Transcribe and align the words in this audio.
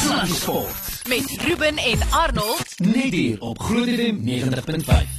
Sluddy 0.00 0.32
Sport 0.32 1.02
met 1.08 1.36
Ruben 1.46 1.76
en 1.76 1.98
Arnold. 2.10 2.74
net 2.78 3.12
hier 3.12 3.40
op 3.40 3.58
Groot 3.62 3.88
FM 3.88 4.16
90.5. 4.24 5.18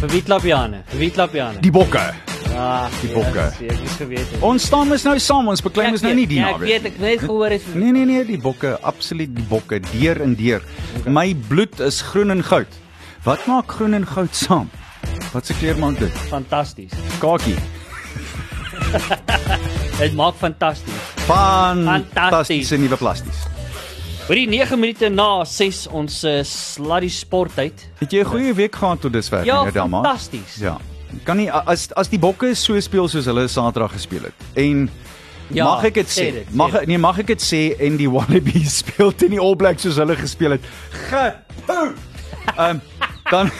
Vir 0.00 0.08
wie 0.12 0.22
klap? 0.22 0.42
Vir 0.44 0.98
wie 1.00 1.10
klap 1.10 1.34
Jane? 1.34 1.60
Die 1.64 1.70
bokke. 1.72 2.04
ah, 2.54 2.88
die 3.02 3.10
bokke. 3.12 3.44
Ek 3.66 3.78
het 3.82 3.94
geweet. 3.98 4.34
Ons 4.44 4.66
staan 4.68 4.88
mos 4.88 5.04
nou 5.06 5.16
saam, 5.18 5.48
ons 5.50 5.62
beklei 5.64 5.90
mos 5.90 6.04
nou 6.04 6.14
nie 6.14 6.26
die 6.30 6.38
Ja, 6.40 6.52
ek 6.54 6.58
naweek. 6.60 6.70
weet, 6.70 6.88
ek 6.92 6.98
weet 7.02 7.20
gehoor 7.26 7.50
het. 7.50 7.68
Nee 7.74 7.92
nee 7.92 8.04
nee, 8.08 8.24
die 8.24 8.38
bokke, 8.40 8.76
absoluut 8.82 9.32
die 9.36 9.46
bokke, 9.50 9.80
deur 9.92 10.20
en 10.24 10.34
deur. 10.38 10.62
My 11.06 11.34
bloed 11.48 11.80
is 11.80 12.00
groen 12.12 12.30
en 12.30 12.44
goud. 12.44 12.80
Wat 13.24 13.46
maak 13.50 13.72
groen 13.78 13.94
en 13.94 14.06
goud 14.06 14.34
saam? 14.36 14.70
Wat 15.32 15.46
se 15.46 15.54
kleur 15.58 15.78
maak 15.78 15.98
dit? 15.98 16.12
Fantasties. 16.30 16.92
Kakie. 17.18 17.56
Dit 19.98 20.14
maak 20.18 20.34
fantasties. 20.40 21.02
Fantastiese 21.26 22.76
nuwe 22.80 22.96
plasties. 23.00 23.42
Vir 24.24 24.38
die 24.40 24.46
9 24.48 24.78
minute 24.80 25.08
na 25.12 25.44
6 25.44 25.82
ons 25.92 26.22
uh, 26.24 26.38
sluddy 26.48 27.10
sporttyd. 27.12 27.82
Het 28.00 28.12
jy 28.16 28.20
'n 28.24 28.30
goeie 28.30 28.54
week 28.56 28.74
gehad 28.74 29.00
tot 29.00 29.12
dusver, 29.12 29.44
Ja, 29.44 29.58
meneer 29.58 29.72
Delma? 29.72 30.00
fantasties. 30.02 30.56
Ja. 30.60 30.78
Kan 31.24 31.36
nie 31.36 31.50
as 31.52 31.88
as 31.94 32.08
die 32.08 32.18
bokke 32.18 32.54
so 32.54 32.80
speel 32.80 33.08
soos 33.08 33.24
hulle 33.26 33.48
Saterdag 33.48 33.92
gespeel 33.92 34.22
het. 34.22 34.34
En 34.56 34.88
Ja, 35.52 35.64
mag 35.64 35.84
ek 35.84 35.94
dit 35.94 36.08
sê 36.08 36.32
dit, 36.32 36.54
Mag 36.54 36.70
dit. 36.72 36.86
nee, 36.86 36.98
mag 36.98 37.18
ek 37.18 37.26
dit 37.26 37.42
sê 37.42 37.76
en 37.78 37.96
die 37.96 38.08
Wallabies 38.10 38.76
speel 38.82 39.12
teen 39.14 39.30
die 39.30 39.40
All 39.40 39.54
Blacks 39.56 39.82
soos 39.82 39.96
hulle 39.96 40.16
gespeel 40.16 40.50
het. 40.56 40.60
Gepoe. 41.10 41.92
Ehm 42.58 42.70
um, 42.70 42.80
dan 43.30 43.50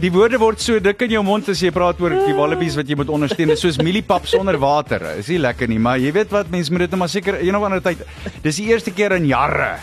die, 0.00 0.10
woorde 0.14 0.38
word 0.40 0.62
so 0.62 0.80
dik 0.82 1.02
in 1.06 1.16
jou 1.16 1.22
mond 1.26 1.48
as 1.52 1.60
jy 1.62 1.70
praat 1.74 2.00
oor 2.02 2.14
die 2.14 2.36
Wallabies 2.36 2.76
wat 2.78 2.88
jy 2.88 2.96
moet 2.98 3.10
ondersteun. 3.12 3.50
Dit 3.52 3.58
is 3.58 3.64
soos 3.66 3.80
mieliepap 3.82 4.28
sonder 4.30 4.58
water. 4.60 5.04
Is 5.20 5.28
nie 5.32 5.40
lekker 5.42 5.70
nie, 5.70 5.80
maar 5.82 6.00
jy 6.00 6.12
weet 6.16 6.32
wat 6.34 6.50
mense 6.52 6.72
moet 6.72 6.86
dit 6.86 6.94
nou 6.94 7.02
maar 7.04 7.12
seker 7.12 7.40
een 7.40 7.56
of 7.56 7.66
ander 7.66 7.82
tyd. 7.84 8.04
Dis 8.44 8.60
die 8.62 8.70
eerste 8.72 8.94
keer 8.94 9.16
in 9.18 9.28
jare 9.28 9.76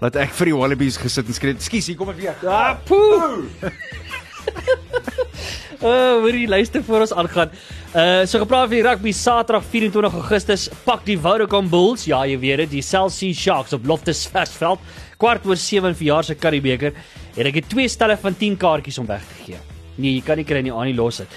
dat 0.00 0.16
ek 0.20 0.34
vir 0.38 0.52
die 0.52 0.56
Wallabies 0.56 0.98
gesit 1.00 1.28
en 1.28 1.36
skree. 1.36 1.56
Ekskuus, 1.56 1.88
hier 1.90 1.98
kom 1.98 2.12
ek 2.12 2.20
weer. 2.20 2.42
Ah, 2.48 2.74
poe. 2.86 3.46
Uh, 5.80 6.18
hoor 6.22 6.36
jy 6.36 6.44
luister 6.48 6.84
voor 6.84 7.06
ons 7.06 7.14
aangaan. 7.24 7.54
Uh 7.94 8.24
so 8.26 8.42
gepraat 8.42 8.68
van 8.68 8.74
die 8.74 8.84
rugby 8.84 9.12
Saterdag 9.14 9.66
24 9.70 10.16
Augustus 10.18 10.68
pak 10.84 11.04
die 11.06 11.18
Vodacom 11.20 11.68
Bulls, 11.70 12.08
ja 12.10 12.24
jy 12.26 12.40
weet 12.42 12.64
dit, 12.64 12.78
die 12.80 12.82
Chelsea 12.82 13.36
Sharks 13.36 13.76
op 13.76 13.86
Loftus 13.86 14.24
Versveld 14.26 14.82
kwart 15.20 15.46
oor 15.46 15.58
7 15.60 15.94
vir 15.94 16.08
jaar 16.08 16.26
se 16.26 16.34
Curriebeeker 16.34 16.96
en 17.36 17.46
ek 17.46 17.54
het 17.54 17.68
twee 17.68 17.88
stelle 17.88 18.16
van 18.16 18.36
10 18.36 18.56
kaartjies 18.56 18.98
om 18.98 19.06
weg 19.06 19.22
te 19.22 19.34
gee. 19.44 19.56
Nee, 19.96 20.14
jy 20.14 20.22
kan 20.26 20.36
nie 20.36 20.44
kry 20.44 20.60
nie 20.60 20.72
aan 20.72 20.86
die 20.90 20.94
los 20.94 21.16
dit. 21.16 21.28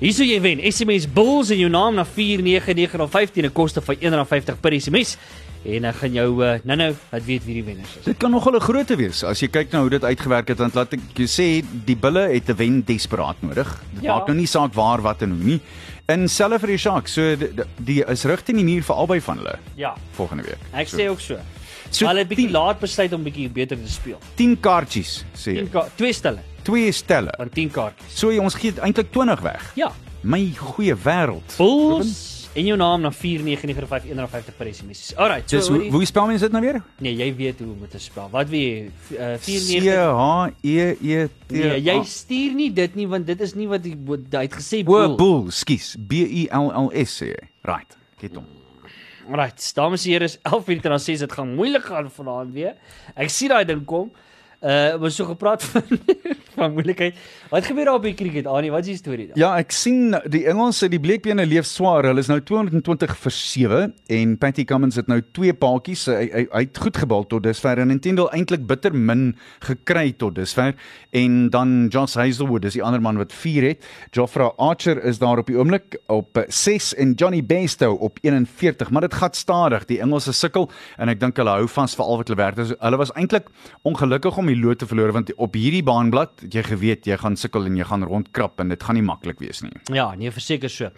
Hierso 0.00 0.24
jy 0.24 0.40
wen. 0.40 0.60
SMS 0.72 1.06
Bulls 1.08 1.50
en 1.50 1.58
jou 1.58 1.70
naam 1.70 1.94
na 1.94 2.04
49915 2.04 3.44
'n 3.46 3.52
koste 3.52 3.80
van 3.80 3.96
R1.50 3.96 4.60
per 4.60 4.72
SMS. 4.80 5.16
En 5.66 5.84
ek 5.84 5.96
gaan 5.96 6.12
jou 6.12 6.44
uh, 6.44 6.58
nou-nou 6.64 6.94
laat 7.10 7.24
weet 7.24 7.44
wie 7.44 7.54
die 7.54 7.64
wenners 7.64 7.96
is. 7.98 8.04
Dit 8.04 8.16
kan 8.18 8.30
nogal 8.30 8.54
'n 8.54 8.60
grootte 8.60 8.96
wees 8.96 9.24
as 9.24 9.40
jy 9.40 9.48
kyk 9.48 9.72
na 9.72 9.80
hoe 9.80 9.90
dit 9.90 10.04
uitgewerk 10.04 10.48
het 10.48 10.58
want 10.58 10.74
laat 10.74 10.92
ek 10.92 11.00
jou 11.14 11.26
sê 11.26 11.64
die 11.84 11.96
bulle 11.96 12.28
het 12.32 12.48
'n 12.50 12.56
wen 12.56 12.82
desperaat 12.84 13.36
nodig. 13.42 13.82
Dit 13.94 14.02
Ja. 14.04 14.14
maak 14.18 14.26
nou 14.28 14.36
nie 14.38 14.46
saak 14.46 14.74
waar 14.74 15.00
wat 15.02 15.22
en 15.22 15.30
hoe 15.30 15.44
nie. 15.44 15.60
En 16.08 16.28
selfs 16.28 16.60
vir 16.60 16.68
die 16.68 16.78
Sharks, 16.78 17.12
so 17.14 17.34
die, 17.36 17.48
die 17.78 18.04
is 18.06 18.24
rigting 18.24 18.56
die 18.58 18.64
muur 18.64 18.82
vir 18.82 18.94
albei 18.96 19.20
van 19.20 19.36
hulle 19.38 19.58
Ja, 19.76 19.94
volgende 20.12 20.44
week. 20.44 20.58
ek 20.72 20.86
sê 20.88 21.08
ook 21.08 21.20
so. 21.20 21.36
So 21.90 22.06
hulle 22.06 22.18
het 22.24 22.28
bietjie 22.28 22.46
10 22.48 22.52
laat 22.56 22.80
besluit 22.80 23.12
om 23.12 23.22
bietjie 23.22 23.48
beter 23.50 23.76
te 23.76 23.90
speel. 23.90 24.18
10 24.36 24.56
kaartjies 24.60 25.24
sê 25.34 25.52
jy. 25.56 25.64
10 25.66 25.70
ka 25.70 25.88
twee 25.96 26.12
stelle 26.12 26.40
Twee 26.66 26.92
stelle. 26.92 27.30
van 27.36 27.48
10 27.48 27.70
kaartjies. 27.70 28.14
So 28.18 28.30
jy, 28.32 28.38
ons 28.42 28.54
gee 28.54 28.72
eintlik 28.82 29.12
20 29.12 29.40
weg. 29.40 29.72
Ja. 29.76 29.92
My 30.22 30.40
goeie 30.58 30.94
wêreld. 30.96 31.54
Bulls 31.58 32.24
en 32.56 32.64
jou 32.64 32.76
naam 32.80 33.00
na 33.04 33.10
4995150 33.12 34.56
per 34.56 34.66
SMS. 34.74 35.12
Alright, 35.16 35.50
so 35.50 35.56
Dis 35.58 35.68
hoe 35.68 35.76
hoorie- 35.76 35.90
hoe 35.92 36.04
spel 36.08 36.26
mense 36.26 36.42
dit 36.44 36.52
nou 36.52 36.62
weer? 36.64 36.82
nee, 36.98 37.14
jy 37.14 37.34
weet 37.36 37.58
hoe 37.60 37.68
om 37.72 37.80
dit 37.80 37.90
te 37.90 37.98
spel. 37.98 38.28
Wat 38.32 38.48
wil 38.48 38.58
jy? 38.58 38.90
Uh, 39.12 39.34
C 39.36 39.46
49 39.46 40.16
H 40.16 40.50
E 40.62 40.96
E 41.02 41.26
T. 41.46 41.50
Nee, 41.52 41.80
jy 41.82 41.96
stuur 42.04 42.54
nie 42.54 42.72
dit 42.72 42.94
nie 42.94 43.06
want 43.06 43.26
dit 43.26 43.40
is 43.40 43.54
nie 43.54 43.68
wat 43.68 43.84
hy 43.84 44.42
het 44.42 44.54
gesê 44.56 44.80
O, 44.80 44.84
bull. 44.84 45.16
bull, 45.16 45.50
skus. 45.50 45.94
B 45.98 46.12
U 46.24 46.46
L 46.50 46.70
L 46.86 46.90
S 47.04 47.22
sê. 47.22 47.34
Right. 47.62 47.96
Get 48.20 48.34
hom. 48.34 48.46
Alright, 49.26 49.72
dames 49.74 50.04
en 50.06 50.12
here, 50.12 50.24
is 50.24 50.38
11 50.42 50.68
minute 50.68 50.88
na 50.88 50.98
6. 50.98 51.18
Dit 51.18 51.32
gaan 51.32 51.54
moeilik 51.58 51.84
gaan 51.90 52.10
vanaand 52.14 52.52
weer. 52.54 52.76
Ek 53.18 53.30
sien 53.34 53.50
daai 53.50 53.64
ding 53.66 53.82
kom. 53.88 54.12
Uh, 54.62 54.96
ons 55.00 55.16
so 55.16 55.28
gepraat 55.28 55.64
van 55.70 55.98
van 56.56 56.72
moeilikheid. 56.72 57.16
Wat 57.50 57.66
gebeur 57.68 57.84
daar 57.84 57.98
op 57.98 58.06
die 58.06 58.14
cricket? 58.16 58.46
Anie, 58.48 58.70
wat 58.72 58.86
is 58.86 58.94
die 58.94 58.98
storie 59.00 59.26
daar? 59.28 59.38
Ja, 59.38 59.50
ek 59.60 59.74
sien 59.74 60.16
die 60.32 60.44
Engelse, 60.48 60.88
die 60.92 61.00
bleekbene 61.02 61.46
leef 61.46 61.68
swaar. 61.68 62.08
Hulle 62.08 62.22
is 62.24 62.30
nou 62.30 62.38
220 62.40 63.12
vir 63.22 63.34
7 63.36 63.92
en 64.18 64.34
Patty 64.40 64.64
Cummins 64.68 64.96
het 64.96 65.10
nou 65.10 65.20
twee 65.36 65.54
paadjies. 65.56 66.06
Hy, 66.10 66.26
hy, 66.32 66.44
hy 66.52 66.62
het 66.64 66.80
goed 66.80 67.00
gebal 67.02 67.26
tot 67.30 67.44
dusver 67.46 67.82
en 67.82 67.92
Nintendo 67.92 68.28
eintlik 68.34 68.64
bitter 68.68 68.96
min 68.96 69.28
gekry 69.66 70.08
tot 70.18 70.36
dusver 70.38 70.74
en 71.16 71.36
dan 71.52 71.76
Josh 71.92 72.16
Hazelwood 72.18 72.66
is 72.68 72.76
die 72.78 72.84
ander 72.84 73.04
man 73.04 73.20
wat 73.20 73.34
4 73.36 73.68
het. 73.70 73.86
Jofra 74.16 74.50
Archer 74.56 75.02
is 75.04 75.20
daar 75.22 75.42
op 75.42 75.50
die 75.50 75.58
oomblik 75.58 75.98
op 76.12 76.40
6 76.48 76.94
en 77.02 77.14
Johnny 77.20 77.42
Bairstow 77.44 78.00
op 78.02 78.18
41, 78.24 78.90
maar 78.90 79.06
dit 79.06 79.14
gaan 79.14 79.36
stadig. 79.36 79.86
Die 79.90 80.00
Engelse 80.00 80.32
sukkel 80.36 80.70
en 80.96 81.12
ek 81.12 81.20
dink 81.20 81.36
hulle 81.40 81.58
hou 81.58 81.68
vas 81.76 81.96
vir 81.98 82.06
al 82.06 82.20
wat 82.22 82.30
hulle 82.30 82.40
werd. 82.40 82.74
Hulle 82.80 83.00
was 83.00 83.12
eintlik 83.14 83.52
ongelukkig 83.86 84.40
om 84.40 84.45
die 84.50 84.58
lood 84.58 84.78
te 84.78 84.86
verloor 84.86 85.12
want 85.12 85.32
op 85.36 85.54
hierdie 85.54 85.84
baanblad, 85.86 86.40
het 86.40 86.54
jy 86.54 86.62
geweet 86.62 87.06
jy 87.06 87.16
gaan 87.16 87.36
sukkel 87.36 87.66
en 87.66 87.76
jy 87.76 87.84
gaan 87.84 88.04
rondkrap 88.04 88.60
en 88.60 88.68
dit 88.68 88.82
gaan 88.82 88.98
nie 88.98 89.06
maklik 89.06 89.40
wees 89.40 89.62
nie. 89.62 89.72
Ja, 89.92 90.14
nee, 90.14 90.30
verseker 90.30 90.70
so. 90.70 90.90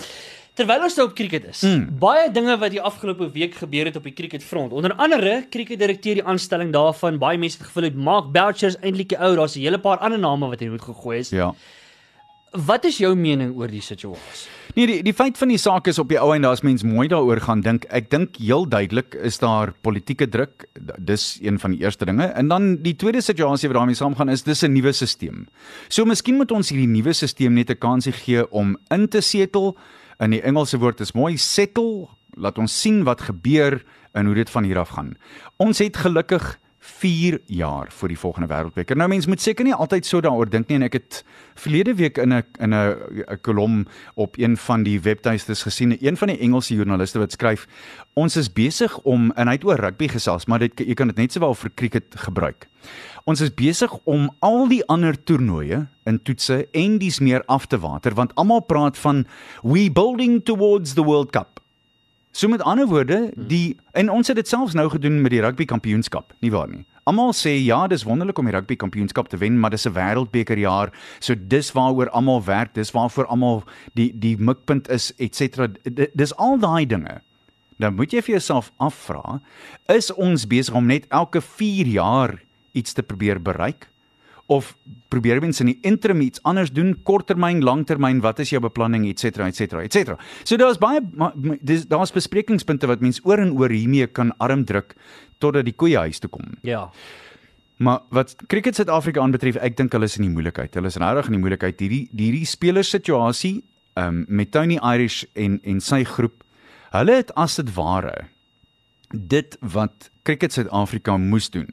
Terwyl 0.59 0.83
ons 0.89 0.97
nou 0.99 1.05
op 1.07 1.15
cricket 1.15 1.45
is, 1.53 1.61
mm. 1.63 1.99
baie 2.03 2.31
dinge 2.35 2.57
wat 2.59 2.73
die 2.75 2.81
afgelope 2.83 3.29
week 3.31 3.55
gebeur 3.61 3.87
het 3.87 3.97
op 4.01 4.09
die 4.09 4.15
cricketfront. 4.19 4.73
Onder 4.75 4.97
andere, 4.99 5.45
cricketdirekteur 5.55 6.19
die 6.19 6.25
aanstelling 6.27 6.73
daarvan, 6.75 7.21
baie 7.23 7.39
mense 7.39 7.61
het 7.61 7.69
gevoel 7.69 7.87
het 7.87 8.01
Mark 8.09 8.33
Boucher 8.35 8.73
is 8.73 8.79
eintlik 8.83 9.13
die 9.13 9.21
ou, 9.23 9.37
daar's 9.39 9.55
'n 9.55 9.63
hele 9.63 9.79
paar 9.79 9.99
ander 9.99 10.19
name 10.19 10.49
wat 10.51 10.61
hy 10.61 10.69
moet 10.69 10.83
gegooi 10.83 11.19
is. 11.19 11.31
Ja. 11.31 11.55
Wat 12.53 12.85
is 12.89 12.97
jou 12.97 13.11
mening 13.17 13.51
oor 13.57 13.69
die 13.69 13.83
situasie? 13.85 14.49
Nee, 14.73 14.87
die 14.87 15.03
die 15.05 15.13
feit 15.13 15.37
van 15.37 15.51
die 15.53 15.59
saak 15.61 15.89
is 15.91 15.99
op 16.01 16.09
die 16.09 16.19
ou 16.21 16.31
en 16.33 16.45
daar's 16.47 16.63
mens 16.65 16.85
mooi 16.87 17.09
daaroor 17.11 17.41
gaan 17.45 17.61
dink. 17.61 17.85
Ek 17.93 18.09
dink 18.13 18.39
heel 18.41 18.65
duidelik 18.69 19.17
is 19.27 19.37
daar 19.43 19.75
politieke 19.85 20.29
druk. 20.29 20.65
Dis 20.97 21.39
een 21.45 21.59
van 21.61 21.75
die 21.75 21.83
eerste 21.85 22.09
dinge. 22.09 22.31
En 22.39 22.49
dan 22.49 22.77
die 22.85 22.95
tweede 22.97 23.21
situasie 23.21 23.69
wat 23.69 23.77
daarmee 23.81 23.99
saamgaan 23.99 24.33
is 24.33 24.43
dis 24.43 24.63
'n 24.65 24.73
nuwe 24.73 24.93
stelsel. 24.93 25.45
So 25.89 26.05
miskien 26.05 26.37
moet 26.37 26.51
ons 26.51 26.71
hierdie 26.71 26.89
nuwe 26.89 27.13
stelsel 27.13 27.51
net 27.51 27.71
'n 27.71 27.79
kansie 27.79 28.13
gee 28.13 28.51
om 28.51 28.77
in 28.91 29.09
te 29.09 29.21
setel. 29.21 29.77
In 30.19 30.31
die 30.31 30.43
Engelse 30.43 30.79
woord 30.79 31.01
is 31.01 31.13
mooi 31.13 31.37
settle. 31.37 32.09
Laat 32.37 32.59
ons 32.59 32.81
sien 32.81 33.05
wat 33.05 33.21
gebeur 33.21 33.83
en 34.13 34.27
hoe 34.27 34.35
dit 34.35 34.51
van 34.51 34.65
hier 34.65 34.79
af 34.79 34.89
gaan. 34.89 35.17
Ons 35.57 35.79
het 35.79 35.97
gelukkig 35.97 36.59
4 36.89 37.39
jaar 37.47 37.91
vir 37.93 38.13
die 38.13 38.19
volgende 38.19 38.49
wêreldbeker. 38.51 38.97
Nou 38.99 39.09
mense 39.11 39.29
moet 39.31 39.43
seker 39.43 39.67
nie 39.67 39.75
altyd 39.75 40.07
so 40.09 40.23
daaroor 40.25 40.49
dink 40.51 40.71
nie 40.71 40.79
en 40.81 40.87
ek 40.87 40.97
het 40.99 41.21
verlede 41.61 41.95
week 41.99 42.19
in 42.19 42.33
'n 42.33 42.43
in 42.59 42.75
'n 42.75 42.97
'n 43.29 43.39
kolom 43.43 43.87
op 44.15 44.39
een 44.39 44.57
van 44.57 44.83
die 44.83 45.01
webtuistes 45.01 45.63
gesien, 45.63 45.97
een 46.01 46.17
van 46.17 46.29
die 46.29 46.39
Engelse 46.39 46.75
joernaliste 46.75 47.19
wat 47.19 47.33
skryf, 47.33 47.67
ons 48.15 48.37
is 48.37 48.53
besig 48.53 48.99
om 49.05 49.33
en 49.37 49.47
hy 49.47 49.55
het 49.55 49.65
oor 49.65 49.81
rugby 49.81 50.09
gesels, 50.09 50.47
maar 50.47 50.59
dit 50.59 50.73
jy 50.79 50.95
kan 50.95 51.07
dit 51.07 51.17
net 51.17 51.33
sowel 51.33 51.55
vir 51.55 51.71
cricket 51.75 52.15
gebruik. 52.17 52.69
Ons 53.25 53.41
is 53.41 53.55
besig 53.55 53.93
om 54.05 54.31
al 54.41 54.69
die 54.69 54.85
ander 54.89 55.25
toernooie 55.25 55.87
in 56.05 56.23
toetse 56.23 56.69
en 56.73 56.99
dis 56.99 57.19
meer 57.21 57.43
af 57.47 57.67
te 57.67 57.79
water 57.79 58.15
want 58.15 58.35
almal 58.35 58.61
praat 58.61 58.99
van 58.99 59.27
we 59.63 59.91
building 59.91 60.45
towards 60.45 60.95
the 60.95 61.05
World 61.05 61.31
Cup. 61.31 61.61
So 62.39 62.47
met 62.49 62.63
ander 62.63 62.87
woorde, 62.87 63.33
die 63.35 63.77
en 63.99 64.11
ons 64.15 64.29
het 64.31 64.37
dit 64.39 64.49
selfs 64.49 64.75
nou 64.79 64.85
gedoen 64.93 65.17
met 65.25 65.33
die 65.35 65.41
rugby 65.43 65.65
kampioenskap, 65.67 66.31
nie 66.39 66.53
waar 66.55 66.69
nie? 66.71 66.85
Almal 67.11 67.33
sê 67.35 67.57
ja, 67.57 67.81
dis 67.91 68.05
wonderlik 68.07 68.39
om 68.39 68.47
die 68.47 68.55
rugby 68.55 68.77
kampioenskap 68.79 69.27
te 69.33 69.41
wen, 69.43 69.57
maar 69.59 69.75
dis 69.75 69.89
'n 69.89 69.93
wêreldbekerjaar. 69.97 70.93
So 71.19 71.35
dis 71.35 71.73
waaroor 71.73 72.11
almal 72.11 72.45
werk, 72.45 72.75
dis 72.75 72.95
waarvoor 72.95 73.27
almal 73.27 73.65
die 73.95 74.13
die 74.15 74.37
mikpunt 74.37 74.89
is, 74.89 75.11
ens. 75.19 75.59
Dis 76.15 76.37
al 76.37 76.59
daai 76.59 76.87
dinge. 76.87 77.23
Dan 77.79 77.95
moet 77.95 78.13
jy 78.13 78.23
vir 78.23 78.35
jouself 78.39 78.71
afvra, 78.79 79.41
is 79.89 80.15
ons 80.15 80.47
besig 80.47 80.75
om 80.75 80.87
net 80.87 81.07
elke 81.09 81.41
4 81.41 81.87
jaar 81.87 82.43
iets 82.73 82.93
te 82.93 83.03
probeer 83.03 83.43
bereik? 83.43 83.89
Of 84.49 84.73
probeer 85.13 85.41
mens 85.45 85.61
in 85.61 85.69
die 85.73 85.79
interim 85.87 86.21
iets 86.25 86.41
anders 86.49 86.71
doen 86.73 86.95
korttermyn 87.05 87.61
langtermyn 87.65 88.23
wat 88.25 88.41
is 88.41 88.51
jou 88.53 88.61
beplanning 88.65 89.05
ens 89.09 89.25
ens 89.25 89.61
ens 89.61 90.11
so 90.45 90.57
daar's 90.57 90.81
baie 90.81 91.01
ma- 91.13 91.33
ma- 91.37 91.59
dis 91.61 91.85
daar's 91.87 92.13
besprekingspunte 92.13 92.89
wat 92.89 93.01
mens 93.05 93.21
oor 93.25 93.39
en 93.45 93.53
oor 93.59 93.71
hiermee 93.71 94.07
kan 94.07 94.33
arm 94.39 94.65
druk 94.65 94.95
totdat 95.39 95.65
die 95.69 95.77
koeie 95.77 95.99
huis 95.99 96.19
toe 96.19 96.31
kom. 96.31 96.57
Ja. 96.63 96.91
maar 97.79 98.01
wat 98.11 98.35
cricket 98.49 98.75
Suid-Afrika 98.75 99.21
aanbetref 99.23 99.57
ek 99.63 99.77
dink 99.77 99.93
hulle 99.93 100.05
is 100.05 100.17
in 100.19 100.25
die 100.27 100.33
moeilikheid. 100.35 100.75
Hulle 100.75 100.91
is 100.91 100.97
regtig 100.99 101.29
in 101.31 101.37
die 101.37 101.41
moeilikheid. 101.45 101.79
Hierdie 101.81 102.09
hierdie 102.11 102.47
spelerssituasie 102.47 103.63
um, 103.97 104.25
met 104.29 104.51
Tony 104.51 104.79
Irish 104.83 105.25
en 105.35 105.61
en 105.63 105.81
sy 105.81 106.03
groep 106.05 106.43
hulle 106.91 107.21
het 107.21 107.31
as 107.37 107.59
dit 107.61 107.71
ware 107.77 108.17
dit 109.13 109.57
wat 109.61 110.11
cricket 110.25 110.53
Suid-Afrika 110.53 111.17
moes 111.21 111.51
doen 111.51 111.69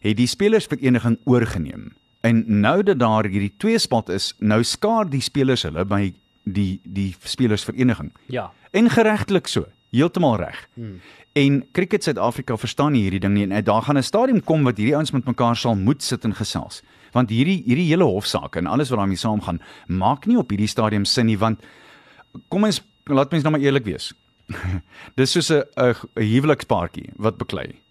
het 0.00 0.16
die 0.16 0.26
spelersvereniging 0.26 1.18
oorgeneem. 1.24 1.94
En 2.20 2.44
nou 2.60 2.82
dat 2.82 2.98
daar 2.98 3.24
hierdie 3.24 3.54
twee 3.56 3.78
spot 3.78 4.08
is, 4.08 4.34
nou 4.38 4.62
skaar 4.64 5.08
die 5.10 5.20
spelers 5.20 5.62
hulle 5.62 5.84
by 5.84 6.14
die 6.44 6.80
die 6.82 7.14
spelersvereniging. 7.22 8.12
Ja. 8.32 8.50
En 8.70 8.90
geregtelik 8.90 9.46
so, 9.46 9.66
heeltemal 9.94 10.36
reg. 10.36 10.68
Hmm. 10.74 11.00
En 11.36 11.64
Cricket 11.72 12.04
Suid-Afrika 12.04 12.56
verstaan 12.56 12.94
nie 12.96 13.02
hierdie 13.04 13.20
ding 13.20 13.34
nie 13.34 13.46
en 13.46 13.64
daar 13.64 13.82
gaan 13.82 13.98
'n 13.98 14.02
stadium 14.02 14.40
kom 14.44 14.64
wat 14.64 14.76
hierdie 14.76 14.94
ouens 14.96 15.10
met 15.10 15.26
mekaar 15.26 15.56
sal 15.56 15.76
moet 15.76 16.02
sit 16.02 16.24
en 16.24 16.34
gesels. 16.34 16.82
Want 17.12 17.30
hierdie 17.30 17.62
hierdie 17.66 17.88
hele 17.88 18.04
hofsaak 18.04 18.56
en 18.56 18.66
alles 18.66 18.88
wat 18.88 18.98
daarmee 18.98 19.16
saamgaan, 19.16 19.60
maak 19.86 20.26
nie 20.26 20.38
op 20.38 20.50
hierdie 20.50 20.68
stadium 20.68 21.04
sin 21.04 21.26
nie 21.26 21.38
want 21.38 21.60
kom 22.48 22.64
ons 22.64 22.82
laat 23.04 23.30
mens 23.30 23.42
nou 23.42 23.52
maar 23.52 23.64
eerlik 23.64 23.84
wees. 23.84 24.12
Dis 25.16 25.32
soos 25.32 25.50
'n 25.50 25.62
'n 25.76 25.94
huwelikspaartjie 26.14 27.10
wat 27.16 27.36
beklei. 27.36 27.85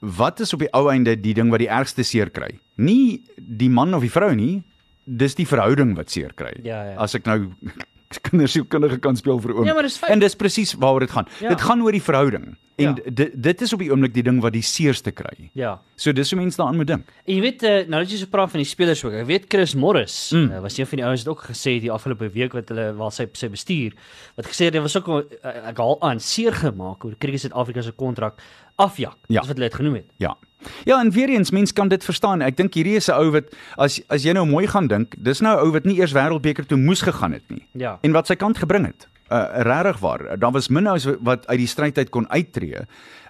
Wat 0.00 0.40
is 0.40 0.52
op 0.52 0.58
die 0.64 0.70
ou 0.72 0.88
einde 0.90 1.16
die 1.20 1.34
ding 1.34 1.50
wat 1.50 1.58
die 1.62 1.68
ergste 1.70 2.02
seer 2.04 2.30
kry? 2.30 2.58
Nie 2.76 3.22
die 3.36 3.70
man 3.70 3.94
of 3.94 4.00
die 4.02 4.10
vrou 4.10 4.32
nie, 4.34 4.62
dis 5.04 5.34
die 5.34 5.46
verhouding 5.46 5.96
wat 5.96 6.10
seer 6.10 6.32
kry. 6.34 6.52
Ja, 6.62 6.82
ja. 6.92 6.96
As 7.02 7.14
ek 7.14 7.24
nou 7.26 7.50
kindersielkundige 8.28 8.98
kan 9.00 9.16
speel 9.16 9.38
vir 9.40 9.54
oomblik. 9.54 9.70
Ja, 9.70 9.74
maar 9.78 9.86
dis. 9.88 9.96
En 10.04 10.20
dis 10.20 10.36
presies 10.36 10.74
waaroor 10.76 11.06
dit 11.06 11.10
gaan. 11.14 11.28
Ja. 11.40 11.48
Dit 11.54 11.60
gaan 11.64 11.80
oor 11.82 11.92
die 11.96 12.02
verhouding. 12.02 12.52
En 12.76 12.84
Ja. 12.84 12.92
dit 13.14 13.30
dit 13.42 13.60
is 13.62 13.72
op 13.72 13.78
die 13.78 13.90
oomblik 13.92 14.14
die 14.14 14.22
ding 14.24 14.40
wat 14.42 14.52
die 14.52 14.62
seerste 14.64 15.12
kry. 15.12 15.50
Ja. 15.54 15.74
So 15.96 16.12
dis 16.12 16.30
hoe 16.32 16.38
mense 16.40 16.56
daaraan 16.56 16.76
moet 16.76 16.86
dink. 16.86 17.08
En 17.26 17.34
jy 17.34 17.40
weet 17.40 17.62
uh, 17.62 17.68
nou 17.86 18.00
dat 18.02 18.10
jy 18.10 18.18
so 18.18 18.26
praat 18.32 18.50
van 18.50 18.60
die 18.62 18.68
spelers 18.68 19.04
ook. 19.04 19.12
Ek 19.12 19.26
weet 19.28 19.44
Chris 19.48 19.74
Morris 19.74 20.16
Mm. 20.32 20.50
uh, 20.50 20.60
was 20.64 20.78
een 20.78 20.86
van 20.86 20.98
die 20.98 21.06
ouens 21.06 21.24
wat 21.24 21.32
ook 21.34 21.44
gesê 21.52 21.74
het 21.76 21.82
die 21.84 21.92
afgelope 21.92 22.30
week 22.32 22.52
wat 22.56 22.68
hulle 22.72 22.92
waar 22.96 23.12
sy 23.12 23.26
sy 23.32 23.48
bestuur 23.52 23.92
wat 24.36 24.46
gesê 24.48 24.64
het 24.68 24.74
hy 24.74 24.80
was 24.80 24.96
ook 24.96 25.08
uh, 25.08 25.22
ek 25.68 25.78
haal 25.78 25.98
aan 26.02 26.20
seer 26.20 26.52
gemaak 26.52 27.04
oor 27.04 27.14
Cricket 27.18 27.40
Suid-Afrika 27.44 27.82
se 27.82 27.92
kontrak 27.92 28.40
afjak. 28.76 29.16
Ja. 29.26 29.40
Dis 29.40 29.48
wat 29.48 29.56
hulle 29.56 29.68
dit 29.68 29.74
genoem 29.74 29.94
het. 29.94 30.06
Ja. 30.16 30.36
Ja, 30.84 31.00
en 31.00 31.10
weer 31.10 31.28
eens 31.28 31.50
mense 31.50 31.72
kan 31.72 31.88
dit 31.88 32.04
verstaan. 32.04 32.40
Ek 32.42 32.56
dink 32.56 32.74
hierdie 32.74 32.94
is 32.96 33.08
'n 33.08 33.12
ou 33.18 33.30
wat 33.30 33.44
as 33.76 34.00
as 34.08 34.22
jy 34.22 34.32
nou 34.32 34.46
mooi 34.46 34.66
gaan 34.66 34.86
dink, 34.86 35.14
dis 35.18 35.40
nou 35.40 35.56
'n 35.56 35.60
ou 35.66 35.72
wat 35.72 35.84
nie 35.84 35.98
eers 35.98 36.12
wêreldbeker 36.12 36.66
toe 36.66 36.78
moes 36.78 37.00
gegaan 37.02 37.32
het 37.32 37.42
nie. 37.50 37.66
Ja. 37.72 37.98
En 38.02 38.12
wat 38.12 38.26
sy 38.26 38.34
kant 38.36 38.58
gebring 38.58 38.86
het. 38.86 39.08
Uh 39.30 39.46
regtig 39.62 39.98
waar. 39.98 40.38
Daar 40.38 40.52
was 40.52 40.68
min 40.68 40.86
ouens 40.86 41.06
wat 41.20 41.46
uit 41.46 41.58
die 41.58 41.66
stryd 41.66 41.98
uit 41.98 42.10
kon 42.10 42.28
uittreë 42.30 42.86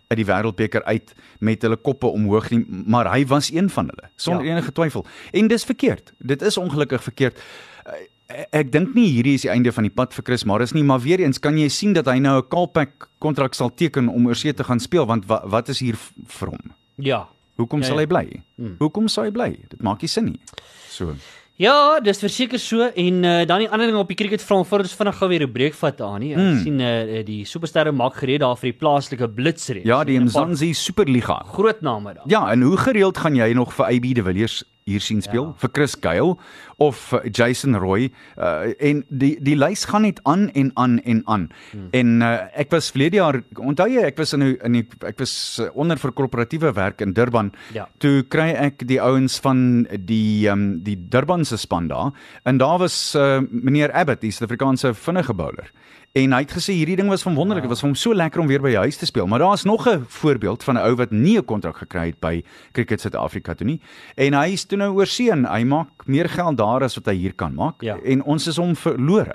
uit 0.08 0.16
die 0.16 0.26
wêreldbeker 0.26 0.84
uit 0.84 1.14
met 1.40 1.62
hulle 1.62 1.76
koppe 1.76 2.06
omhoog 2.06 2.50
nie, 2.50 2.66
maar 2.86 3.10
hy 3.14 3.24
was 3.26 3.50
een 3.52 3.70
van 3.70 3.86
hulle 3.86 4.10
sonder 4.16 4.44
Ja. 4.44 4.50
enige 4.52 4.72
twyfel. 4.72 5.06
En 5.32 5.48
dis 5.48 5.64
verkeerd. 5.64 6.12
Dit 6.18 6.42
is 6.42 6.58
ongelukkig 6.58 7.02
verkeerd. 7.02 7.40
Uh, 8.32 8.44
Ek 8.52 8.70
dink 8.72 8.94
nie 8.94 9.08
hierdie 9.12 9.34
is 9.34 9.42
die 9.42 9.50
einde 9.50 9.72
van 9.72 9.84
die 9.84 9.90
pad 9.94 10.14
vir 10.14 10.24
Chris 10.24 10.44
Morris 10.44 10.72
nie, 10.72 10.82
maar 10.82 11.00
weer 11.00 11.20
eens 11.20 11.38
kan 11.38 11.56
jy 11.58 11.68
sien 11.68 11.92
dat 11.92 12.06
hy 12.06 12.18
nou 12.18 12.38
'n 12.40 12.48
Kalpak 12.48 13.08
kontrak 13.20 13.54
sal 13.54 13.70
teken 13.74 14.08
om 14.08 14.26
oorsee 14.26 14.52
te 14.54 14.64
gaan 14.64 14.80
speel 14.80 15.06
want 15.06 15.26
wa, 15.26 15.42
wat 15.46 15.68
is 15.68 15.80
hier 15.80 15.96
vir 16.26 16.48
hom? 16.48 16.72
Ja. 16.96 17.26
Hoekom 17.56 17.80
Ja, 17.80 17.86
sal 17.86 17.96
ja. 17.96 18.00
hy 18.00 18.06
bly? 18.06 18.42
Hmm. 18.56 18.76
Hoekom 18.78 19.08
sal 19.08 19.24
hy 19.24 19.30
bly? 19.30 19.50
Dit 19.68 19.82
maak 19.82 20.00
nie 20.02 20.08
sin 20.08 20.24
nie. 20.24 20.40
So. 20.88 21.14
Ja, 21.58 22.00
dis 22.00 22.18
verseker 22.18 22.58
so 22.58 22.80
en 22.96 23.24
uh, 23.24 23.44
dan 23.44 23.58
die 23.60 23.68
ander 23.68 23.86
ding 23.86 23.96
op 23.98 24.08
die 24.08 24.16
cricketveld 24.16 24.66
voor 24.66 24.78
ons 24.80 24.94
vinnig 24.94 25.16
gou 25.18 25.28
weer 25.28 25.42
'n 25.46 25.52
breek 25.52 25.74
vat 25.74 26.00
aan 26.00 26.20
nie. 26.20 26.32
Ek 26.32 26.38
Mm. 26.38 26.62
sien 26.62 26.80
uh, 26.80 27.22
die 27.24 27.44
supersterre 27.44 27.92
maak 27.92 28.14
gereed 28.14 28.40
daar 28.40 28.56
vir 28.56 28.72
die 28.72 28.78
plaaslike 28.78 29.28
blitsreeks. 29.28 29.84
Ja, 29.86 30.02
die 30.04 30.18
Mzansi 30.18 30.72
Superliga. 30.74 31.44
groot 31.52 31.80
name 31.82 32.14
daar. 32.14 32.24
Ja, 32.26 32.50
en 32.52 32.62
hoe 32.62 32.76
gereeld 32.76 33.18
gaan 33.18 33.34
jy 33.36 33.52
nog 33.52 33.72
vir 33.74 33.86
AB 33.86 34.14
de 34.14 34.22
Villiers 34.22 34.64
hier 34.84 35.00
sien 35.00 35.22
speel? 35.22 35.52
Ja. 35.52 35.54
Vir 35.62 35.70
Chris 35.72 35.96
Gayle 36.00 36.36
of 36.82 36.96
vir 37.10 37.28
Jason 37.30 37.76
Roy? 37.78 38.10
Uh 38.36 38.72
en 38.82 39.04
die 39.08 39.36
die 39.40 39.56
lys 39.56 39.84
gaan 39.90 40.02
net 40.06 40.20
aan 40.28 40.48
en 40.58 40.70
aan 40.74 40.98
en 41.04 41.22
aan. 41.26 41.48
Hmm. 41.70 41.88
En 41.92 42.22
uh, 42.22 42.32
ek 42.58 42.70
was 42.74 42.90
verlede 42.94 43.20
jaar, 43.20 43.42
onthou 43.56 43.88
jy, 43.90 44.02
ek 44.08 44.18
was 44.18 44.32
in 44.32 44.42
'n 44.42 44.56
in 44.64 44.72
die 44.80 44.86
ek 45.06 45.18
was 45.18 45.60
onder 45.74 45.98
vir 45.98 46.12
korporatiewe 46.12 46.72
werk 46.74 47.00
in 47.00 47.12
Durban. 47.12 47.52
Ja. 47.72 47.88
Toe 47.98 48.22
kry 48.22 48.50
ek 48.52 48.86
die 48.86 49.00
ouens 49.00 49.38
van 49.40 49.86
die 50.06 50.48
um, 50.48 50.82
die 50.82 50.96
Durban 50.96 51.44
se 51.44 51.56
span 51.56 51.88
daar 51.88 52.12
en 52.44 52.58
daar 52.58 52.78
was 52.78 53.14
uh, 53.14 53.40
meneer 53.50 53.92
Abbott, 53.92 54.20
die 54.20 54.30
Suid-Afrikaanse 54.30 54.94
vinnige 54.94 55.34
bowler. 55.34 55.70
En 56.12 56.34
hy 56.36 56.42
het 56.44 56.50
gesê 56.52 56.74
hierdie 56.76 56.98
ding 57.00 57.08
was 57.08 57.22
van 57.24 57.32
wonderlik. 57.32 57.64
Dit 57.64 57.70
was 57.72 57.80
vir 57.80 57.88
hom 57.88 57.94
so 57.96 58.12
lekker 58.12 58.42
om 58.42 58.46
weer 58.50 58.60
by 58.60 58.68
die 58.74 58.80
huis 58.82 58.98
te 59.00 59.06
speel. 59.08 59.24
Maar 59.26 59.38
daar's 59.40 59.62
nog 59.64 59.86
'n 59.88 60.04
voorbeeld 60.08 60.62
van 60.64 60.74
'n 60.76 60.84
ou 60.84 60.94
wat 60.96 61.10
nie 61.10 61.38
'n 61.38 61.44
kontrak 61.44 61.76
gekry 61.78 62.06
het 62.06 62.20
by 62.20 62.42
Cricket 62.72 63.00
Suid-Afrika 63.00 63.54
toe 63.54 63.66
nie. 63.66 63.80
En 64.16 64.34
hy 64.34 64.52
is 64.52 64.64
toe 64.64 64.76
nou 64.78 64.92
oorsee 64.94 65.30
en 65.30 65.44
hy 65.46 65.62
maak 65.64 65.88
meer 66.06 66.28
geld 66.28 66.56
daar 66.58 66.82
as 66.82 66.94
wat 66.94 67.06
hy 67.06 67.14
hier 67.14 67.32
kan 67.34 67.54
maak. 67.54 67.80
Ja. 67.82 67.96
En 68.04 68.22
ons 68.24 68.46
is 68.46 68.56
hom 68.56 68.76
verlore. 68.76 69.32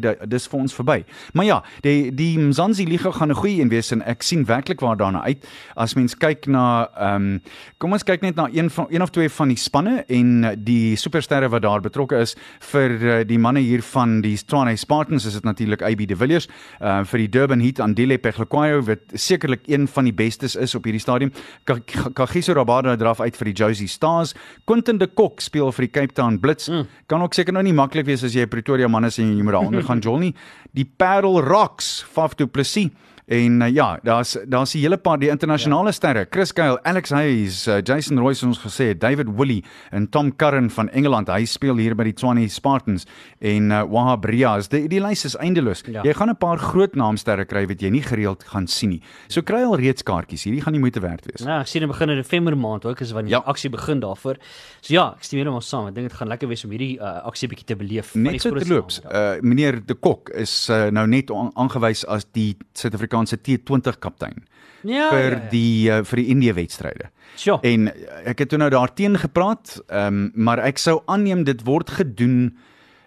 Da- 0.00 0.14
Dis 0.26 0.46
vir 0.46 0.58
ons 0.60 0.74
verby. 0.74 1.04
Maar 1.34 1.44
ja, 1.44 1.62
die 1.82 2.14
die 2.14 2.38
Mzansi 2.38 2.86
Liga 2.86 3.10
gaan 3.10 3.28
'n 3.30 3.34
goeie 3.34 3.60
een 3.60 3.68
wees 3.68 3.90
en 3.92 4.02
ek 4.02 4.22
sien 4.22 4.44
werklik 4.44 4.80
waar 4.80 4.96
daarna 4.96 5.22
uit. 5.22 5.46
As 5.74 5.94
mens 5.94 6.14
kyk 6.16 6.46
na 6.46 6.88
ehm 6.96 7.14
um, 7.22 7.42
kom 7.78 7.92
ons 7.92 8.02
kyk 8.04 8.20
net 8.22 8.34
na 8.36 8.48
een 8.52 8.70
van 8.70 8.86
een 8.88 9.02
of 9.02 9.10
twee 9.10 9.28
van 9.28 9.48
die 9.48 9.56
spanne 9.58 10.04
en 10.08 10.54
die 10.64 10.96
supersterre 10.96 11.48
wat 11.48 11.62
daar 11.62 11.80
betrokke 11.80 12.16
is 12.20 12.36
vir 12.60 12.90
uh, 12.90 13.24
die 13.26 13.38
manne 13.38 13.60
hier 13.60 13.82
van 13.82 14.20
die 14.22 14.36
Tshwane 14.36 14.76
Spartans 14.76 15.24
is 15.26 15.32
dit 15.34 15.44
natuurlik 15.44 15.82
AB 15.82 16.05
de 16.06 16.16
Villiers, 16.16 16.48
uh, 16.80 17.04
vir 17.04 17.18
die 17.18 17.28
Durban 17.28 17.60
Heat 17.60 17.80
Andile 17.80 18.18
Peglekwayo 18.18 18.82
wat 18.86 18.98
sekerlik 19.14 19.60
een 19.66 19.86
van 19.88 20.04
die 20.04 20.12
bestes 20.12 20.56
is 20.56 20.74
op 20.74 20.84
hierdie 20.84 21.00
stadium. 21.00 21.32
Ka- 21.64 21.78
Ka- 21.84 22.10
Kagiso 22.14 22.54
Rabada 22.54 22.96
draf 22.96 23.20
uit 23.20 23.36
vir 23.36 23.44
die 23.52 23.54
Josie 23.54 23.88
Stars. 23.88 24.34
Quentin 24.64 24.98
de 24.98 25.06
Kok 25.06 25.40
speel 25.40 25.72
vir 25.72 25.86
die 25.86 25.90
Cape 25.92 26.12
Town 26.14 26.38
Blitz. 26.40 26.68
Mm. 26.68 26.86
Kan 27.06 27.22
ook 27.22 27.34
seker 27.34 27.52
nou 27.52 27.62
nie 27.62 27.72
maklik 27.72 28.06
wees 28.06 28.24
as 28.24 28.32
jy 28.34 28.42
'n 28.42 28.48
Pretoria 28.48 28.88
man 28.88 29.04
is 29.04 29.18
en 29.18 29.36
jy 29.36 29.42
moet 29.42 29.52
daaronder 29.52 29.82
gaan 29.90 30.00
jol 30.00 30.18
nie. 30.18 30.34
Die 30.74 30.84
Parel 30.96 31.40
Rocks, 31.40 32.04
Faf 32.12 32.34
du 32.36 32.46
Plessis 32.46 32.90
En 33.28 33.60
uh, 33.60 33.68
ja, 33.74 33.98
daar's 34.02 34.36
daar's 34.46 34.74
'n 34.74 34.78
hele 34.78 34.96
paar 34.96 35.18
die 35.18 35.28
internasionale 35.28 35.86
ja. 35.86 35.92
sterre, 35.92 36.26
Chris 36.30 36.52
Gayle, 36.54 36.78
Alex 36.84 37.10
Hayes, 37.10 37.66
uh, 37.66 37.80
Jason 37.82 38.18
Roy 38.18 38.34
soos 38.34 38.46
ons 38.56 38.58
gesê 38.62 38.94
David 38.98 39.26
Willey 39.36 39.64
en 39.90 40.08
Tom 40.08 40.36
Curran 40.36 40.70
van 40.70 40.88
Engeland. 40.90 41.28
Hy 41.28 41.44
speel 41.44 41.76
hier 41.76 41.94
by 41.96 42.04
die 42.04 42.12
Tshwane 42.12 42.48
Spartans 42.48 43.04
en 43.40 43.70
uh, 43.72 43.82
Wahab 43.82 44.24
Riaz. 44.24 44.68
Die 44.68 44.86
die 44.88 45.00
lys 45.00 45.24
is 45.24 45.34
eindeloos. 45.36 45.82
Ja. 45.90 46.02
Jy 46.04 46.12
gaan 46.14 46.28
'n 46.30 46.36
paar 46.36 46.58
groot 46.58 46.94
naamsterre 46.94 47.44
kry 47.44 47.66
wat 47.66 47.80
jy 47.80 47.90
nie 47.90 48.02
gereeld 48.02 48.44
gaan 48.44 48.66
sien 48.68 48.90
nie. 48.90 49.02
So 49.28 49.42
kry 49.42 49.62
al 49.64 49.74
reeds 49.76 50.02
kaartjies. 50.04 50.44
Hierdie 50.44 50.62
gaan 50.62 50.72
nie 50.72 50.80
moeite 50.80 51.00
werd 51.00 51.26
wees. 51.26 51.44
Ja, 51.46 51.60
ek 51.60 51.66
sien 51.66 51.80
dit 51.82 51.90
begin 51.90 52.10
in 52.10 52.16
November 52.16 52.56
maand 52.56 52.84
ook 52.86 53.00
is 53.00 53.10
wanneer 53.10 53.30
die 53.30 53.42
Ja. 53.42 53.50
aksie 53.50 53.70
begin 53.70 54.00
daarvoor. 54.00 54.36
So 54.80 54.94
ja, 54.94 55.14
ek 55.16 55.24
stem 55.24 55.38
heeltemal 55.40 55.60
saam. 55.62 55.88
Ek 55.88 55.94
dink 55.94 56.08
dit 56.08 56.16
gaan 56.16 56.28
lekker 56.28 56.46
wees 56.48 56.64
om 56.64 56.70
hierdie 56.70 56.98
uh, 57.00 57.26
aksie 57.26 57.48
bietjie 57.48 57.66
te 57.66 57.74
beleef. 57.76 58.12
die 58.12 58.20
Net 58.22 58.40
so 58.40 58.50
terloops, 58.50 59.00
daar. 59.02 59.34
uh, 59.36 59.40
meneer 59.42 59.82
De 59.86 59.94
Kok 59.94 60.28
is 60.30 60.68
uh, 60.70 60.90
nou 60.90 61.06
net 61.08 61.30
aan- 61.30 61.50
aangewys 61.56 62.04
as 62.06 62.24
die 62.32 62.56
Suid-Afrikaanse 62.72 63.15
T20 63.24 63.98
kaptein 63.98 64.44
ja, 64.82 65.08
vir 65.10 65.32
ja, 65.32 65.38
ja. 65.38 65.48
die 65.50 65.90
uh, 65.90 66.04
vir 66.04 66.16
die 66.16 66.26
Indië 66.34 66.52
wedstryde. 66.52 67.10
Sure. 67.36 67.58
En 67.66 67.90
ek 68.24 68.38
het 68.44 68.48
toe 68.52 68.58
nou 68.58 68.70
daarteen 68.70 69.18
gepraat, 69.18 69.80
ehm 69.88 70.06
um, 70.06 70.30
maar 70.34 70.58
ek 70.58 70.78
sou 70.78 71.00
aanneem 71.06 71.44
dit 71.44 71.64
word 71.64 71.90
gedoen 71.90 72.56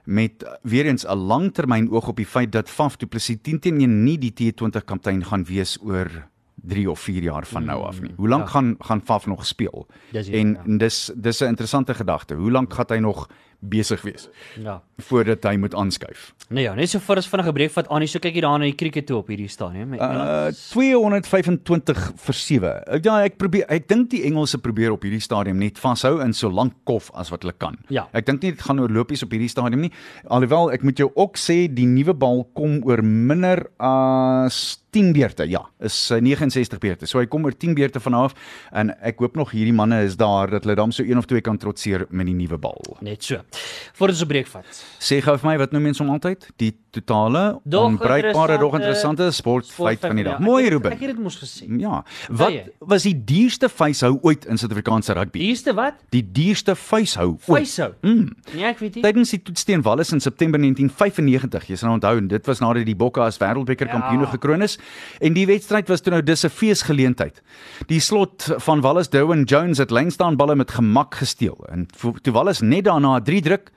met 0.09 0.43
weer 0.63 0.85
eens 0.85 1.05
'n 1.05 1.17
langtermyn 1.17 1.91
oog 1.91 2.07
op 2.07 2.17
die 2.17 2.25
feit 2.25 2.51
dat 2.51 2.69
Faf 2.69 2.97
du 2.97 3.05
Plessis 3.05 3.37
10 3.41 3.59
teen 3.59 3.81
1 3.81 4.03
nie 4.03 4.17
die 4.17 4.33
T20 4.33 4.83
kaptein 4.85 5.25
gaan 5.25 5.43
wees 5.45 5.77
oor 5.81 6.09
3 6.55 6.89
of 6.89 6.99
4 6.99 7.23
jaar 7.23 7.45
van 7.45 7.65
nou 7.65 7.83
af 7.83 8.01
nie. 8.01 8.13
Hoe 8.15 8.27
lank 8.27 8.43
ja. 8.43 8.49
gaan 8.49 8.75
gaan 8.79 9.01
Faf 9.01 9.25
nog 9.25 9.45
speel? 9.45 9.87
Dis 10.11 10.27
hier, 10.27 10.39
En 10.39 10.47
ja. 10.47 10.77
dis 10.77 11.11
dis 11.15 11.39
'n 11.41 11.45
interessante 11.45 11.93
gedagte. 11.93 12.33
Hoe 12.33 12.51
lank 12.51 12.73
gaan 12.73 12.85
hy 12.87 12.97
nog 12.97 13.29
besig 13.61 14.01
wees 14.07 14.29
Ja. 14.61 14.81
voordat 14.97 15.43
hy 15.43 15.55
moet 15.57 15.73
aanskuif? 15.75 16.33
Nee 16.49 16.63
ja, 16.63 16.73
net 16.75 16.89
so 16.89 16.99
vir 16.99 17.15
ons 17.19 17.27
vinnige 17.27 17.53
breek 17.53 17.71
vat 17.71 17.87
aan, 17.91 18.07
so 18.07 18.19
kyk 18.19 18.35
jy 18.35 18.41
daar 18.41 18.59
na 18.59 18.65
die 18.65 18.75
cricket 18.75 19.05
toe 19.07 19.17
op 19.19 19.27
hierdie 19.27 19.49
stadium. 19.51 19.93
Uh 19.93 20.49
225 20.73 22.13
vir 22.23 22.33
7. 22.33 22.71
Ja, 23.05 23.17
ek 23.27 23.37
probeer 23.41 23.65
ek 23.71 23.87
dink 23.91 24.09
die 24.13 24.23
Engelse 24.27 24.57
probeer 24.63 24.93
op 24.95 25.03
hierdie 25.05 25.21
stadium 25.23 25.59
net 25.61 25.79
vashou 25.81 26.19
in 26.23 26.33
so 26.33 26.49
lank 26.49 26.73
kof 26.89 27.11
as 27.19 27.31
wat 27.33 27.43
hulle 27.45 27.55
kan. 27.57 27.77
Ja. 27.93 28.07
Ek 28.13 28.25
dink 28.29 28.41
nie 28.43 28.51
dit 28.55 28.61
gaan 28.65 28.79
oor 28.79 28.89
lopies 28.93 29.23
op 29.25 29.31
hierdie 29.35 29.51
stadium 29.51 29.81
nie. 29.87 29.91
Alhoewel 30.29 30.71
ek 30.75 30.83
moet 30.87 30.99
jou 31.03 31.09
ook 31.15 31.37
sê 31.39 31.67
die 31.71 31.87
nuwe 31.89 32.13
bal 32.17 32.45
kom 32.57 32.79
oor 32.87 33.03
minder 33.03 33.65
as 33.79 34.77
10 34.89 35.11
beurte. 35.13 35.45
Ja, 35.49 35.63
is 35.79 35.97
uh, 36.11 36.19
69 36.21 36.79
beurte. 36.79 37.07
So 37.09 37.19
hy 37.19 37.27
kom 37.29 37.45
oor 37.45 37.55
10 37.57 37.75
beurte 37.77 37.99
vanaf 37.99 38.35
en 38.71 38.91
ek 39.05 39.21
hoop 39.23 39.37
nog 39.39 39.53
hierdie 39.55 39.75
manne 39.75 40.01
is 40.05 40.17
daar 40.19 40.49
dat 40.49 40.65
hulle 40.65 40.75
dan 40.79 40.91
so 40.95 41.03
een 41.03 41.17
of 41.17 41.27
twee 41.29 41.41
kan 41.45 41.57
trotseer 41.57 42.05
met 42.09 42.29
die 42.29 42.35
nuwe 42.35 42.57
bal. 42.57 42.97
Net 43.05 43.23
so. 43.23 43.41
Voor 43.93 44.09
ons 44.09 44.21
'n 44.23 44.27
breek 44.27 44.47
vat. 44.47 44.85
Sê 44.99 45.21
gou 45.21 45.37
vir 45.37 45.49
my 45.49 45.57
wat 45.57 45.71
noem 45.71 45.83
mense 45.83 46.03
hom 46.03 46.11
altyd? 46.11 46.49
Die 46.57 46.73
totale 46.91 47.59
onbruikbare 47.69 48.57
dog 48.57 48.73
interessante 48.79 49.31
sportfeit 49.31 49.99
van 49.99 50.15
die 50.15 50.23
dag. 50.23 50.37
Ja, 50.39 50.45
Mooi 50.45 50.69
Ruben. 50.69 50.91
Ek 50.91 50.99
het 50.99 51.11
dit 51.15 51.19
mos 51.23 51.37
gesê. 51.41 51.67
Ja. 51.79 52.03
Wat 52.29 52.51
jy? 52.51 52.63
was 52.79 53.03
die 53.03 53.15
duurste 53.25 53.69
vuishou 53.69 54.17
ooit 54.21 54.45
in 54.45 54.57
Suid-Afrikaanse 54.57 55.13
rugby? 55.13 55.39
Eerste 55.49 55.73
wat? 55.73 55.93
Die 56.09 56.23
duurste 56.31 56.75
vuishou 56.75 57.37
ooit. 57.47 57.67
Fyshou. 57.67 57.93
Mm. 58.01 58.29
Nee, 58.53 58.65
ek 58.65 58.79
weet 58.79 58.95
nie. 58.95 59.03
Tydens 59.03 59.29
die 59.29 59.41
toets 59.41 59.63
teen 59.63 59.81
Wallis 59.85 60.11
in 60.11 60.19
September 60.19 60.59
1995, 60.59 61.67
jy 61.67 61.75
sal 61.75 61.91
onthou, 61.97 62.15
en 62.17 62.27
dit 62.27 62.45
was 62.45 62.59
nadat 62.63 62.85
die 62.85 62.95
Bokke 62.95 63.21
as 63.21 63.37
wêreldbeker 63.41 63.87
Ja. 63.87 63.91
kampioene 63.99 64.27
gekroon 64.27 64.61
is. 64.61 64.77
En 65.21 65.33
die 65.33 65.45
wedstryd 65.45 65.87
was 65.89 66.01
toe 66.01 66.11
nou 66.13 66.23
dis 66.23 66.43
'n 66.45 66.49
feesgeleentheid. 66.49 67.41
Die 67.87 67.99
slot 67.99 68.49
van 68.57 68.81
Wallis 68.81 69.09
Darwin 69.09 69.43
Jones 69.43 69.77
het 69.77 69.91
lynstaan 69.91 70.35
balle 70.37 70.55
met 70.55 70.71
gemak 70.71 71.15
gesteel. 71.15 71.57
En 71.71 71.87
toe 72.21 72.33
Wallis 72.33 72.59
net 72.61 72.83
daarna 72.85 73.17
'n 73.19 73.23
3 73.23 73.41
druk, 73.41 73.71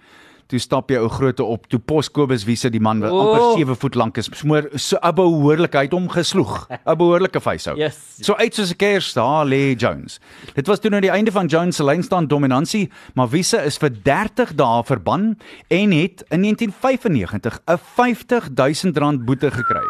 toe 0.47 0.59
stap 0.59 0.91
jy 0.91 0.99
ou 0.99 1.09
groote 1.09 1.45
op, 1.45 1.67
toe 1.69 1.79
pos 1.79 2.09
Kobus 2.13 2.45
Wiese 2.45 2.71
die 2.71 2.81
man 2.81 3.01
wat 3.01 3.11
O. 3.11 3.21
amper 3.21 3.59
7 3.61 3.77
voet 3.77 3.95
lank 3.95 4.19
is, 4.19 4.31
smoor 4.33 4.69
so 4.77 4.99
'n 5.03 5.15
behoorlike 5.15 5.77
hy 5.77 5.85
het 5.85 5.93
hom 5.93 6.09
gesloeg, 6.09 6.69
'n 6.87 6.97
behoorlike 6.97 7.41
facehou. 7.41 7.79
Yes. 7.79 7.99
So 8.21 8.35
uit 8.35 8.55
soos 8.55 8.73
'n 8.73 8.77
kers 8.77 9.13
daar 9.15 9.47
lê 9.47 9.75
Jones. 9.77 10.21
Dit 10.55 10.67
was 10.67 10.81
toe 10.81 10.91
nou 10.91 11.01
die 11.01 11.11
einde 11.11 11.33
van 11.33 11.47
Jones 11.47 11.77
se 11.77 11.85
lynstaan 11.85 12.27
dominansie, 12.27 12.91
maar 13.15 13.29
Wiese 13.29 13.63
is 13.65 13.79
vir 13.79 13.91
30 14.03 14.55
dae 14.55 14.83
verban 14.85 15.39
en 15.69 15.93
het 15.93 16.25
in 16.31 16.41
1995 16.43 17.61
'n 17.67 17.79
50 17.79 18.51
000 18.55 18.93
rand 18.95 19.25
boete 19.25 19.51
gekry. 19.51 19.87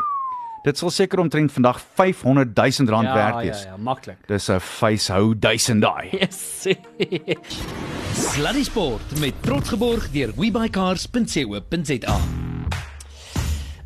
Dit 0.62 0.78
sal 0.78 0.90
seker 0.90 1.18
omtrent 1.18 1.52
vandag 1.52 1.80
500 1.94 2.54
000 2.54 2.88
rand 2.88 3.08
ja, 3.08 3.14
werd 3.14 3.34
ja, 3.34 3.40
wees. 3.40 3.62
ja, 3.62 3.76
maklik. 3.76 4.18
Dis 4.28 4.48
'n 4.48 4.60
facehou 4.60 5.34
1000 5.38 5.82
daai. 5.82 6.08
Yes. 6.10 6.66
Sluddy 8.22 8.62
Sport 8.62 9.18
met 9.18 9.34
trots 9.42 9.68
geborg 9.68 10.04
deur 10.14 10.30
webycars.co.za. 10.36 12.16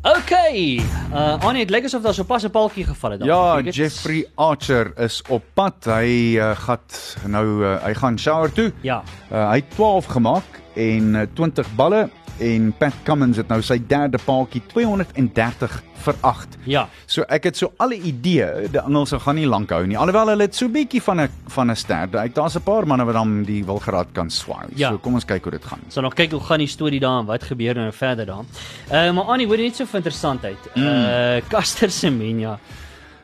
okay. 0.01 0.77
Uh 1.11 1.43
Annie, 1.43 1.65
dit 1.65 1.73
lyk 1.73 1.87
asof 1.89 2.03
daar 2.05 2.13
so 2.13 2.23
pas 2.23 2.45
'n 2.45 2.51
paltjie 2.53 2.85
geval 2.85 3.11
het. 3.11 3.23
Ja, 3.23 3.61
Jeffrey 3.61 4.27
Archer 4.35 4.93
is 4.99 5.21
op 5.27 5.43
pad. 5.53 5.75
Hy 5.85 6.37
uh, 6.37 6.53
gaan 6.55 6.79
nou 7.25 7.63
uh, 7.65 7.83
hy 7.83 7.93
gaan 7.93 8.19
shower 8.19 8.53
toe. 8.53 8.71
Ja. 8.81 9.03
Uh, 9.31 9.49
hy 9.49 9.55
het 9.55 9.69
12 9.75 10.05
gemaak 10.05 10.61
en 10.75 11.15
uh, 11.15 11.21
20 11.33 11.75
balle 11.75 12.09
en 12.39 12.73
Pat 12.77 12.93
Cummins 13.03 13.37
het 13.37 13.49
nou 13.51 13.61
sy 13.65 13.77
derde 13.89 14.19
paaltjie 14.23 14.61
230 14.71 15.81
vir 16.05 16.15
8. 16.21 16.57
Ja. 16.69 16.83
So 17.09 17.25
ek 17.33 17.47
het 17.49 17.59
so 17.59 17.71
alle 17.81 17.97
idee, 17.97 18.67
die 18.71 18.81
Engelse 18.81 19.19
gaan 19.23 19.37
nie 19.39 19.47
lank 19.49 19.71
hou 19.73 19.81
nie. 19.87 19.97
Alhoewel 19.97 20.33
hulle 20.33 20.47
het 20.47 20.55
so 20.55 20.69
bietjie 20.71 21.01
van 21.03 21.21
'n 21.21 21.29
van 21.49 21.71
'n 21.71 21.75
ster. 21.75 22.07
Ek 22.23 22.35
daar's 22.35 22.55
'n 22.55 22.61
paar 22.61 22.87
manne 22.87 23.05
wat 23.05 23.15
dan 23.15 23.43
die 23.43 23.63
wilgeraad 23.65 24.13
kan 24.13 24.29
swaai. 24.29 24.67
Ja. 24.75 24.89
So 24.89 24.97
kom 24.97 25.13
ons 25.13 25.25
kyk 25.25 25.43
hoe 25.43 25.51
dit 25.51 25.65
gaan. 25.65 25.79
So 25.89 26.01
nog 26.01 26.13
kyk 26.13 26.31
hoe 26.31 26.39
gaan 26.41 26.59
die 26.59 26.67
storie 26.67 26.99
daar 26.99 27.19
en 27.19 27.25
wat 27.25 27.43
gebeur 27.43 27.75
nou 27.75 27.91
verder 27.91 28.25
daar. 28.25 28.45
Uh 28.91 29.11
maar 29.13 29.25
Annie, 29.25 29.47
hoor 29.47 29.57
net 29.57 29.75
so 29.75 29.85
vir 29.85 29.97
interessantheid. 29.97 30.57
Uh 30.75 31.41
Caster 31.49 31.91
Semenya. 31.91 32.59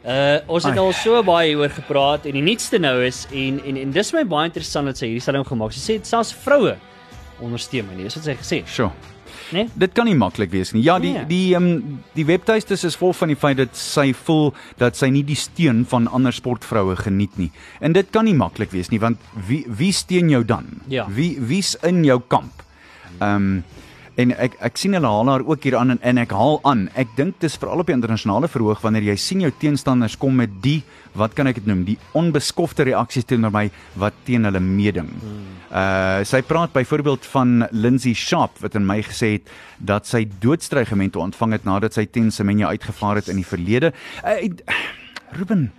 Uh 0.05 0.39
ons 0.48 0.63
het 0.63 0.74
Ai. 0.74 0.79
al 0.79 0.93
so 0.93 1.24
baie 1.24 1.55
oor 1.55 1.70
gepraat 1.70 2.25
en 2.25 2.34
die 2.34 2.41
nuutste 2.41 2.77
nou 2.77 3.03
is 3.03 3.27
en 3.32 3.62
en 3.65 3.77
en 3.77 3.91
dis 3.91 4.13
my 4.13 4.25
baie 4.25 4.46
interessant 4.46 4.86
dat 4.86 4.98
sy 4.98 5.05
hierdie 5.05 5.22
stelling 5.22 5.48
gemaak. 5.48 5.72
Sy 5.72 5.79
sê 5.79 6.00
selfs 6.03 6.34
vroue 6.34 6.75
ondersteun 7.43 7.88
my 7.89 7.95
nie. 7.97 8.03
Dis 8.09 8.15
wat 8.19 8.23
sy 8.29 8.35
gesê 8.39 8.62
het, 8.63 8.67
Sjoe. 8.71 8.91
né? 9.53 9.67
Dit 9.75 9.93
kan 9.93 10.05
nie 10.05 10.15
maklik 10.15 10.51
wees 10.51 10.71
nie. 10.73 10.81
Ja, 10.85 11.00
die 11.00 11.13
Nee. 11.13 11.25
die 11.29 11.53
ehm 11.55 11.63
um, 11.67 12.00
die 12.15 12.25
webtuistes 12.25 12.83
is 12.83 12.95
vol 12.95 13.13
van 13.13 13.27
die 13.27 13.35
feit 13.38 13.57
dat 13.57 13.75
sy 13.77 14.13
voel 14.13 14.53
dat 14.77 14.95
sy 14.97 15.09
nie 15.09 15.23
die 15.23 15.35
steun 15.35 15.85
van 15.85 16.07
ander 16.07 16.33
sportvroue 16.33 16.95
geniet 16.95 17.38
nie. 17.38 17.51
En 17.81 17.93
dit 17.93 18.09
kan 18.12 18.25
nie 18.25 18.33
maklik 18.35 18.71
wees 18.71 18.89
nie 18.89 19.00
want 19.00 19.17
wie 19.47 19.65
wie 19.67 19.91
steun 19.91 20.29
jou 20.29 20.43
dan? 20.43 20.65
Ja. 20.88 21.05
Wie 21.09 21.38
wie's 21.39 21.75
in 21.83 22.03
jou 22.03 22.21
kamp? 22.27 22.63
Ehm 23.19 23.35
um, 23.35 23.63
en 24.22 24.34
ek 24.38 24.55
ek 24.62 24.77
sien 24.77 24.93
hulle 24.93 25.10
haal 25.10 25.29
haar 25.32 25.43
ook 25.48 25.65
hier 25.65 25.77
aan 25.79 25.96
en, 25.96 26.00
en 26.05 26.22
ek 26.22 26.34
haal 26.36 26.60
aan. 26.70 26.86
Ek 27.00 27.10
dink 27.17 27.39
dis 27.41 27.55
veral 27.60 27.82
op 27.82 27.89
die 27.89 27.96
internasionale 27.96 28.50
verhoog 28.51 28.84
wanneer 28.84 29.08
jy 29.10 29.15
sien 29.20 29.41
jou 29.43 29.51
teenstanders 29.62 30.17
kom 30.20 30.38
met 30.38 30.53
die 30.63 30.82
wat 31.17 31.36
kan 31.38 31.50
ek 31.50 31.60
dit 31.62 31.67
noem, 31.70 31.84
die 31.86 31.98
onbeskofte 32.17 32.88
reaksies 32.89 33.27
teenoor 33.29 33.53
my 33.53 33.67
wat 34.01 34.15
teen 34.27 34.46
hulle 34.50 34.62
meeding. 34.63 35.10
Uh 35.70 36.22
sy 36.27 36.43
praat 36.46 36.74
byvoorbeeld 36.75 37.25
van 37.34 37.67
Lindsay 37.72 38.13
Sharp 38.17 38.62
wat 38.63 38.77
in 38.79 38.86
my 38.88 39.00
gesê 39.05 39.36
het 39.38 39.51
dat 39.79 40.10
sy 40.10 40.24
doodstrygemente 40.41 41.22
ontvang 41.22 41.58
het 41.58 41.67
nadat 41.70 41.98
sy 41.98 42.05
teen 42.05 42.32
Semenya 42.34 42.70
uitgevaar 42.74 43.22
het 43.22 43.29
in 43.34 43.41
die 43.41 43.48
verlede. 43.48 43.93
Uh, 44.24 44.50
Ruben, 45.38 45.72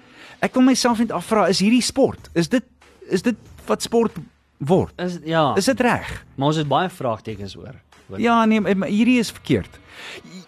ek 0.43 0.55
wil 0.59 0.67
myself 0.67 0.99
net 1.03 1.15
afvra, 1.15 1.47
is 1.51 1.63
hierdie 1.63 1.83
sport? 1.85 2.31
Is 2.35 2.51
dit 2.51 2.67
is 3.13 3.23
dit 3.23 3.37
wat 3.69 3.85
sport 3.85 4.17
word? 4.59 4.95
Is 5.01 5.19
ja. 5.29 5.53
Is 5.61 5.69
dit 5.71 5.81
reg? 5.85 6.25
maar 6.35 6.51
ons 6.51 6.59
het 6.59 6.69
baie 6.69 6.91
vraagtekens 6.91 7.57
oor. 7.57 7.77
Oor 8.11 8.21
Ja, 8.21 8.45
nee, 8.45 8.61
maar 8.61 8.89
hierdie 8.89 9.19
is 9.19 9.31
verkeerd. 9.31 9.79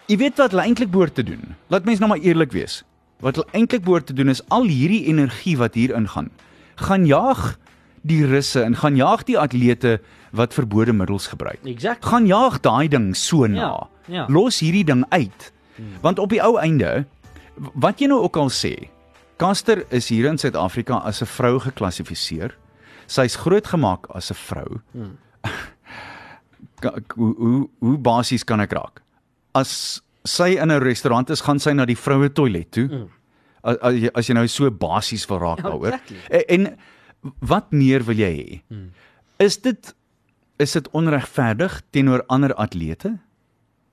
Jy- 0.07 0.17
weet 0.17 0.37
wat 0.37 0.51
hulle 0.51 0.61
eintlik 0.63 0.91
behoort 0.91 1.15
te 1.15 1.23
doen. 1.23 1.55
Laat 1.67 1.85
mens 1.85 1.99
nou 1.99 2.09
maar 2.09 2.19
eerlik 2.23 2.51
wees. 2.51 2.83
Wat 3.19 3.35
hulle 3.35 3.47
eintlik 3.51 3.83
behoort 3.83 4.05
te 4.05 4.13
doen 4.13 4.29
is 4.29 4.41
al 4.49 4.63
hierdie 4.63 5.05
energie 5.05 5.57
wat 5.57 5.73
hier 5.73 5.95
ingaan, 5.95 6.29
gaan 6.75 7.05
jaag 7.05 7.57
die 8.01 8.25
russe 8.25 8.61
en 8.61 8.75
gaan 8.75 8.95
jaag 8.95 9.23
die 9.23 9.37
atlete 9.39 9.99
wat 10.31 10.53
verbode 10.53 10.93
middels 10.93 11.27
gebruik. 11.27 11.59
Exactly. 11.65 12.09
Gaan 12.09 12.25
jaag 12.27 12.59
daai 12.61 12.87
ding 12.87 13.15
so 13.15 13.45
na. 13.47 13.57
Ja, 13.59 13.87
ja. 14.07 14.25
Los 14.29 14.59
hierdie 14.59 14.83
ding 14.85 15.05
uit. 15.09 15.51
Want 16.01 16.19
op 16.19 16.29
die 16.29 16.41
ou 16.41 16.57
einde 16.59 17.05
wat 17.73 17.99
jy 17.99 18.07
nou 18.07 18.21
ook 18.21 18.37
al 18.37 18.49
sê, 18.49 18.87
Caster 19.37 19.85
is 19.89 20.07
hier 20.09 20.25
in 20.25 20.37
Suid-Afrika 20.37 20.97
as 21.05 21.21
'n 21.21 21.25
vrou 21.25 21.59
geklassifiseer. 21.59 22.55
Sy's 23.07 23.35
grootgemaak 23.35 24.07
as 24.15 24.31
'n 24.31 24.35
vrou. 24.35 24.79
K- 25.41 25.49
hoe 27.15 27.35
hoe, 27.35 27.69
hoe 27.79 27.97
basies 27.97 28.43
kan 28.43 28.59
ek 28.63 28.71
raak? 28.77 29.01
As 29.57 30.01
sy 30.27 30.57
in 30.61 30.71
'n 30.71 30.83
restaurant 30.83 31.29
is, 31.29 31.41
gaan 31.41 31.59
sy 31.59 31.73
na 31.73 31.85
die 31.85 31.97
vroue 31.97 32.29
toilet 32.29 32.71
toe. 32.71 32.87
Mm. 32.87 33.09
As, 33.63 33.77
as 33.77 33.93
jy 33.95 34.09
as 34.13 34.27
jy 34.27 34.33
nou 34.33 34.47
so 34.47 34.71
basies 34.71 35.27
wil 35.29 35.39
raak 35.39 35.63
daaroor. 35.63 35.93
exactly. 35.93 36.17
En, 36.29 36.43
en 36.47 36.77
wat 37.39 37.71
meer 37.71 38.03
wil 38.03 38.15
jy 38.15 38.33
hê? 38.35 38.61
Mm. 38.69 38.91
Is 39.39 39.57
dit 39.61 39.93
is 40.57 40.71
dit 40.73 40.89
onregverdig 40.97 41.81
teenoor 41.91 42.23
ander 42.27 42.53
atlete? 42.53 43.17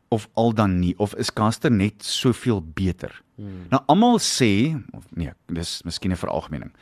Of 0.08 0.28
al 0.34 0.54
dan 0.54 0.78
nie 0.80 0.94
of 0.98 1.14
is 1.14 1.32
Caster 1.32 1.70
net 1.70 2.04
soveel 2.04 2.62
beter? 2.62 3.22
Hmm. 3.34 3.66
Nou 3.72 3.80
almal 3.90 4.20
sê 4.22 4.76
of 4.94 5.08
nee, 5.18 5.32
dis 5.50 5.82
miskien 5.84 6.12
'n 6.12 6.16
veralgemening. 6.16 6.72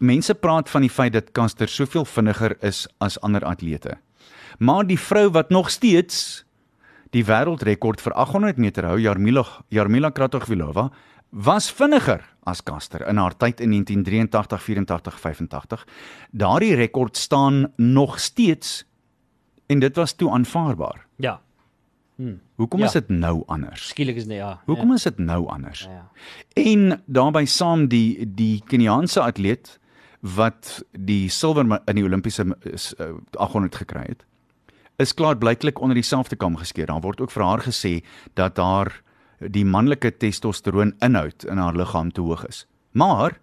Mense 0.00 0.34
praat 0.34 0.68
van 0.68 0.80
die 0.80 0.90
feit 0.90 1.12
dat 1.12 1.32
Caster 1.32 1.68
soveel 1.68 2.04
vinniger 2.04 2.56
is 2.62 2.86
as 3.00 3.18
ander 3.20 3.44
atlete. 3.44 3.96
Maar 4.58 4.86
die 4.86 4.98
vrou 4.98 5.30
wat 5.30 5.50
nog 5.50 5.70
steeds 5.70 6.44
die 7.10 7.24
wêreldrekord 7.24 8.00
vir 8.00 8.12
800 8.12 8.56
meter 8.56 8.84
hou, 8.84 8.98
Jarmila 9.00 9.44
Jarmila 9.68 10.10
Kratochvilova, 10.10 10.90
was 11.30 11.70
vinniger 11.72 12.22
as 12.46 12.62
Caster 12.62 13.02
in 13.08 13.16
haar 13.16 13.36
tyd 13.36 13.60
in 13.60 13.70
1983, 13.70 14.62
84, 14.62 15.20
85. 15.20 15.86
Daardie 16.30 16.74
rekord 16.74 17.16
staan 17.16 17.72
nog 17.76 18.20
steeds 18.20 18.84
en 19.66 19.78
dit 19.78 19.96
was 19.96 20.12
toe 20.12 20.30
aanvaarbaar. 20.30 21.06
Ja. 21.16 21.40
Hoekom 22.54 22.80
Ja. 22.80 22.86
is 22.86 22.92
dit 22.92 23.08
nou 23.08 23.42
anders? 23.46 23.88
Skielik 23.88 24.16
is 24.16 24.24
dit 24.24 24.36
ja. 24.36 24.60
Hoekom 24.64 24.92
is 24.92 25.02
dit 25.02 25.18
nou 25.18 25.46
anders? 25.48 25.80
ja. 25.80 25.90
ja. 25.90 26.10
En 26.62 27.02
daarbey 27.06 27.44
saam 27.44 27.88
die 27.88 28.24
die 28.34 28.62
Keniaanse 28.66 29.20
atleet 29.20 29.78
wat 30.20 30.84
die 30.92 31.28
silwer 31.28 31.80
in 31.86 31.94
die 31.94 32.04
Olimpiese 32.04 32.56
is, 32.62 32.94
uh, 32.98 33.12
800 33.36 33.74
gekry 33.76 34.04
het, 34.08 34.24
is 34.98 35.14
klaar 35.14 35.36
blyklik 35.36 35.80
onder 35.80 35.94
dieselfde 35.94 36.36
kam 36.36 36.56
geskeer. 36.56 36.86
Daar 36.86 37.00
word 37.04 37.20
ook 37.20 37.30
vir 37.30 37.42
haar 37.42 37.62
gesê 37.64 38.02
dat 38.34 38.56
haar 38.56 38.92
die 39.40 39.64
manlike 39.64 40.16
testosteroon 40.16 40.94
inhoud 41.04 41.44
in 41.44 41.58
haar 41.60 41.76
liggaam 41.76 42.12
te 42.12 42.20
hoog 42.20 42.46
is. 42.48 42.64
Maar 42.92 43.36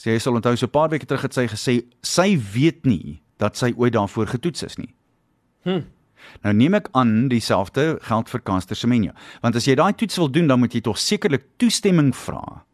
sy 0.00 0.18
sal 0.18 0.36
onthou 0.36 0.56
so 0.56 0.66
'n 0.66 0.70
paar 0.70 0.88
weke 0.88 1.06
terug 1.06 1.22
het 1.22 1.34
sy 1.34 1.46
gesê 1.46 1.84
sy 2.02 2.36
weet 2.54 2.84
nie 2.84 3.22
dat 3.38 3.56
sy 3.56 3.72
ooit 3.76 3.92
daarvoor 3.92 4.26
getoets 4.26 4.62
is 4.62 4.76
nie. 4.76 4.94
Nou 6.44 6.54
neem 6.54 6.74
ek 6.74 6.88
aan 6.92 7.28
dieselfde 7.28 7.98
geld 8.00 8.28
vir 8.28 8.40
Caster 8.40 8.76
Semenya, 8.76 9.14
want 9.42 9.56
as 9.56 9.64
jy 9.64 9.74
daai 9.74 9.92
toets 9.92 10.16
wil 10.16 10.28
doen, 10.28 10.46
dan 10.46 10.58
moet 10.58 10.74
jy 10.74 10.80
tog 10.80 10.98
sekerlik 10.98 11.44
toestemming 11.56 12.14
vra 12.16 12.64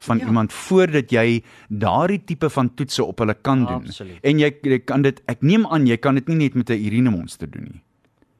van 0.00 0.18
ja. 0.18 0.26
iemand 0.26 0.52
voordat 0.52 1.10
jy 1.12 1.42
daardie 1.68 2.20
tipe 2.24 2.50
van 2.50 2.74
toetse 2.74 3.04
op 3.04 3.18
hulle 3.18 3.34
kan 3.34 3.64
doen. 3.66 3.86
Absoluut. 3.86 4.18
En 4.24 4.38
jy, 4.40 4.50
jy 4.62 4.78
kan 4.88 5.02
dit 5.02 5.22
ek 5.30 5.44
neem 5.46 5.66
aan 5.66 5.86
jy 5.86 5.96
kan 6.00 6.14
dit 6.18 6.28
nie 6.28 6.36
net 6.36 6.54
met 6.54 6.70
'n 6.70 6.84
urine 6.86 7.10
monster 7.10 7.50
doen 7.50 7.68
nie. 7.70 7.82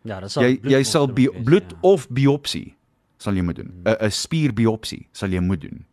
Ja, 0.03 0.21
dit 0.21 0.31
sal 0.31 0.43
Jy 0.45 0.61
jy 0.63 0.83
sal 0.83 1.07
bi 1.07 1.27
bloedmonster 1.29 1.45
bloed 1.45 1.63
wees, 1.63 1.81
ja. 1.83 1.89
of 1.93 2.09
biopsie 2.09 2.75
sal 3.21 3.37
jy 3.37 3.43
moet 3.43 3.57
doen. 3.57 3.73
'n 3.85 3.97
'n 4.01 4.11
spierbiopsie 4.11 5.07
sal 5.13 5.29
jy 5.29 5.41
moet 5.41 5.61
doen. 5.61 5.85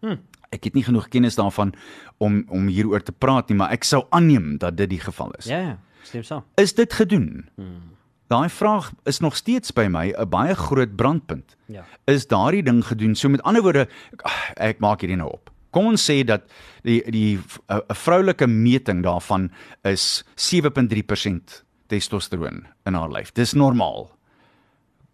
Hm. 0.00 0.18
Ek 0.50 0.64
het 0.64 0.74
nie 0.74 0.84
genoeg 0.84 1.08
kennis 1.08 1.34
daarvan 1.34 1.72
om 2.18 2.44
om 2.48 2.66
hieroor 2.66 3.02
te 3.02 3.12
praat 3.12 3.48
nie, 3.48 3.56
maar 3.56 3.70
ek 3.70 3.84
sou 3.84 4.06
aanneem 4.10 4.58
dat 4.58 4.76
dit 4.76 4.90
die 4.90 5.00
geval 5.00 5.30
is. 5.38 5.46
Ja, 5.46 5.60
ja, 5.60 5.78
stem 6.02 6.22
saam. 6.22 6.44
Is 6.56 6.74
dit 6.74 6.92
gedoen? 6.92 7.48
Hmm. 7.56 7.92
Daai 8.32 8.48
vraag 8.48 8.92
is 9.04 9.20
nog 9.20 9.36
steeds 9.36 9.72
by 9.76 9.86
my 9.90 10.12
'n 10.16 10.28
baie 10.28 10.54
groot 10.54 10.96
brandpunt. 10.96 11.56
Ja. 11.68 11.84
Is 12.06 12.26
daardie 12.26 12.62
ding 12.62 12.80
gedoen? 12.84 13.14
So 13.14 13.28
met 13.28 13.42
ander 13.42 13.62
woorde, 13.62 13.88
ek, 14.12 14.22
ek 14.56 14.78
maak 14.80 15.00
hierdie 15.02 15.16
nou 15.18 15.28
op. 15.32 15.50
Kom 15.70 15.86
ons 15.86 16.02
sê 16.10 16.24
dat 16.24 16.42
die 16.82 17.02
die 17.10 17.36
'n 17.68 17.80
'n 17.90 17.94
vroulike 17.94 18.46
meting 18.46 19.02
daarvan 19.02 19.50
is 19.84 20.24
7.3% 20.36 21.64
testosteroon 21.88 22.66
in 22.86 22.94
haar 22.94 23.10
lyf. 23.10 23.32
Dis 23.32 23.52
normaal. 23.52 24.10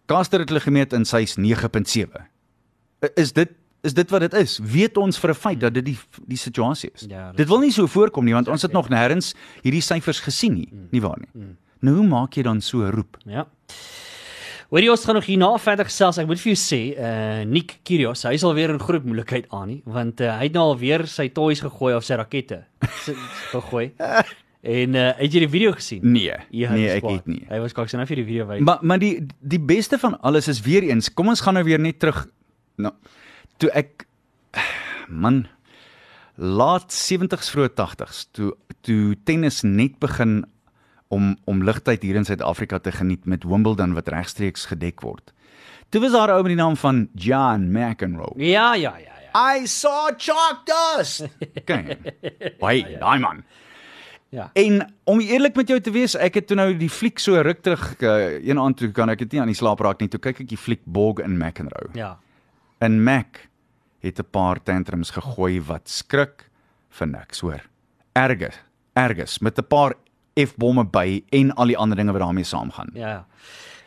Caster 0.07 0.39
het 0.39 0.49
hulle 0.49 0.61
gemeet 0.63 0.93
en 0.93 1.05
sy's 1.05 1.35
9.7. 1.37 2.21
I- 3.05 3.11
Is 3.15 3.33
dit 3.33 3.49
is 3.83 3.93
dit 3.93 4.09
wat 4.09 4.19
dit 4.21 4.33
is? 4.33 4.57
Weet 4.59 4.97
ons 4.97 5.19
vir 5.19 5.29
'n 5.29 5.33
feit 5.35 5.59
dat 5.59 5.73
dit 5.73 5.85
die 5.85 5.97
die 6.27 6.37
situasie 6.37 6.89
is? 6.93 7.05
Ja, 7.09 7.31
dit 7.31 7.47
wil 7.47 7.59
nie 7.59 7.71
so 7.71 7.87
voorkom 7.87 8.25
nie 8.25 8.33
want 8.33 8.47
ons 8.47 8.61
het 8.61 8.71
nog 8.73 8.89
nêrens 8.89 9.33
hierdie 9.63 9.81
syfers 9.81 10.19
gesien 10.19 10.53
nie, 10.53 10.69
nie 10.91 11.01
waar 11.01 11.17
nie? 11.19 11.55
Nou 11.85 11.95
hoe 11.99 12.07
maak 12.07 12.35
jy 12.35 12.43
dan 12.43 12.61
so 12.61 12.83
'n 12.83 12.91
roep? 12.91 13.17
Ja. 13.25 13.47
Hoorie 14.69 14.91
ons 14.91 15.05
gaan 15.05 15.15
nog 15.15 15.25
hierna 15.25 15.57
verder 15.57 15.85
gesels. 15.85 16.17
Ek 16.17 16.27
moet 16.27 16.39
vir 16.39 16.53
jou 16.53 16.59
sê, 16.61 16.81
uh 16.93 17.45
Nick 17.45 17.79
Kyrgios, 17.83 18.23
hy 18.23 18.33
is 18.33 18.43
al 18.43 18.53
weer 18.53 18.69
in 18.69 18.79
groot 18.79 19.03
moeilikheid 19.03 19.47
aan 19.49 19.67
nie, 19.67 19.81
want 19.85 20.21
uh, 20.21 20.37
hy 20.37 20.43
het 20.43 20.53
nou 20.53 20.63
al 20.63 20.77
weer 20.77 21.07
sy 21.07 21.29
toys 21.29 21.59
gegooi 21.59 21.95
of 21.95 22.03
sy 22.03 22.13
rakette 22.15 22.65
gegooi. 23.55 23.91
En 24.61 24.95
uh, 24.95 25.13
het 25.17 25.33
jy 25.33 25.39
die 25.39 25.49
video 25.49 25.71
gesien? 25.71 26.03
Nee. 26.03 26.35
Ja, 26.51 26.73
nee, 26.75 26.89
ek 26.89 27.07
het 27.07 27.25
nie. 27.25 27.45
Hy 27.49 27.59
was 27.63 27.73
kaks 27.73 27.93
nou 27.93 28.05
vir 28.05 28.21
die 28.21 28.25
video 28.27 28.45
wys. 28.45 28.61
Maar 28.61 28.79
maar 28.81 28.99
die 28.99 29.25
die 29.39 29.59
beste 29.59 29.97
van 29.97 30.19
alles 30.21 30.47
is 30.47 30.61
weer 30.61 30.83
eens, 30.83 31.09
kom 31.09 31.27
ons 31.29 31.41
gaan 31.41 31.53
nou 31.57 31.63
weer 31.63 31.79
net 31.79 31.99
terug 31.99 32.27
nou 32.77 32.93
toe 33.59 33.71
ek 33.75 34.05
man 35.09 35.47
laat 36.39 36.93
70s 36.95 37.49
vroeë 37.51 37.73
80s 37.75 38.27
toe 38.31 38.53
toe 38.85 39.15
tennis 39.27 39.63
net 39.63 39.97
begin 39.99 40.43
om 41.09 41.37
om 41.49 41.63
ligtyd 41.65 42.03
hier 42.05 42.15
in 42.19 42.25
Suid-Afrika 42.25 42.79
te 42.79 42.93
geniet 42.93 43.25
met 43.25 43.43
Wimbledon 43.43 43.93
wat 43.97 44.09
regstreeks 44.13 44.67
gedek 44.69 45.01
word. 45.01 45.33
Toe 45.89 46.01
was 46.01 46.11
daar 46.11 46.29
'n 46.29 46.37
ou 46.37 46.41
met 46.43 46.53
die 46.53 46.61
naam 46.61 46.77
van 46.77 47.09
John 47.13 47.69
McEnroe. 47.71 48.33
Ja, 48.35 48.73
ja, 48.75 48.97
ja, 48.97 49.13
ja. 49.33 49.55
I 49.55 49.65
saw 49.67 50.11
chalk 50.17 50.65
dust. 50.65 51.27
Kyk. 51.69 51.97
Hey, 52.59 52.97
daai 52.99 53.19
man. 53.19 53.43
Ja. 54.29 54.49
En 54.53 54.93
om 55.03 55.19
eerlik 55.19 55.55
met 55.55 55.67
jou 55.67 55.79
te 55.79 55.91
wees, 55.91 56.15
ek 56.15 56.33
het 56.33 56.47
toe 56.47 56.55
nou 56.55 56.77
die 56.77 56.89
fliek 56.89 57.19
so 57.19 57.41
ruk 57.41 57.63
terug 57.65 58.01
uh, 58.01 58.37
een 58.45 58.59
aand 58.59 58.77
toe 58.77 58.91
kan 58.91 59.09
ek 59.09 59.17
dit 59.17 59.31
nie 59.31 59.41
aan 59.41 59.49
die 59.49 59.57
slaap 59.57 59.79
raak 59.79 59.99
nie. 59.99 60.09
Toe 60.09 60.19
kyk 60.19 60.39
ek 60.39 60.49
die 60.49 60.57
fliek 60.57 60.81
Borg 60.85 61.19
in 61.19 61.37
McEnroe. 61.37 61.89
Ja. 61.93 62.19
En 62.79 63.03
Mac 63.03 63.49
het 63.99 64.19
'n 64.19 64.29
paar 64.29 64.61
tantrums 64.63 65.09
gegooi 65.09 65.61
wat 65.61 65.89
skrik 65.89 66.49
vir 66.89 67.07
niks, 67.07 67.39
hoor. 67.39 67.61
Erges, 68.13 68.61
erges 68.93 69.39
met 69.39 69.57
'n 69.57 69.67
paar 69.67 69.95
F-bomme 70.45 70.85
by 70.91 71.23
en 71.39 71.53
al 71.55 71.73
die 71.73 71.77
ander 71.77 71.97
dinge 71.99 72.15
wat 72.15 72.21
daarmee 72.21 72.47
saamgaan. 72.47 72.93
Ja. 72.93 73.25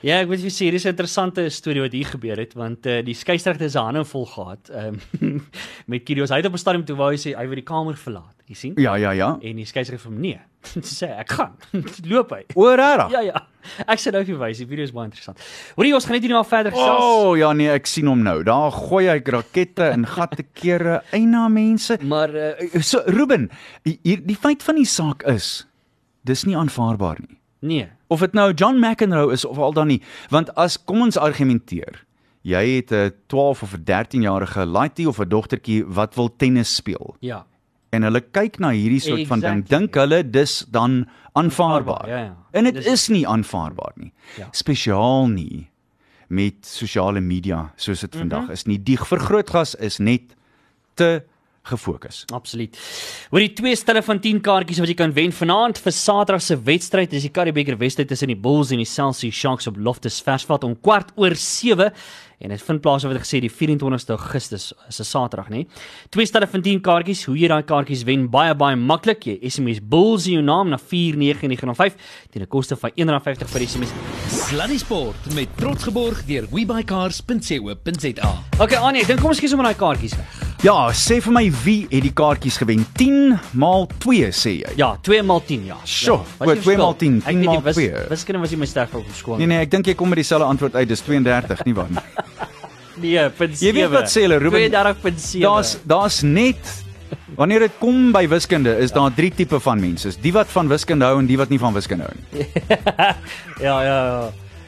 Ja, 0.03 0.17
ek 0.19 0.33
moet 0.33 0.41
vir 0.43 0.51
sê 0.51 0.67
dis 0.75 0.83
'n 0.83 0.97
interessante 0.97 1.45
storie 1.51 1.81
wat 1.81 1.93
hier 1.95 2.09
gebeur 2.11 2.37
het 2.37 2.57
want 2.59 2.87
uh, 2.91 3.03
die 3.07 3.15
skeieregter 3.15 3.71
se 3.71 3.79
hande 3.79 4.03
vol 4.05 4.27
gehad 4.27 4.71
um, 4.75 4.99
met 5.91 6.03
Kyrgios. 6.03 6.31
Hy 6.35 6.41
het 6.43 6.47
op 6.47 6.59
'n 6.59 6.59
stadium 6.59 6.85
toe 6.85 6.97
wou 6.97 7.13
hy 7.13 7.21
sê 7.23 7.37
hy 7.39 7.47
wil 7.47 7.55
die 7.55 7.63
kamer 7.63 7.95
verlaat. 7.95 8.35
Jy 8.51 8.55
sien? 8.55 8.75
Ja, 8.77 8.97
ja, 8.97 9.13
ja. 9.13 9.39
En 9.41 9.57
die 9.57 9.65
skeieregter 9.65 10.03
vir 10.03 10.11
hom 10.11 10.21
nee. 10.21 10.41
sê 10.99 11.07
ek 11.07 11.31
gaan. 11.31 11.55
Loop 12.11 12.35
hy. 12.35 12.43
O, 12.55 12.67
regtig? 12.75 13.15
Ja, 13.15 13.21
ja. 13.21 13.47
Ek 13.87 14.03
sê 14.03 14.11
nou 14.11 14.25
vir 14.27 14.39
wys, 14.43 14.59
die 14.59 14.67
video 14.67 14.83
is 14.83 14.91
baie 14.91 15.07
interessant. 15.07 15.39
Hoorie, 15.77 15.95
ons 15.95 16.05
gaan 16.05 16.19
net 16.19 16.27
hier 16.27 16.35
nou 16.35 16.45
verder 16.45 16.75
gesels. 16.75 16.99
O, 16.99 17.31
oh, 17.31 17.39
ja 17.39 17.53
nee, 17.55 17.71
ek 17.71 17.87
sien 17.87 18.11
hom 18.11 18.27
nou. 18.27 18.43
Daar 18.43 18.75
gooi 18.75 19.07
hy 19.07 19.21
rakette 19.23 19.93
in 19.95 20.03
gatte 20.03 20.43
kere 20.43 21.05
eina 21.15 21.47
mense. 21.49 22.03
Maar 22.03 22.35
uh, 22.35 22.81
So 22.83 23.07
Ruben, 23.07 23.53
hier 23.87 24.19
die 24.27 24.35
feit 24.35 24.67
van 24.67 24.83
die 24.83 24.89
saak 24.89 25.23
is 25.31 25.63
dis 26.25 26.45
nie 26.45 26.57
aanvaarbaar 26.57 27.19
nie. 27.29 27.39
nee. 27.61 27.89
Of 28.09 28.21
dit 28.21 28.33
nou 28.35 28.53
John 28.53 28.79
McEnroe 28.79 29.33
is 29.33 29.45
of 29.45 29.59
al 29.59 29.73
dan 29.73 29.87
nie, 29.87 30.03
want 30.31 30.55
as 30.55 30.77
kom 30.85 31.01
ons 31.01 31.17
argumenteer, 31.17 32.05
jy 32.43 32.77
het 32.77 32.93
'n 32.93 33.13
12 33.27 33.63
of 33.63 33.75
'n 33.75 33.85
13 33.85 34.23
jarige 34.23 34.67
laaitie 34.67 35.09
of 35.09 35.19
'n 35.21 35.29
dogtertjie 35.29 35.85
wat 35.87 36.15
wil 36.15 36.29
tennis 36.37 36.75
speel 36.75 37.17
Ja. 37.21 37.47
en 37.91 38.03
hulle 38.03 38.21
kyk 38.21 38.59
na 38.59 38.71
hierdie 38.71 39.01
soort 39.01 39.27
van 39.27 39.41
ding, 39.41 39.63
Exactly. 39.63 39.79
dink 39.79 39.95
hulle 39.95 40.31
dis 40.31 40.67
dan 40.71 41.09
aanvaarbaar. 41.35 42.09
Ja, 42.09 42.19
ja. 42.19 42.37
En 42.53 42.65
dit 42.65 42.87
is 42.87 43.09
nie 43.09 43.27
aanvaarbaar 43.29 43.93
nie. 43.97 44.13
Ja. 44.37 44.49
Spesiaal 44.51 45.27
nie 45.29 45.71
met 46.29 46.55
sosiale 46.67 47.21
media 47.21 47.73
soos 47.77 48.01
dit 48.01 48.11
Mhm. 48.15 48.19
vandag 48.29 48.51
is 48.51 48.65
nie. 48.67 48.79
Die 48.83 48.99
vergrootglas 48.99 49.75
is 49.75 49.99
net 49.99 50.23
te 50.95 51.23
gefokus. 51.63 52.25
Absoluut. 52.35 52.79
Oor 53.31 53.45
die 53.45 53.53
twee 53.55 53.77
stelle 53.79 54.03
van 54.03 54.21
10 54.23 54.41
kaartjies 54.43 54.81
wat 54.83 54.91
jy 54.91 54.97
kan 54.99 55.15
wen 55.15 55.33
vanaand 55.35 55.79
vir 55.79 55.95
Saterdag 55.95 56.43
se 56.43 56.57
wedstryd, 56.59 57.13
dis 57.15 57.29
die 57.29 57.33
Currie 57.35 57.55
Beeker 57.55 57.79
wedstryd 57.79 58.11
tussen 58.11 58.33
die 58.33 58.39
Bulls 58.39 58.73
en 58.75 58.83
die 58.83 58.89
Chelsea 58.89 59.31
Sharks 59.31 59.71
op 59.71 59.79
Loftus 59.79 60.21
Versveld 60.25 60.67
om 60.67 60.75
kwart 60.81 61.15
oor 61.15 61.37
7 61.39 61.93
en 62.43 62.51
dit 62.51 62.63
vind 62.67 62.83
plaas 62.83 63.05
wat 63.07 63.15
ek 63.15 63.23
gesê 63.23 63.39
die 63.45 63.51
24ste 63.53 64.17
Augustus 64.17 64.73
is 64.89 64.99
'n 65.01 65.07
Saterdag, 65.07 65.49
nê. 65.51 65.67
Twee 66.11 66.27
stelle 66.27 66.47
van 66.47 66.63
10 66.63 66.81
kaartjies, 66.81 67.25
hoe 67.27 67.39
jy 67.39 67.47
daai 67.47 67.63
kaartjies 67.63 68.03
wen, 68.05 68.29
baie 68.29 68.55
baie 68.55 68.77
maklik. 68.77 69.27
Jy 69.27 69.39
SMS 69.49 69.79
Bulls 69.81 70.27
in 70.27 70.33
jou 70.33 70.43
naam 70.43 70.69
na 70.69 70.79
49905 70.79 71.95
teen 72.33 72.43
'n 72.43 72.49
koste 72.49 72.77
van 72.77 72.91
R1.50 72.91 73.49
vir 73.49 73.61
SMS. 73.61 73.93
Sluddy 74.29 74.79
Sport 74.79 75.35
met 75.35 75.49
trots 75.57 75.85
geborg 75.85 76.27
deur 76.27 76.49
webycars.co.za. 76.51 78.43
Okay, 78.59 78.79
Anie, 78.79 79.03
ek 79.03 79.07
dink 79.07 79.21
kom 79.21 79.31
ons 79.31 79.41
kies 79.41 79.53
om 79.53 79.63
daai 79.63 79.75
kaartjies 79.75 80.17
weg. 80.17 80.42
Ja, 80.63 80.93
sê 80.95 81.17
vir 81.19 81.33
my 81.35 81.41
wie 81.65 81.89
het 81.91 82.05
die 82.05 82.13
kaartjies 82.15 82.55
gewen? 82.61 82.85
10 82.95 83.33
maal 83.59 83.89
2 84.05 84.29
sê 84.31 84.53
jy. 84.61 84.75
Ja, 84.79 84.93
2 85.03 85.25
maal 85.27 85.41
10, 85.49 85.65
ja. 85.67 85.79
Sjoe, 85.83 86.21
ja. 86.23 86.47
wat, 86.47 86.61
twee 86.63 86.79
maal 86.79 86.95
10, 87.01 87.17
Ek 87.25 87.33
10 87.33 87.41
weet 87.41 87.49
maal 87.49 87.57
nie, 87.57 87.65
wis-. 87.67 88.07
Wiskunde 88.13 88.43
was 88.45 88.55
nie 88.55 88.61
my 88.61 88.69
sterk 88.71 88.95
op 88.95 89.09
skool. 89.19 89.41
Nee 89.41 89.51
nee, 89.51 89.65
ek 89.67 89.73
dink 89.73 89.91
jy 89.91 89.97
kom 89.99 90.13
met 90.15 90.21
dieselfde 90.23 90.47
antwoord 90.47 90.79
uit. 90.79 90.87
Dis 90.93 91.03
32, 91.03 91.65
nie 91.67 91.75
waar 91.75 91.91
nie. 91.91 92.05
Nee, 93.03 93.25
punt 93.35 93.59
Jy 93.59 93.73
weet 93.75 93.91
wat 93.91 94.07
sê 94.13 94.23
hulle, 94.29 94.39
Ruben? 94.39 94.69
32.7. 94.71 95.43
Daar's 95.43 95.75
daar's 95.89 96.21
net 96.23 96.71
wanneer 97.35 97.67
dit 97.67 97.79
kom 97.81 98.13
by 98.15 98.23
wiskunde, 98.31 98.77
is 98.85 98.95
daar 98.95 99.11
drie 99.17 99.33
tipe 99.35 99.59
van 99.67 99.83
mense. 99.83 100.13
Is 100.13 100.21
die 100.23 100.31
wat 100.37 100.53
van 100.53 100.71
wiskunde 100.71 101.09
hou 101.11 101.19
en 101.19 101.27
die 101.27 101.41
wat 101.41 101.51
nie 101.51 101.59
van 101.59 101.75
wiskunde 101.75 102.07
hou 102.07 102.15
nie. 102.21 102.47
Ja, 103.67 103.81
ja, 103.83 103.99
ja. 104.07 104.23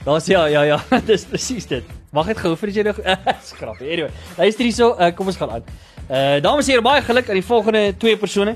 Daar's 0.05 0.27
ja, 0.27 0.47
ja, 0.51 0.67
ja. 0.69 0.81
Dis 1.09 1.25
presies 1.31 1.71
dit. 1.71 1.87
Wag 2.15 2.29
net 2.31 2.39
gou 2.43 2.53
vir 2.59 2.71
jy 2.75 2.85
nog 2.87 2.99
skrap. 3.43 3.79
Anyway, 3.81 4.11
luister 4.39 4.67
hierso, 4.67 4.93
uh, 4.99 5.09
kom 5.17 5.31
ons 5.31 5.39
gaan 5.41 5.57
aan. 5.57 5.69
Uh 6.05 6.37
dames 6.45 6.67
en 6.69 6.75
here, 6.75 6.85
baie 6.85 7.01
geluk 7.01 7.31
aan 7.31 7.39
die 7.39 7.47
volgende 7.47 7.83
twee 7.97 8.17
persone. 8.21 8.53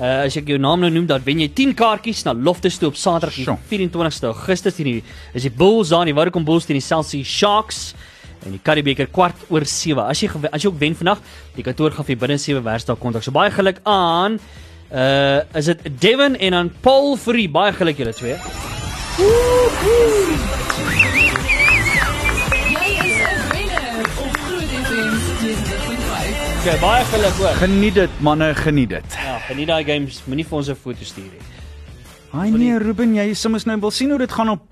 Uh 0.00 0.24
as 0.24 0.36
ek 0.40 0.48
jou 0.48 0.56
naam 0.60 0.80
nou 0.80 0.88
noem, 0.92 1.04
dan 1.08 1.20
wen 1.26 1.42
jy 1.44 1.50
10 1.52 1.74
kaartjies 1.76 2.22
na 2.24 2.32
Loftus 2.32 2.78
toe 2.80 2.88
op 2.88 2.96
Saterdag 2.96 3.36
die 3.36 3.44
Sjoe. 3.44 3.58
24ste 3.68 4.30
Augustus 4.30 4.78
teen 4.78 4.88
die 4.88 5.02
is 5.36 5.44
die 5.44 5.52
Bulls 5.52 5.92
daar, 5.92 6.08
die 6.08 6.16
Vodacom 6.16 6.46
Bulls 6.48 6.64
teen 6.64 6.80
die 6.80 6.84
Chelsea 6.86 7.24
Sharks 7.24 7.90
en 8.46 8.54
die 8.54 8.62
Currie 8.64 8.84
Beeker 8.86 9.10
kwart 9.12 9.44
oor 9.52 9.66
7. 9.68 10.06
As 10.06 10.22
jy 10.22 10.30
as 10.48 10.64
jy 10.64 10.70
ook 10.70 10.80
wen 10.80 10.96
vandag, 10.96 11.20
die 11.56 11.66
kantoor 11.66 11.92
gaan 11.92 12.08
vir 12.08 12.16
jou 12.16 12.22
binne 12.24 12.40
7 12.40 12.64
werkdae 12.64 12.96
kontak. 13.02 13.26
So 13.26 13.34
baie 13.36 13.52
geluk 13.52 13.82
aan 13.84 14.40
uh 14.86 15.42
is 15.58 15.68
dit 15.68 15.88
Devin 16.00 16.38
en 16.40 16.60
dan 16.60 16.72
Paul 16.80 17.16
Fourie. 17.20 17.50
Baie 17.52 17.76
geluk 17.76 18.00
julle 18.00 18.16
twee. 18.16 18.40
Jy 19.20 20.95
Okay, 26.66 26.80
baie 26.82 27.02
geluk 27.06 27.36
hoor. 27.38 27.52
Geniet 27.60 27.94
dit 27.94 28.14
manne, 28.26 28.48
geniet 28.58 28.90
dit. 28.90 29.12
Ja, 29.22 29.36
geniet 29.46 29.68
daai 29.70 29.84
games. 29.86 30.16
Moenie 30.26 30.42
vir 30.42 30.56
ons 30.58 30.68
'n 30.68 30.74
foto 30.74 31.04
stuur 31.06 31.22
nie. 31.30 31.44
Ai 32.34 32.50
nee, 32.50 32.78
Ruben, 32.78 33.14
jy 33.14 33.34
soms 33.34 33.66
nou 33.66 33.78
wil 33.80 33.92
sien 33.92 34.10
hoe 34.10 34.18
dit 34.18 34.32
gaan 34.32 34.48
op 34.48 34.62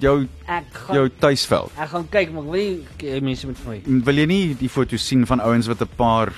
jou 0.00 0.26
Ek 0.48 0.64
gaan 0.72 0.96
jou 0.96 1.08
tuisveld. 1.20 1.70
ek 1.78 1.88
gaan 1.88 2.08
kyk, 2.10 2.32
maar 2.32 2.42
ek 2.42 2.50
wil 2.50 2.58
nie 2.58 2.84
k- 2.98 3.20
mense 3.22 3.46
vir 3.46 3.54
my. 3.68 4.02
Wil 4.04 4.14
jy 4.16 4.26
nie 4.26 4.54
die 4.54 4.68
foto's 4.68 5.06
sien 5.06 5.24
van 5.26 5.40
ouens 5.40 5.68
wat 5.68 5.80
'n 5.80 5.88
paar 5.96 6.32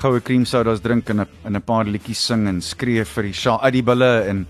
goue 0.00 0.20
cream 0.22 0.46
sodas 0.46 0.80
drink 0.80 1.10
en 1.10 1.20
'n 1.20 1.26
en 1.44 1.56
'n 1.56 1.60
paar 1.60 1.84
liedjies 1.84 2.24
sing 2.24 2.48
en 2.48 2.62
skree 2.62 3.04
vir 3.04 3.22
die 3.24 3.32
sha 3.34 3.58
uit 3.60 3.72
die 3.74 3.82
bulle 3.82 4.24
en 4.28 4.46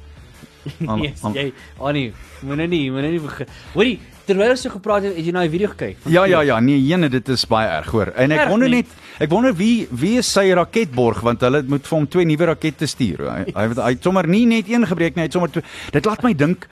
Yes, 1.02 1.22
jy, 1.34 1.52
Annie, 1.80 2.12
moenie 2.42 2.68
nie, 2.68 2.90
moenie 2.90 3.10
nie 3.10 3.18
begin. 3.20 3.46
Hoorie, 3.74 3.98
terwyl 4.26 4.50
ons 4.50 4.60
so 4.62 4.70
gepraat 4.70 5.02
het, 5.02 5.16
het 5.16 5.24
jy 5.26 5.32
nou 5.32 5.42
die 5.48 5.50
video 5.58 5.68
gekyk? 5.68 5.96
Ja 6.06 6.24
ja 6.26 6.40
ja, 6.42 6.60
nee, 6.60 6.78
jene 6.86 7.08
dit 7.08 7.28
is 7.28 7.44
baie 7.46 7.68
erg 7.68 7.90
hoor. 7.90 8.12
En 8.16 8.30
ek 8.32 8.38
Erg 8.40 8.48
wonder 8.48 8.68
nie. 8.68 8.76
net, 8.82 8.86
ek 9.20 9.30
wonder 9.30 9.54
wie 9.54 9.86
wie 9.90 10.18
is 10.18 10.32
sy 10.32 10.50
raketborg 10.52 11.20
want 11.20 11.40
hulle 11.40 11.62
moet 11.62 11.86
vir 11.86 11.98
hom 11.98 12.08
twee 12.08 12.24
nuwe 12.24 12.44
rakette 12.46 12.86
stuur. 12.86 13.18
Hy 13.30 13.44
hy 13.54 13.68
het- 13.68 13.78
hy 13.78 13.90
het 13.90 14.02
sommer 14.02 14.26
nie 14.28 14.46
net 14.46 14.68
een 14.68 14.86
gebreek 14.86 15.14
nie, 15.16 15.22
hy 15.22 15.26
het 15.26 15.32
sommer 15.32 15.50
twee. 15.50 15.64
Dit 15.92 16.04
laat 16.04 16.22
my 16.22 16.32
dink 16.34 16.66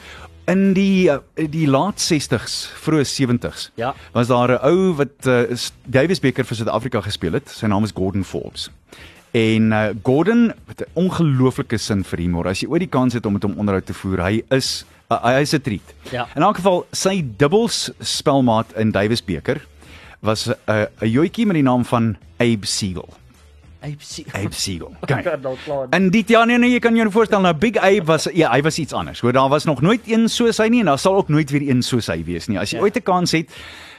in 0.49 0.73
die 0.75 1.09
uh, 1.11 1.19
die 1.37 1.67
laat 1.69 1.99
60s, 2.01 2.67
vroeë 2.83 3.05
70s. 3.07 3.71
Ja. 3.77 3.95
Was 4.13 4.27
daar 4.29 4.49
'n 4.59 4.59
ou 4.67 4.95
wat 4.97 5.27
uh, 5.27 5.55
s- 5.55 5.73
Davis 5.87 6.19
Becker 6.21 6.45
vir 6.45 6.57
Suid-Afrika 6.57 7.01
gespeel 7.01 7.33
het. 7.33 7.49
Sy 7.49 7.67
naam 7.67 7.85
is 7.85 7.93
Gordon 7.95 8.25
Forbes. 8.25 8.71
En 9.33 9.71
uh, 9.73 9.89
Gordon 10.03 10.53
het 10.67 10.81
'n 10.81 10.91
ongelooflike 10.95 11.79
sin 11.79 12.03
vir 12.05 12.19
humor. 12.19 12.49
As 12.49 12.61
jy 12.61 12.67
ooit 12.69 12.81
die 12.81 12.89
kans 12.89 13.15
het 13.15 13.27
om 13.27 13.33
met 13.33 13.43
hom 13.43 13.55
onderhoud 13.59 13.87
te 13.87 13.95
voer, 13.95 14.19
hy 14.23 14.43
is 14.51 14.85
uh, 15.11 15.23
hy 15.25 15.41
is 15.41 15.53
'n 15.55 15.61
treat. 15.61 15.95
Ja. 16.11 16.27
In 16.37 16.43
elk 16.43 16.57
geval 16.57 16.87
sy 16.93 17.25
dubbels 17.37 17.91
spelmaat 18.01 18.73
in 18.77 18.91
Davis 18.91 19.23
beker 19.25 19.61
was 20.21 20.47
'n 20.49 20.55
uh, 20.69 20.85
'n 21.01 21.09
joetjie 21.09 21.47
met 21.47 21.55
die 21.55 21.63
naam 21.67 21.85
van 21.85 22.17
Abe 22.39 22.67
Siegel. 22.67 23.09
Abe 23.83 24.53
Siegel. 24.55 24.93
Kan 25.07 25.23
nou 25.43 25.57
klaar. 25.65 25.87
En 25.91 26.11
dit 26.11 26.29
ja 26.29 26.45
nee 26.45 26.59
nee 26.59 26.71
jy 26.71 26.79
kan 26.79 26.97
jou 26.97 27.11
voorstel 27.11 27.41
nou 27.41 27.55
Big 27.55 27.77
Abe 27.77 28.05
was 28.05 28.29
ja 28.33 28.51
hy 28.53 28.61
was 28.63 28.79
iets 28.79 28.93
anders. 28.93 29.21
Hoor 29.21 29.33
daar 29.33 29.49
was 29.49 29.65
nog 29.65 29.81
nooit 29.81 30.01
een 30.07 30.29
soos 30.29 30.59
hy 30.59 30.69
nie 30.69 30.81
en 30.81 30.87
daar 30.87 30.99
sal 30.99 31.17
ook 31.17 31.29
nooit 31.29 31.51
weer 31.51 31.69
een 31.71 31.83
soos 31.83 32.07
hy 32.07 32.23
wees 32.25 32.47
nie. 32.49 32.59
As 32.59 32.71
jy 32.71 32.77
Ja. 32.79 32.83
ooit 32.85 32.97
'n 32.97 33.03
kans 33.03 33.33
het, 33.33 33.49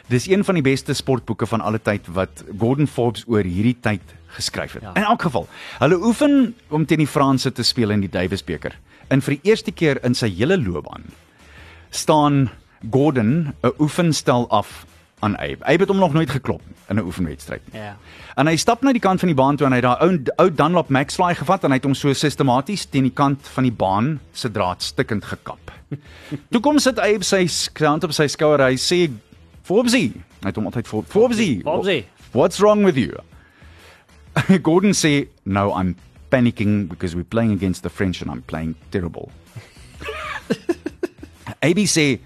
dis 0.07 0.27
een 0.27 0.43
van 0.43 0.53
die 0.55 0.63
beste 0.63 0.93
sportboeke 0.93 1.45
van 1.47 1.61
alle 1.61 1.79
tyd 1.81 2.07
wat 2.07 2.43
Gordon 2.59 2.87
Forbes 2.87 3.23
oor 3.27 3.43
hierdie 3.43 3.77
tyd 3.81 4.01
geskryf 4.37 4.73
het. 4.73 4.83
Ja. 4.83 4.93
In 4.95 5.03
elk 5.03 5.21
geval, 5.21 5.47
hulle 5.79 5.99
oefen 5.99 6.55
om 6.69 6.85
teen 6.85 7.03
die 7.03 7.07
Franse 7.07 7.51
te 7.51 7.63
speel 7.63 7.89
in 7.89 8.03
die 8.03 8.11
Davis 8.11 8.43
beker. 8.43 8.77
En 9.07 9.21
vir 9.21 9.37
die 9.37 9.51
eerste 9.51 9.71
keer 9.71 9.99
in 10.07 10.15
sy 10.15 10.29
hele 10.35 10.57
loopbaan 10.57 11.03
staan 11.91 12.49
Gordon 12.91 13.53
'n 13.63 13.73
oefenstel 13.79 14.49
af 14.49 14.85
aan 15.21 15.37
Abe. 15.37 15.65
Abe 15.65 15.83
het 15.83 15.87
hom 15.87 15.97
nog 15.97 16.13
nooit 16.13 16.29
geklop 16.29 16.61
in 16.89 16.95
'n 16.95 17.05
oefenwedstryd 17.05 17.61
nie. 17.71 17.81
Ja. 17.81 17.97
En 18.35 18.47
hy 18.47 18.55
stap 18.55 18.81
na 18.81 18.91
die 18.91 19.01
kant 19.01 19.19
van 19.19 19.27
die 19.27 19.35
baan 19.35 19.55
toe 19.55 19.65
en 19.65 19.71
hy 19.71 19.79
het 19.79 19.85
daai 19.85 20.01
ou 20.01 20.23
ou 20.35 20.49
Dunlop 20.55 20.89
Maxfly 20.89 21.35
gevat 21.35 21.63
en 21.63 21.71
hy 21.71 21.75
het 21.75 21.83
hom 21.83 21.93
so 21.93 22.13
sistematies 22.13 22.85
teen 22.85 23.03
die 23.03 23.13
kant 23.13 23.47
van 23.47 23.63
die 23.63 23.71
baan 23.71 24.19
se 24.31 24.51
draad 24.51 24.83
stikkend 24.83 25.25
gekap. 25.25 25.71
toe 26.51 26.61
kom 26.61 26.79
sit 26.79 26.99
Abe 26.99 27.23
sy 27.23 27.47
hand 27.85 28.03
op 28.03 28.11
sy 28.11 28.27
skouer. 28.27 28.59
Hy 28.59 28.75
sê 28.75 29.11
Forbesy. 29.63 30.11
Hy 30.41 30.47
het 30.47 30.55
hom 30.55 30.65
altyd 30.65 30.87
voor 30.87 31.03
Forbesy. 31.03 31.61
Forbesy. 31.63 32.05
What's 32.31 32.59
wrong 32.59 32.83
with 32.85 32.95
you? 32.95 33.11
Gordon 34.67 34.93
sê 34.93 35.27
no 35.43 35.71
I'm 35.73 35.95
panicking 36.31 36.87
because 36.87 37.15
we're 37.15 37.23
playing 37.29 37.51
against 37.51 37.83
the 37.83 37.89
French 37.89 38.21
and 38.21 38.31
I'm 38.31 38.43
playing 38.43 38.75
terrible. 38.91 39.31
AB 41.61 41.85
sê 41.85 42.19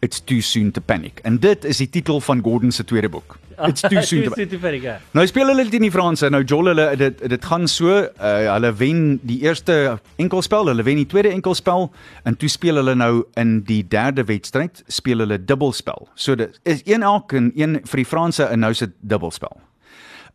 it's 0.00 0.20
too 0.20 0.40
soon 0.40 0.70
to 0.72 0.80
panic. 0.80 1.20
En 1.24 1.38
dit 1.38 1.64
is 1.64 1.76
die 1.76 1.88
titel 1.88 2.20
van 2.20 2.42
Gordon 2.42 2.72
se 2.72 2.84
tweede 2.84 3.08
boek. 3.08 3.38
It's 3.68 3.80
too 3.80 4.02
soon 4.02 4.22
to 4.22 4.30
panic. 4.30 4.50
Too 4.50 4.58
soon 4.60 4.80
to 4.82 4.98
Nou 5.16 5.26
speel 5.26 5.48
hulle 5.48 5.64
teen 5.72 5.86
die 5.86 5.90
Franse. 5.90 6.28
Nou 6.30 6.42
Joel 6.44 6.72
hulle 6.74 6.86
dit 7.00 7.22
dit 7.32 7.44
gaan 7.44 7.64
so, 7.68 7.88
uh, 7.88 8.32
hulle 8.52 8.72
wen 8.76 9.00
die 9.24 9.38
eerste 9.46 9.98
enkelspel, 10.20 10.68
hulle 10.68 10.84
wen 10.84 11.00
die 11.00 11.08
tweede 11.08 11.32
enkelspel 11.32 11.88
en 12.28 12.36
toe 12.36 12.50
speel 12.52 12.76
hulle 12.82 12.94
nou 12.94 13.24
in 13.40 13.62
die 13.64 13.80
derde 13.88 14.26
wedstryd 14.28 14.84
speel 14.92 15.24
hulle 15.24 15.40
dubbelspel. 15.40 16.08
So 16.14 16.36
dit 16.36 16.60
is 16.68 16.84
een 16.84 17.02
elk 17.02 17.32
en 17.32 17.52
een 17.56 17.80
vir 17.84 18.04
die 18.04 18.08
Franse 18.08 18.44
en 18.44 18.60
nou 18.66 18.74
dit 18.76 18.92
dubbelspel. 19.00 19.56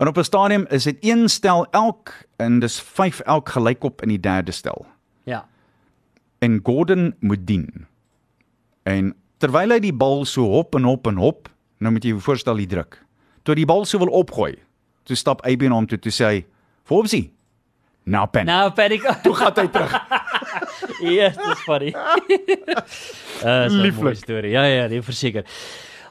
En 0.01 0.07
op 0.07 0.17
'n 0.17 0.23
stadium 0.23 0.65
is 0.69 0.83
dit 0.83 0.97
een 0.99 1.29
stel 1.29 1.67
elk 1.71 2.13
en 2.35 2.59
dis 2.59 2.81
5 2.81 3.19
elk 3.19 3.49
gelykop 3.49 4.01
in 4.01 4.07
die 4.07 4.19
derde 4.19 4.51
stel. 4.51 4.85
Ja. 5.23 5.47
En 6.39 6.59
Gordon 6.63 7.15
moet 7.19 7.47
dien. 7.47 7.85
En 8.83 9.15
terwyl 9.37 9.69
hy 9.69 9.79
die 9.79 9.93
bal 9.93 10.25
so 10.25 10.41
hop 10.41 10.75
en 10.75 10.83
hop 10.83 11.07
en 11.07 11.15
hop, 11.15 11.49
nou 11.77 11.93
moet 11.93 12.03
jy 12.03 12.09
jou 12.09 12.21
voorstel 12.21 12.55
die 12.55 12.67
druk. 12.67 13.05
Toe 13.43 13.55
die 13.55 13.65
bal 13.65 13.85
so 13.85 13.97
wil 13.97 14.07
opgooi, 14.07 14.55
toe 15.03 15.15
stap 15.15 15.45
AB 15.45 15.61
na 15.61 15.75
hom 15.75 15.85
toe 15.85 15.99
toe 15.99 16.11
sê 16.11 16.25
hy: 16.25 16.45
"Fobsie. 16.83 17.33
Nou 18.03 18.27
pen." 18.27 18.45
Nou 18.45 18.71
panic. 18.71 19.01
Toe 19.23 19.35
gaan 19.35 19.53
hy 19.55 19.67
terug. 19.67 19.93
yes, 21.01 21.35
dis 21.47 21.59
funny. 21.59 21.93
Uh, 23.41 23.69
so 23.69 23.75
'n 23.75 23.93
mooi 23.93 24.15
storie. 24.15 24.51
Ja 24.51 24.63
ja, 24.63 24.87
nee, 24.87 25.01
verseker. 25.01 25.45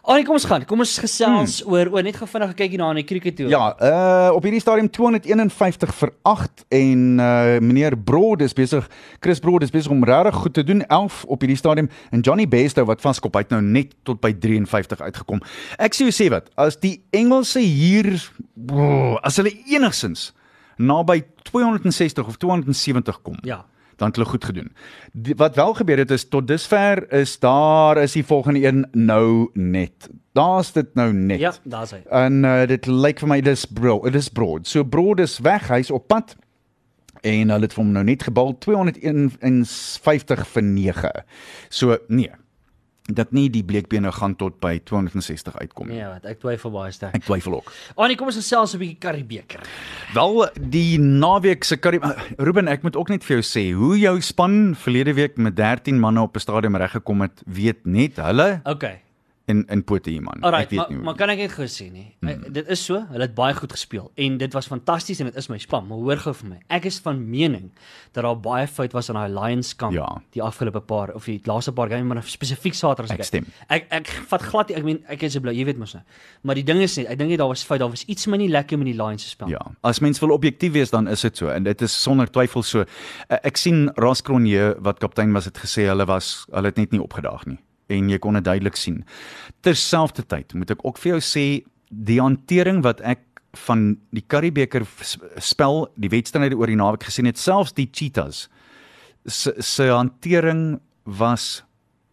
Ag, 0.00 0.24
kom 0.24 0.36
ons 0.38 0.46
gaan. 0.48 0.64
Kom 0.64 0.80
ons 0.80 0.92
gesels 1.02 1.58
hmm. 1.60 1.72
oor 1.72 1.90
oor 1.92 2.04
net 2.06 2.16
gou 2.16 2.28
vinnig 2.30 2.54
kyk 2.56 2.72
hier 2.72 2.80
na 2.80 2.88
in 2.94 3.00
die 3.02 3.06
cricket 3.08 3.36
toe. 3.36 3.48
Ja, 3.52 3.74
uh 3.76 4.30
op 4.36 4.46
hierdie 4.46 4.62
stadium 4.62 4.88
251 4.88 5.92
vir 5.98 6.12
8 6.30 6.64
en 6.80 7.02
uh 7.20 7.58
meneer 7.60 7.96
Broad 7.98 8.44
is 8.46 8.56
besig, 8.56 8.86
Chris 9.20 9.42
Broad 9.44 9.66
is 9.66 9.74
besig 9.74 9.92
om 9.92 10.04
regtig 10.08 10.40
goed 10.40 10.56
te 10.56 10.64
doen 10.64 10.80
11 10.86 11.24
op 11.28 11.44
hierdie 11.44 11.58
stadium 11.60 11.90
en 12.10 12.24
Johnny 12.24 12.48
Bairstow 12.48 12.88
wat 12.88 13.04
vaskop 13.04 13.36
hy 13.36 13.44
het 13.44 13.52
nou 13.52 13.62
net 13.64 13.92
tot 14.08 14.22
by 14.24 14.32
53 14.32 15.04
uitgekom. 15.04 15.44
Ek 15.76 15.96
sê 15.96 16.08
jy 16.08 16.16
sê 16.16 16.30
wat, 16.32 16.48
as 16.56 16.80
die 16.80 17.00
Engelse 17.12 17.60
hier 17.60 18.14
as 19.26 19.36
hulle 19.40 19.52
enigsins 19.68 20.30
naby 20.80 21.20
260 21.50 22.24
of 22.24 22.40
270 22.40 23.20
kom. 23.22 23.36
Ja. 23.44 23.66
Dan 24.00 24.08
het 24.08 24.16
hulle 24.16 24.28
goed 24.28 24.44
gedoen. 24.44 24.72
Die, 25.12 25.34
wat 25.36 25.54
wel 25.54 25.74
gebeur 25.74 25.98
het 26.00 26.10
is 26.10 26.28
tot 26.28 26.48
dusver 26.48 27.12
is 27.12 27.38
daar 27.38 28.00
is 28.02 28.12
die 28.16 28.24
volgende 28.24 28.64
een 28.64 28.86
nou 28.92 29.50
net. 29.52 30.08
Daar's 30.32 30.72
dit 30.72 30.94
nou 30.94 31.12
net. 31.12 31.40
Ja, 31.40 31.52
daar's 31.62 31.90
hy. 31.90 32.02
En 32.08 32.44
uh, 32.44 32.66
dit 32.70 32.86
lyk 32.86 33.18
vir 33.20 33.28
my 33.28 33.40
dis 33.44 33.64
bro, 33.66 34.00
dit 34.08 34.14
is 34.14 34.28
broad. 34.32 34.68
So 34.68 34.84
broad 34.84 35.20
is 35.20 35.38
weg, 35.44 35.68
hy's 35.68 35.90
op 35.92 36.06
pad. 36.08 36.36
En 37.20 37.50
hulle 37.52 37.60
het 37.66 37.72
vir 37.76 37.84
hom 37.84 37.92
nou 37.92 38.04
net 38.08 38.22
gebal 38.24 38.58
251 38.64 40.46
vir 40.54 40.62
9. 40.64 41.10
So 41.68 41.98
nee. 42.08 42.32
Dat 43.12 43.32
nie 43.32 43.48
die 43.50 43.62
bleekbene 43.64 44.12
gaan 44.12 44.36
tot 44.36 44.60
by 44.60 44.78
260 44.84 45.56
uitkom 45.58 45.88
nie. 45.88 45.96
Ja, 45.96 46.12
wat 46.14 46.24
ek 46.24 46.40
twyfel 46.40 46.70
baie 46.70 46.92
sterk. 46.92 47.14
Ek 47.14 47.24
twyfel 47.24 47.54
ook. 47.60 47.72
Anie, 47.96 48.16
kom 48.16 48.26
ons 48.30 48.36
gesels 48.36 48.74
'n 48.74 48.78
bietjie 48.78 48.98
Karibeker. 48.98 49.60
Wel 50.14 50.48
die 50.60 50.98
naweek 50.98 51.64
se 51.64 51.76
Karib 51.76 52.04
Ruben, 52.38 52.68
ek 52.68 52.82
moet 52.82 52.96
ook 52.96 53.08
net 53.08 53.24
vir 53.24 53.40
jou 53.40 53.42
sê 53.42 53.72
hoe 53.74 53.98
jou 53.98 54.20
span 54.20 54.74
verlede 54.74 55.14
week 55.14 55.36
met 55.36 55.56
13 55.56 55.98
manne 55.98 56.20
op 56.20 56.36
'n 56.36 56.40
stadion 56.40 56.76
reggekom 56.76 57.20
het, 57.22 57.42
weet 57.46 57.86
net 57.86 58.16
hulle 58.16 58.60
Okay. 58.64 59.00
In 59.50 59.64
in 59.74 59.82
Pote 59.84 60.12
man. 60.22 60.38
Alright, 60.46 60.68
ek 60.68 60.70
weet 60.70 60.78
maar, 60.80 60.90
nie. 60.96 61.04
maar 61.08 61.16
kan 61.18 61.30
ek 61.34 61.38
net 61.42 61.52
gou 61.56 61.66
sê 61.70 61.88
nie. 61.92 62.06
Hmm. 62.22 62.44
Dit 62.54 62.68
is 62.70 62.82
so, 62.86 63.00
hulle 63.10 63.26
het 63.26 63.34
baie 63.36 63.54
goed 63.58 63.72
gespeel 63.74 64.08
en 64.16 64.38
dit 64.40 64.54
was 64.56 64.68
fantasties 64.70 65.20
en 65.20 65.28
dit 65.30 65.36
is 65.42 65.48
my 65.52 65.58
span, 65.62 65.86
maar 65.90 65.98
hoor 65.98 66.22
gou 66.22 66.34
vir 66.40 66.48
my. 66.54 66.58
Ek 66.78 66.86
is 66.90 67.00
van 67.04 67.18
mening 67.30 67.70
dat 68.14 68.24
daar 68.26 68.38
baie 68.40 68.66
fout 68.70 68.92
was 68.96 69.10
aan 69.10 69.18
daai 69.20 69.34
Lions 69.34 69.74
kamp 69.76 69.94
Ja. 69.96 70.06
die 70.36 70.42
afgelope 70.42 70.80
paar 70.80 71.12
of 71.14 71.24
die 71.28 71.40
laaste 71.46 71.72
paar 71.76 71.88
game 71.92 72.04
maar 72.14 72.22
spesifiek 72.24 72.74
Saterdag. 72.74 73.18
Ek 73.18 73.24
stem. 73.28 73.46
Ek 73.68 73.86
ek 73.90 74.06
vat 74.30 74.42
glad 74.42 74.68
nie, 74.72 74.76
ek 74.80 74.84
meen 74.84 75.02
ek 75.08 75.22
is 75.28 75.38
bly, 75.38 75.52
jy 75.56 75.64
weet 75.68 75.78
mos 75.78 75.94
nou. 75.98 76.02
Maar 76.42 76.54
die 76.54 76.64
ding 76.64 76.80
is 76.82 76.96
net, 76.96 77.06
ek 77.10 77.18
dink 77.18 77.30
net 77.34 77.38
daar 77.42 77.48
was 77.52 77.64
fout, 77.66 77.80
daar 77.80 77.90
was 77.90 78.04
iets 78.06 78.26
my 78.30 78.36
nie 78.40 78.48
lekker 78.48 78.78
met 78.78 78.86
die 78.92 78.96
Lions 78.98 79.22
se 79.22 79.30
spel. 79.34 79.48
Ja, 79.52 79.60
as 79.82 80.00
mens 80.00 80.20
wil 80.20 80.30
objektief 80.36 80.72
wees 80.72 80.90
dan 80.90 81.08
is 81.08 81.20
dit 81.26 81.36
so 81.36 81.48
en 81.50 81.64
dit 81.64 81.82
is 81.82 81.92
sonder 82.02 82.30
twyfel 82.30 82.62
so. 82.62 82.84
Eh, 83.28 83.36
Ek 83.50 83.56
sien 83.56 83.90
Raskronje 83.96 84.76
wat 84.80 84.98
kaptein 85.00 85.32
was 85.32 85.44
het 85.46 85.58
gesê 85.58 85.86
hulle 85.88 86.06
was 86.06 86.46
hulle 86.52 86.66
het 86.70 86.76
net 86.76 86.92
nie 86.92 87.00
opgedaag 87.02 87.46
nie 87.46 87.58
en 87.90 88.10
jy 88.12 88.18
kon 88.22 88.38
dit 88.38 88.46
duidelik 88.46 88.78
sien. 88.78 89.02
Terselfdertyd 89.66 90.54
moet 90.54 90.70
ek 90.76 90.84
ook 90.86 91.00
vir 91.02 91.16
jou 91.16 91.20
sê 91.24 91.46
die 91.90 92.20
hantering 92.22 92.84
wat 92.86 93.02
ek 93.02 93.26
van 93.66 93.96
die 94.14 94.22
Currybeker 94.22 94.84
spel, 95.42 95.88
die 95.98 96.10
wedstryde 96.12 96.54
oor 96.58 96.70
die 96.70 96.78
naweek 96.78 97.08
gesien 97.08 97.26
het, 97.26 97.40
selfs 97.40 97.74
die 97.74 97.88
Cheetahs 97.90 98.46
se 99.26 99.52
se 99.58 99.88
hantering 99.90 100.80
was 101.04 101.62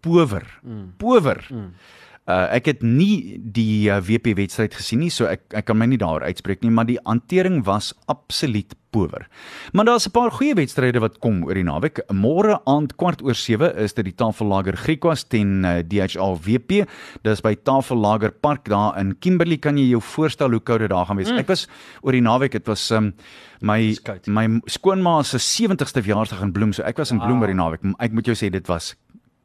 power. 0.02 0.60
Mm. 0.64 0.94
Power. 0.98 1.46
Mm. 1.50 1.74
Uh, 2.28 2.44
ek 2.52 2.66
het 2.74 2.82
nie 2.84 3.40
die 3.40 3.88
uh, 3.88 4.02
WP 4.04 4.34
wedstryd 4.36 4.74
gesien 4.76 5.00
nie, 5.00 5.12
so 5.14 5.30
ek 5.32 5.46
ek 5.56 5.70
kan 5.70 5.78
my 5.80 5.86
nie 5.88 6.00
daaroor 6.02 6.26
uitspreek 6.28 6.60
nie, 6.60 6.74
maar 6.76 6.90
die 6.90 7.00
hantering 7.06 7.62
was 7.64 7.94
absoluut 8.12 8.76
power. 8.92 9.28
Maar 9.72 9.86
daar's 9.86 10.08
'n 10.08 10.12
paar 10.12 10.32
goeie 10.32 10.54
wedstryde 10.54 11.00
wat 11.00 11.20
kom 11.20 11.44
oor 11.44 11.54
die 11.54 11.64
naweek. 11.64 12.04
Môre 12.12 12.60
aand 12.66 12.96
kwart 12.96 13.22
oor 13.22 13.36
7 13.36 13.76
is 13.76 13.94
dit 13.94 14.06
die 14.06 14.16
Tafellager 14.16 14.76
Griquas 14.76 15.24
teen 15.24 15.64
uh, 15.64 15.80
DHL 15.80 16.36
WP. 16.44 16.88
Dis 17.24 17.42
by 17.42 17.56
Tafellager 17.56 18.32
Park 18.32 18.66
daar 18.66 19.00
in 19.00 19.16
Kimberley. 19.20 19.58
Kan 19.58 19.78
jy 19.78 19.90
jou 19.90 20.02
voorstel 20.02 20.52
hoe 20.52 20.60
koud 20.60 20.80
dit 20.80 20.90
daar 20.90 21.06
gaan 21.06 21.18
wees? 21.18 21.32
Mm. 21.32 21.38
Ek 21.38 21.48
was 21.48 21.68
oor 22.02 22.12
die 22.12 22.22
naweek, 22.22 22.52
dit 22.52 22.68
was 22.68 22.92
um, 22.92 23.14
my 23.62 23.96
my 24.28 24.60
skoonma 24.66 25.24
se 25.24 25.38
70ste 25.38 26.02
verjaarsdag 26.04 26.42
in 26.42 26.52
Bloem, 26.52 26.74
so 26.74 26.84
ek 26.84 26.98
was 26.98 27.12
in 27.12 27.20
Bloem 27.20 27.42
oor 27.42 27.48
die 27.48 27.56
naweek. 27.56 27.82
Ek 28.00 28.12
moet 28.12 28.26
jou 28.26 28.36
sê 28.36 28.50
dit 28.52 28.68
was 28.68 28.96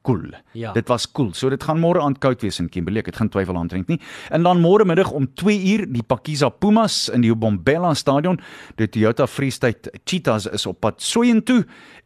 cool. 0.03 0.33
Ja. 0.53 0.73
Dit 0.73 0.89
was 0.89 1.07
cool. 1.13 1.33
So 1.35 1.51
dit 1.53 1.63
gaan 1.63 1.81
môre 1.83 2.03
aand 2.03 2.21
koud 2.23 2.43
wees 2.43 2.61
in 2.63 2.71
Kimberley. 2.73 3.03
Ek 3.03 3.13
het 3.13 3.21
geen 3.21 3.31
twyfel 3.33 3.59
aan 3.59 3.71
drink 3.73 3.91
nie. 3.93 4.01
En 4.31 4.47
dan 4.47 4.63
môre 4.63 4.87
middag 4.89 5.13
om 5.15 5.29
2 5.41 5.59
uur 5.75 5.87
die 5.93 6.03
Pakiza 6.07 6.51
Pumas 6.51 7.07
in 7.13 7.25
die 7.27 7.35
Bombela 7.35 7.95
Stadion. 7.95 8.41
Die 8.81 8.89
Toyota 8.89 9.27
Free 9.27 9.51
State 9.51 9.93
Cheetahs 10.05 10.47
is 10.51 10.67
op 10.67 10.81
pad 10.83 11.03
soontoe 11.03 11.63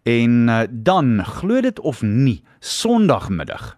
en 0.06 0.46
uh, 0.48 0.62
dan 0.70 1.18
glo 1.24 1.60
dit 1.60 1.80
of 1.80 2.02
nie, 2.02 2.42
Sondagmiddag 2.60 3.76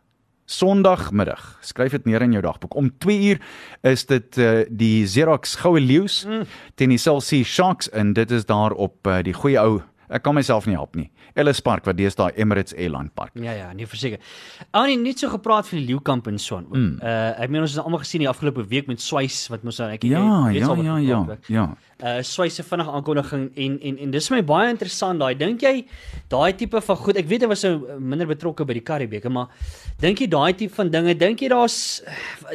Sondagmiddag. 0.49 1.59
Skryf 1.61 1.93
dit 1.93 2.07
neer 2.09 2.25
in 2.25 2.33
jou 2.33 2.43
dagboek. 2.43 2.73
Om 2.75 2.89
2 3.05 3.19
uur 3.29 3.41
is 3.85 4.07
dit 4.09 4.39
uh, 4.41 4.63
die 4.71 5.05
Xerox 5.05 5.59
Goue 5.61 5.81
Leeu's 5.81 6.23
mm. 6.25 6.47
teen 6.75 6.95
die 6.95 6.99
Chelsea 6.99 7.45
Sharks 7.45 7.91
en 7.93 8.15
dit 8.17 8.31
is 8.33 8.49
daar 8.49 8.73
op 8.73 9.07
uh, 9.07 9.21
die 9.23 9.37
goeie 9.37 9.61
ou 9.61 9.83
Ek 10.09 10.23
kan 10.25 10.35
myself 10.35 10.67
nie 10.67 10.77
help 10.77 10.97
nie. 10.97 11.11
Ellis 11.39 11.61
Park 11.65 11.85
wat 11.89 11.99
deesdae 11.99 12.33
Emirates 12.41 12.75
Airline 12.77 13.11
Park. 13.15 13.35
Ja 13.39 13.53
ja, 13.57 13.73
nee 13.77 13.87
verseker. 13.87 14.19
Annie 14.71 14.97
net 15.01 15.21
so 15.21 15.29
gepraat 15.33 15.69
van 15.69 15.79
die 15.81 15.87
leeukamp 15.91 16.27
en 16.31 16.39
so 16.43 16.57
aan. 16.57 16.69
Mm. 16.71 16.95
Uh 17.03 17.43
ek 17.45 17.53
meen 17.53 17.65
ons 17.67 17.77
het 17.77 17.85
almal 17.85 18.03
gesien 18.05 18.25
die 18.25 18.31
afgelope 18.31 18.65
week 18.71 18.89
met 18.89 19.03
Swys 19.05 19.47
wat 19.53 19.67
mos 19.67 19.79
nou 19.83 19.91
ek 19.93 20.07
Ja, 20.09 20.25
weet 20.49 20.63
ja, 20.63 20.69
al 20.69 20.77
wat 20.77 20.87
ja, 20.87 20.97
ja. 21.05 21.21
Ja. 21.49 21.67
Uh 21.99 22.21
Swys 22.23 22.55
se 22.55 22.63
vinnige 22.63 22.93
aankondiging 22.95 23.49
en 23.59 23.73
en 23.83 23.97
en 24.05 24.11
dis 24.15 24.29
my 24.31 24.39
baie 24.47 24.69
interessant 24.71 25.19
daai. 25.19 25.33
Dink 25.35 25.65
jy 25.67 25.81
daai 26.31 26.53
tipe 26.55 26.79
van 26.87 26.99
goed, 27.01 27.19
ek 27.19 27.27
weet 27.27 27.43
hy 27.43 27.49
was 27.51 27.65
so 27.65 27.99
minder 27.99 28.29
betrokke 28.31 28.63
by 28.69 28.77
die 28.79 28.85
Karibeker, 28.87 29.33
maar 29.35 29.49
dink 29.99 30.23
jy 30.23 30.29
daai 30.31 30.55
tipe 30.55 30.77
van 30.77 30.93
dinge, 30.95 31.17
dink 31.19 31.43
jy 31.43 31.51
daar's 31.51 31.81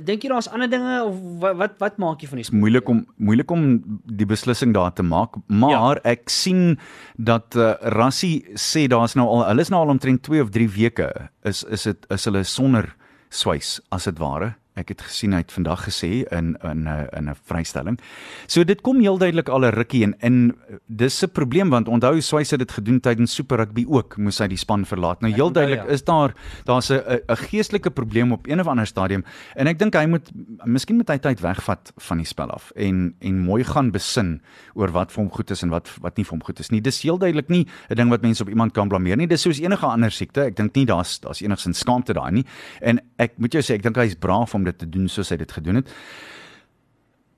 dink 0.08 0.24
jy 0.24 0.32
daar's 0.32 0.48
ander 0.48 0.72
dinge 0.72 0.96
of 1.10 1.20
wat 1.44 1.60
wat, 1.60 1.76
wat 1.84 2.00
maak 2.00 2.24
jy 2.24 2.32
van 2.32 2.40
die 2.40 2.48
sport? 2.48 2.62
moeilik 2.64 2.94
om 2.96 3.04
moeilik 3.20 3.52
om 3.52 3.68
die 4.08 4.30
beslissing 4.32 4.72
daar 4.72 4.96
te 4.96 5.04
maak, 5.04 5.36
maar 5.52 6.00
ja. 6.00 6.16
ek 6.16 6.32
sien 6.32 6.78
dat 7.20 7.60
uh, 7.60 7.74
Rassie 8.00 8.46
sê 8.56 8.88
daar's 8.88 9.20
nou 9.20 9.28
al 9.28 9.48
hulle 9.50 9.68
is 9.68 9.76
nou 9.76 9.84
al 9.84 9.92
omtrent 9.98 10.24
2 10.24 10.48
of 10.48 10.56
3 10.56 10.72
weke 10.80 11.12
is 11.44 11.66
is 11.68 11.84
dit 11.92 12.12
is 12.16 12.32
hulle 12.32 12.48
sonder 12.48 12.94
swys 13.28 13.82
as 13.92 14.08
dit 14.08 14.24
ware. 14.24 14.54
Ek 14.76 14.90
het 14.90 15.02
gesien 15.02 15.34
hy 15.34 15.38
het 15.44 15.52
vandag 15.52 15.86
gesê 15.88 16.24
in 16.32 16.58
in 16.64 16.88
'n 16.88 17.08
in 17.18 17.30
'n 17.30 17.36
vrystelling. 17.46 18.00
So 18.48 18.64
dit 18.64 18.82
kom 18.82 19.00
heel 19.00 19.18
duidelik 19.18 19.50
al 19.50 19.66
'n 19.66 19.74
rukkie 19.74 20.04
en 20.04 20.16
in 20.22 20.56
dis 20.88 21.24
'n 21.24 21.30
probleem 21.30 21.70
want 21.70 21.88
onthou 21.88 22.22
Swys 22.22 22.52
het 22.52 22.60
dit 22.60 22.72
gedoen 22.72 23.00
tydens 23.00 23.34
Super 23.34 23.58
Rugby 23.58 23.86
ook, 23.88 24.18
moes 24.18 24.40
hy 24.40 24.48
die 24.48 24.58
span 24.58 24.86
verlaat. 24.86 25.22
Nou 25.22 25.34
heel 25.34 25.52
duidelik 25.52 25.84
ja. 25.86 25.90
is 25.90 26.04
daar 26.04 26.34
daar's 26.66 26.90
'n 26.90 27.02
'n- 27.06 27.36
geestelike 27.38 27.92
probleem 27.92 28.32
op 28.32 28.48
een 28.48 28.60
of 28.60 28.68
ander 28.68 28.88
stadium 28.88 29.24
en 29.56 29.68
ek 29.68 29.80
dink 29.80 29.94
hy 29.94 30.06
moet 30.06 30.32
miskien 30.66 30.96
moet 30.96 31.10
hy 31.10 31.18
tyd 31.18 31.40
wegvat 31.42 31.94
van 31.98 32.18
die 32.18 32.26
spel 32.26 32.50
af 32.50 32.72
en 32.76 33.16
en 33.20 33.40
mooi 33.40 33.64
gaan 33.64 33.92
besin 33.92 34.42
oor 34.74 34.92
wat 34.92 35.12
vir 35.12 35.24
hom 35.24 35.32
goed 35.32 35.52
is 35.52 35.62
en 35.64 35.70
wat 35.70 35.90
wat 36.02 36.18
nie 36.18 36.26
vir 36.26 36.32
hom 36.32 36.44
goed 36.44 36.60
is 36.60 36.70
nie. 36.72 36.82
Dis 36.82 37.02
heel 37.02 37.18
duidelik 37.18 37.50
nie 37.50 37.68
'n 37.90 37.96
ding 37.96 38.10
wat 38.10 38.22
mense 38.22 38.42
op 38.42 38.50
iemand 38.50 38.72
kan 38.74 38.88
blameer 38.88 39.18
nie. 39.18 39.28
Dis 39.28 39.42
soos 39.42 39.60
enige 39.60 39.86
ander 39.86 40.12
siekte. 40.12 40.42
Ek 40.42 40.56
dink 40.56 40.76
nie 40.76 40.86
daar's 40.86 41.20
daar's 41.20 41.42
enigsins 41.42 41.80
skaamte 41.80 42.14
daai 42.14 42.32
nie. 42.32 42.46
En 42.82 43.00
ek 43.18 43.32
moet 43.38 43.52
jou 43.54 43.62
sê 43.62 43.74
ek 43.76 43.84
dink 43.84 43.96
hy's 43.96 44.16
braaf 44.16 44.54
om 44.56 44.63
dit 44.64 44.78
te 44.78 44.90
doen 44.90 45.08
soos 45.08 45.30
hy 45.30 45.38
dit 45.38 45.52
gedoen 45.52 45.76
het. 45.76 45.94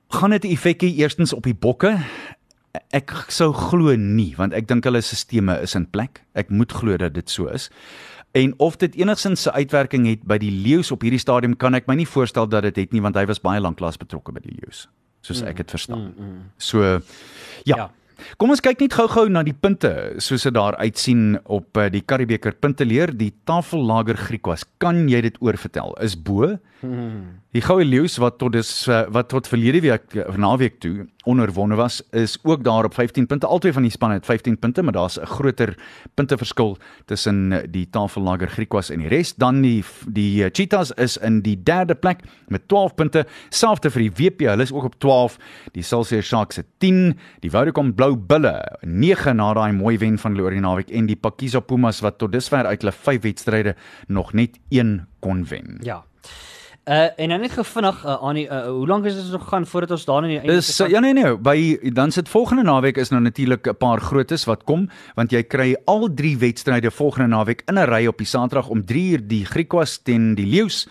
Gaan 0.08 0.30
dit 0.30 0.44
'n 0.44 0.52
effek 0.52 0.82
hê 0.82 0.96
eerstens 0.96 1.32
op 1.32 1.42
die 1.42 1.54
bokke? 1.54 1.98
Ek 2.92 3.10
sou 3.28 3.52
glo 3.52 3.96
nie 3.96 4.34
want 4.36 4.52
ek 4.52 4.68
dink 4.68 4.84
hulle 4.84 5.00
stelsels 5.00 5.62
is 5.62 5.74
in 5.74 5.90
plek. 5.90 6.22
Ek 6.34 6.50
moet 6.50 6.72
glo 6.72 6.96
dat 6.96 7.14
dit 7.14 7.30
so 7.30 7.46
is. 7.46 7.70
En 8.34 8.54
of 8.58 8.76
dit 8.76 8.94
enigsins 8.94 9.46
'n 9.46 9.50
uitwerking 9.50 10.06
het 10.06 10.24
by 10.24 10.38
die 10.38 10.50
leeu's 10.50 10.90
op 10.90 11.02
hierdie 11.02 11.18
stadium 11.20 11.56
kan 11.56 11.74
ek 11.74 11.86
my 11.86 11.94
nie 11.94 12.08
voorstel 12.08 12.48
dat 12.48 12.62
dit 12.62 12.76
het 12.76 12.92
nie 12.92 13.00
want 13.00 13.16
hy 13.16 13.26
was 13.26 13.40
baie 13.40 13.60
lanklaas 13.60 13.96
betrokke 13.96 14.32
by 14.32 14.40
die 14.40 14.56
leeu's 14.62 14.88
soos 15.20 15.42
ek 15.42 15.56
dit 15.56 15.70
verstaan. 15.70 16.14
So 16.56 16.82
ja, 17.64 17.76
Ja. 17.76 17.90
Kom 18.36 18.52
ons 18.54 18.62
kyk 18.64 18.80
net 18.80 18.96
gou-gou 18.96 19.26
na 19.32 19.42
die 19.46 19.54
punte 19.54 19.90
soos 20.22 20.46
dit 20.48 20.54
daar 20.56 20.76
uitsien 20.80 21.36
op 21.44 21.76
uh, 21.76 21.88
die 21.92 22.02
Karibeker 22.02 22.56
punteleer. 22.60 23.12
Die 23.16 23.32
tafellager 23.48 24.18
Griekwas, 24.28 24.64
kan 24.82 25.06
jy 25.10 25.20
dit 25.28 25.40
oorvertel? 25.44 25.94
Is 26.04 26.16
bo. 26.16 26.56
Die 27.56 27.62
Goue 27.64 27.86
Leeu's 27.88 28.18
wat 28.20 28.36
tot 28.38 28.52
dis 28.52 28.68
uh, 28.92 29.06
wat 29.14 29.30
tot 29.32 29.48
verlede 29.48 29.80
week 29.80 30.12
uh, 30.12 30.26
naweek 30.36 30.76
toe 30.84 31.06
onoorwonde 31.26 31.78
was, 31.78 32.02
is 32.14 32.36
ook 32.44 32.62
daar 32.64 32.84
op 32.84 32.94
15 32.94 33.26
punte. 33.26 33.46
Albei 33.48 33.72
van 33.72 33.82
die 33.82 33.90
spanne 33.90 34.18
het 34.18 34.28
15 34.28 34.58
punte, 34.58 34.82
maar 34.82 34.92
daar's 34.92 35.18
'n 35.18 35.26
groter 35.26 35.74
punteverskil 36.14 36.76
tussen 37.06 37.64
die 37.70 37.88
tafellager 37.90 38.48
Griekwas 38.48 38.90
en 38.90 38.98
die 38.98 39.08
res. 39.08 39.34
Dan 39.34 39.62
die 39.62 39.84
die 40.06 40.50
Cheetahs 40.52 40.90
is 40.90 41.16
in 41.16 41.40
die 41.40 41.62
derde 41.62 41.94
plek 41.94 42.20
met 42.48 42.68
12 42.68 42.94
punte. 42.94 43.26
Selfde 43.48 43.90
vir 43.90 44.02
die 44.02 44.12
WP, 44.12 44.40
hulle 44.40 44.62
is 44.62 44.72
ook 44.72 44.84
op 44.84 44.98
12. 45.00 45.38
Die 45.72 45.82
Celsius 45.82 46.26
Sharks 46.26 46.56
het 46.56 46.66
10, 46.78 47.18
die 47.40 47.50
Vodacom 47.50 47.94
Blou 48.06 48.14
Bulle 48.16 48.78
9 48.86 49.34
na 49.34 49.48
daai 49.56 49.72
mooi 49.74 49.96
wen 49.98 50.14
van 50.18 50.36
die 50.38 50.60
naweek 50.62 50.92
en 50.94 51.08
die 51.08 51.16
Pakiza 51.18 51.58
Pumas 51.58 51.98
wat 52.04 52.20
tot 52.20 52.30
dusver 52.30 52.66
uit 52.66 52.84
hulle 52.84 52.92
5 52.94 53.22
wedstryde 53.24 53.74
nog 54.06 54.32
net 54.32 54.60
1 54.70 55.08
kon 55.20 55.42
wen. 55.50 55.80
Ja. 55.82 56.04
Uh 56.86 57.08
en 57.18 57.32
dan 57.34 57.40
net 57.40 57.50
gevinnig 57.50 58.04
uh, 58.04 58.14
aan 58.22 58.38
die 58.38 58.44
uh, 58.46 58.68
hoe 58.68 58.86
lank 58.86 59.08
is 59.10 59.16
dit 59.16 59.32
nog 59.32 59.48
gaan 59.48 59.66
voordat 59.66 59.90
ons 59.90 60.04
daar 60.06 60.22
in 60.22 60.28
die 60.28 60.38
einde 60.38 60.54
Dis 60.54 60.80
uh, 60.80 60.86
ja 60.86 61.00
nee 61.02 61.16
nee, 61.18 61.34
by 61.34 61.90
dan 61.90 62.14
sit 62.14 62.28
volgende 62.30 62.62
naweek 62.62 63.00
is 63.02 63.10
nou 63.10 63.22
natuurlik 63.22 63.66
'n 63.66 63.74
paar 63.74 64.00
grootes 64.00 64.46
wat 64.46 64.62
kom 64.64 64.86
want 65.16 65.34
jy 65.34 65.42
kry 65.42 65.74
al 65.84 66.06
drie 66.14 66.36
wedstryde 66.38 66.90
volgende 66.90 67.34
naweek 67.34 67.66
in 67.66 67.74
'n 67.74 67.90
ry 67.90 68.06
op 68.06 68.22
die 68.22 68.26
Saterdag 68.26 68.68
om 68.68 68.86
3 68.86 69.10
uur 69.10 69.26
die 69.26 69.44
Griekwas 69.44 69.98
teen 69.98 70.34
die 70.34 70.46
Leeu's. 70.46 70.86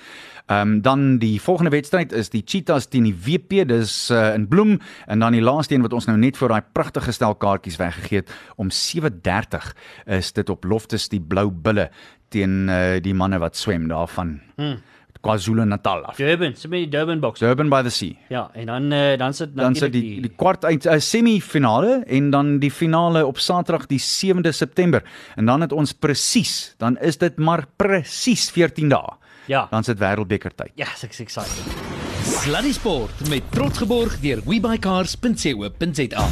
Ehm 0.46 0.62
um, 0.62 0.82
dan 0.82 1.18
die 1.18 1.42
volgende 1.42 1.72
wedstryd 1.74 2.12
is 2.12 2.30
die 2.30 2.44
Cheetahs 2.46 2.86
teen 2.88 3.04
die 3.04 3.16
WP, 3.18 3.64
dis 3.68 4.12
uh, 4.14 4.34
in 4.34 4.48
Bloem 4.48 4.76
en 5.06 5.20
dan 5.20 5.34
die 5.34 5.42
laaste 5.42 5.74
een 5.74 5.82
wat 5.82 5.94
ons 5.94 6.06
nou 6.06 6.18
net 6.22 6.38
vir 6.38 6.54
daai 6.54 6.62
pragtige 6.74 7.12
stel 7.12 7.34
kaartjies 7.36 7.80
weggegee 7.82 8.22
het 8.22 8.34
om 8.62 8.70
7:30 8.70 9.72
is 10.06 10.34
dit 10.38 10.50
op 10.50 10.64
Loftus 10.64 11.10
die 11.10 11.22
Blou 11.22 11.50
Bulle 11.50 11.90
teen 12.30 12.70
uh, 12.70 13.02
die 13.02 13.14
manne 13.14 13.40
wat 13.42 13.58
swem 13.58 13.88
daarvan. 13.90 14.38
Hmm. 14.56 14.78
KwaZulu-Natal 15.26 16.06
af. 16.06 16.20
Durban, 16.22 16.54
so 16.54 16.70
met 16.70 16.86
die 16.86 16.90
Durban 16.94 17.20
box. 17.20 17.42
Durban 17.42 17.70
by 17.70 17.82
the 17.82 17.90
Sea. 17.90 18.14
Ja, 18.30 18.50
en 18.54 18.70
dan 18.70 18.92
uh, 18.94 19.18
dan 19.18 19.34
sit 19.34 19.56
dan 19.58 19.76
sit 19.76 19.94
die 19.96 20.22
die 20.22 20.34
kwart 20.38 20.68
eind 20.70 20.86
uh, 20.86 21.00
semifinale 21.02 22.04
en 22.06 22.30
dan 22.30 22.60
die 22.62 22.72
finale 22.72 23.26
op 23.26 23.42
Saterdag 23.42 23.88
die 23.90 24.02
7de 24.02 24.54
September. 24.54 25.02
En 25.36 25.46
dan 25.50 25.66
het 25.66 25.74
ons 25.74 25.94
presies, 25.94 26.76
dan 26.78 27.00
is 27.02 27.18
dit 27.18 27.38
maar 27.38 27.66
presies 27.76 28.52
14 28.54 28.94
dae. 28.94 29.18
Ja. 29.46 29.68
Dan 29.70 29.84
sit 29.84 30.00
wêreldbeker 30.02 30.54
tyd. 30.56 30.72
Ja, 30.76 30.88
yes, 30.90 31.04
ek 31.04 31.14
is 31.14 31.20
excited. 31.20 31.84
Sluddy 32.26 32.74
Sport 32.74 33.28
met 33.30 33.46
trots 33.54 33.78
geborg 33.78 34.18
deur 34.24 34.42
webycars.co.za. 34.46 36.26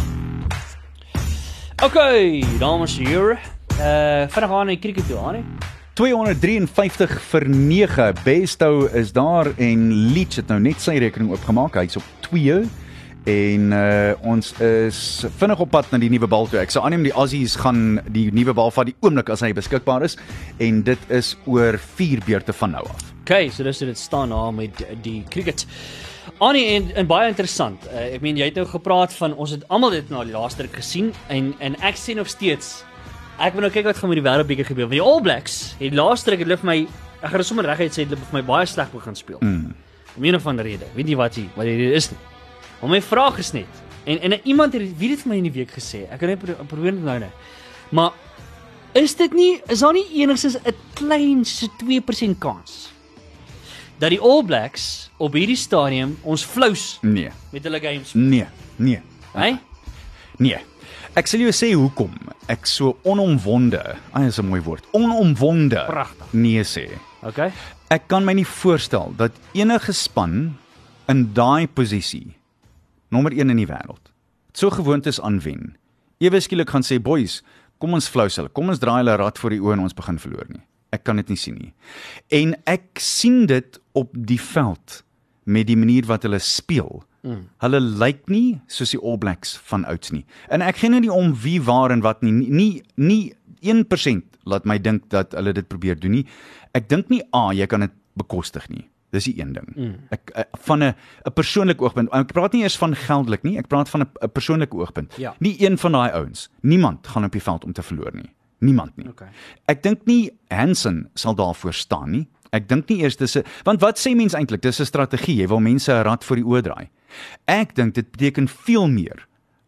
Okay, 1.84 2.43
dames 2.60 2.97
en 2.97 3.06
here. 3.06 3.38
Uh 3.78 4.26
vinnig 4.34 4.52
aan 4.52 4.73
die 4.73 4.80
cricket 4.80 5.08
toe, 5.08 5.19
aan 5.19 5.39
nie. 5.41 5.45
253 5.93 7.19
vir 7.30 7.49
9. 7.49 8.13
Bestow 8.23 8.88
is 8.95 9.12
daar 9.13 9.52
en 9.62 9.91
Leach 10.13 10.39
het 10.41 10.49
nou 10.49 10.60
net 10.63 10.82
sy 10.82 10.97
rekening 11.02 11.30
oopgemaak. 11.34 11.78
Hy's 11.78 11.99
op 12.02 12.08
2 12.30 12.63
en 13.29 13.71
uh, 13.71 14.13
ons 14.27 14.49
is 14.59 14.99
vinnig 15.39 15.59
op 15.63 15.71
pad 15.71 15.91
na 15.91 15.99
die 16.01 16.09
nuwe 16.12 16.27
bal 16.27 16.47
toe. 16.51 16.59
Ek 16.59 16.73
sou 16.73 16.83
aanneem 16.83 17.05
die 17.07 17.13
Aussies 17.15 17.55
gaan 17.59 18.01
die 18.12 18.27
nuwe 18.36 18.55
bal 18.57 18.71
vat 18.75 18.89
die 18.89 18.95
oomblik 19.03 19.31
as 19.31 19.43
hy 19.45 19.53
beskikbaar 19.55 20.03
is 20.07 20.17
en 20.63 20.81
dit 20.88 21.12
is 21.13 21.33
oor 21.47 21.77
4 21.79 22.23
beurte 22.27 22.55
van 22.59 22.75
nou 22.75 22.83
af. 22.89 23.05
Okay, 23.23 23.47
so 23.49 23.63
dis 23.63 23.79
dit 23.79 23.99
staan 23.99 24.36
daar 24.36 24.51
met 24.53 24.83
die 25.05 25.21
cricket. 25.31 25.63
Annie 26.43 26.65
en, 26.75 26.89
en 26.99 27.07
baie 27.07 27.29
interessant. 27.31 27.88
Uh, 27.88 28.09
ek 28.17 28.25
meen 28.25 28.39
jy 28.39 28.49
het 28.51 28.59
nou 28.59 28.67
gepraat 28.67 29.15
van 29.15 29.38
ons 29.39 29.53
het 29.55 29.63
almal 29.71 29.95
dit 29.95 30.12
na 30.12 30.25
die 30.27 30.36
laaste 30.36 30.67
ruk 30.67 30.75
gesien 30.81 31.13
en 31.31 31.53
en 31.63 31.79
ek 31.79 31.99
sien 31.99 32.19
nog 32.19 32.31
steeds 32.31 32.81
ek 33.39 33.55
wil 33.55 33.65
nou 33.65 33.71
kyk 33.73 33.88
wat 33.88 33.97
gaan 33.97 34.12
met 34.12 34.19
die 34.19 34.27
wêreldbeker 34.27 34.67
gebeur. 34.67 34.89
Want 34.89 34.99
die 34.99 35.05
All 35.05 35.23
Blacks, 35.23 35.57
die 35.79 35.93
laaste 35.95 36.33
ruk 36.33 36.43
het 36.43 36.49
hulle 36.49 36.59
vir 36.59 36.71
my 36.73 36.77
ek 37.23 37.31
gaan 37.31 37.47
sommer 37.47 37.71
reguit 37.71 37.95
sê 37.95 38.03
hulle 38.03 38.17
het 38.19 38.27
vir 38.27 38.41
my 38.41 38.43
baie 38.51 38.67
sleg 38.67 38.91
begin 38.91 39.15
speel. 39.15 39.39
Mm. 39.39 39.71
Om 40.13 40.27
een 40.27 40.36
of 40.36 40.47
ander 40.47 40.67
rede. 40.67 40.91
Weet 40.93 41.07
nie 41.07 41.17
wat 41.17 41.39
jy 41.39 41.47
wat 41.55 41.69
die 41.69 41.79
rede 41.79 41.95
is 41.97 42.12
nie. 42.12 42.19
Maar 42.83 42.91
my 42.91 43.01
vraag 43.01 43.37
is 43.39 43.51
net 43.55 43.81
en 44.03 44.19
en 44.19 44.33
iemand 44.43 44.73
het 44.75 44.83
wie 44.99 45.07
dit 45.13 45.21
vir 45.23 45.29
my 45.31 45.37
in 45.39 45.45
die 45.47 45.53
week 45.55 45.69
gesê. 45.71 46.01
Ek 46.11 46.19
kan 46.19 46.27
net 46.33 46.39
pro 46.41 46.65
probeer 46.67 46.97
nou 46.97 47.19
nou. 47.23 47.29
Maar 47.95 48.11
is 48.99 49.15
dit 49.15 49.31
nie 49.33 49.61
is 49.71 49.79
daar 49.79 49.93
nie 49.95 50.03
enigstens 50.19 50.57
'n 50.59 50.75
klein 50.93 51.45
so 51.45 51.67
2% 51.79 52.37
kans 52.39 52.91
dat 53.99 54.09
die 54.09 54.19
All 54.19 54.43
Blacks 54.43 55.09
op 55.17 55.33
hierdie 55.33 55.55
stadium 55.55 56.17
ons 56.23 56.43
flous 56.43 56.97
Nee. 57.01 57.29
met 57.51 57.63
hulle 57.63 57.79
games, 57.79 58.13
Nee. 58.13 58.45
Nee. 58.75 58.99
hè? 59.33 59.55
Nee. 60.37 60.57
Ek 61.15 61.27
sal 61.27 61.39
jou 61.39 61.51
sê 61.51 61.71
hoekom 61.73 62.11
ek 62.47 62.65
so 62.65 62.97
onomwonde, 63.03 63.95
ag 64.11 64.23
dis 64.23 64.37
'n 64.39 64.45
mooi 64.45 64.61
woord, 64.61 64.83
onomwonde 64.91 65.85
Pragtig. 65.87 66.25
nee 66.33 66.63
sê. 66.63 66.89
Okay. 67.23 67.51
Ek 67.89 68.07
kan 68.07 68.25
my 68.25 68.33
nie 68.33 68.45
voorstel 68.47 69.13
dat 69.15 69.31
enige 69.53 69.91
span 69.93 70.57
in 71.07 71.33
daai 71.33 71.67
posisie 71.67 72.35
nommer 73.13 73.36
1 73.36 73.54
in 73.54 73.62
die 73.62 73.69
wêreld 73.69 74.13
so 74.54 74.69
gewoond 74.69 75.06
is 75.06 75.21
aan 75.21 75.39
wen. 75.41 75.76
Ewe 76.17 76.39
skielik 76.39 76.69
gaan 76.69 76.86
sê 76.86 76.99
boys, 77.02 77.41
kom 77.82 77.97
ons 77.97 78.08
flous 78.10 78.38
hulle. 78.39 78.52
Kom 78.54 78.69
ons 78.71 78.82
draai 78.82 79.02
hulle 79.02 79.17
rad 79.19 79.39
voor 79.41 79.56
die 79.56 79.62
oë 79.63 79.78
en 79.78 79.88
ons 79.88 79.97
begin 79.97 80.19
verloor 80.21 80.47
nie. 80.52 80.62
Ek 80.93 81.04
kan 81.08 81.17
dit 81.19 81.34
nie 81.34 81.39
sien 81.39 81.58
nie. 81.58 81.71
En 82.32 82.54
ek 82.69 83.02
sien 83.02 83.47
dit 83.49 83.80
op 83.97 84.13
die 84.13 84.39
veld 84.39 85.02
met 85.49 85.67
die 85.67 85.78
manier 85.78 86.06
wat 86.08 86.28
hulle 86.28 86.39
speel. 86.39 87.02
Mm. 87.26 87.47
Hulle 87.63 87.82
lyk 87.82 88.28
nie 88.32 88.60
soos 88.71 88.93
die 88.93 89.02
All 89.02 89.17
Blacks 89.19 89.56
van 89.71 89.88
ouds 89.89 90.13
nie. 90.13 90.23
En 90.54 90.63
ek 90.63 90.84
gee 90.84 90.93
nou 90.93 91.02
nie 91.04 91.12
om 91.12 91.34
wie 91.43 91.60
waar 91.63 91.91
en 91.91 92.06
wat 92.06 92.21
nie. 92.23 92.32
Nie 92.32 92.84
nie 92.95 93.34
1% 93.63 94.39
laat 94.45 94.67
my 94.69 94.78
dink 94.78 95.10
dat 95.12 95.34
hulle 95.36 95.56
dit 95.56 95.67
probeer 95.67 95.97
doen 95.99 96.19
nie. 96.19 96.26
Ek 96.78 96.88
dink 96.91 97.10
nie 97.10 97.23
a 97.34 97.49
jy 97.56 97.67
kan 97.71 97.88
dit 97.88 97.95
bekostig 98.19 98.69
nie. 98.69 98.86
Dis 99.13 99.28
die 99.30 99.36
een 99.38 99.54
ding. 99.54 99.67
Mm. 99.76 99.95
Ek 100.10 100.32
eh, 100.34 100.43
van 100.65 100.84
'n 100.84 100.95
'n 101.26 101.34
persoonlike 101.34 101.84
oogpunt. 101.84 102.10
Ek 102.12 102.34
praat 102.34 102.54
nie 102.54 102.63
eers 102.63 102.78
van 102.78 102.95
geldelik 102.95 103.43
nie. 103.43 103.58
Ek 103.58 103.67
praat 103.67 103.89
van 103.89 104.02
'n 104.02 104.10
'n 104.21 104.32
persoonlike 104.32 104.76
oogpunt. 104.76 105.13
Ja. 105.17 105.36
Nie 105.39 105.56
een 105.62 105.78
van 105.78 105.91
daai 105.91 106.12
ouens. 106.12 106.49
Niemand 106.62 107.08
gaan 107.08 107.23
op 107.23 107.32
die 107.32 107.41
veld 107.41 107.63
om 107.63 107.73
te 107.73 107.84
verloor 107.84 108.12
nie. 108.13 108.32
Niemand 108.60 108.97
nie. 108.97 109.08
Okay. 109.08 109.28
Ek 109.65 109.84
dink 109.84 110.06
nie 110.06 110.32
Hansen 110.47 111.10
sal 111.13 111.36
daarvoor 111.36 111.73
staan 111.73 112.12
nie. 112.12 112.28
Ek 112.52 112.67
dink 112.69 112.89
nie 112.89 113.02
eers 113.02 113.17
dis 113.17 113.36
'n 113.36 113.43
want 113.63 113.82
wat 113.82 113.99
sê 113.99 114.15
mense 114.15 114.38
eintlik? 114.38 114.62
Dis 114.62 114.80
'n 114.80 114.86
strategie. 114.86 115.36
Jy 115.36 115.47
wil 115.47 115.60
mense 115.60 115.91
'n 115.91 116.04
rad 116.04 116.23
voor 116.23 116.36
die 116.36 116.45
oë 116.45 116.62
draai. 116.62 116.89
Ek 117.45 117.76
dink 117.76 117.93
dit 117.93 118.12
beteken 118.12 118.47
veel 118.47 118.88
meer 118.88 119.28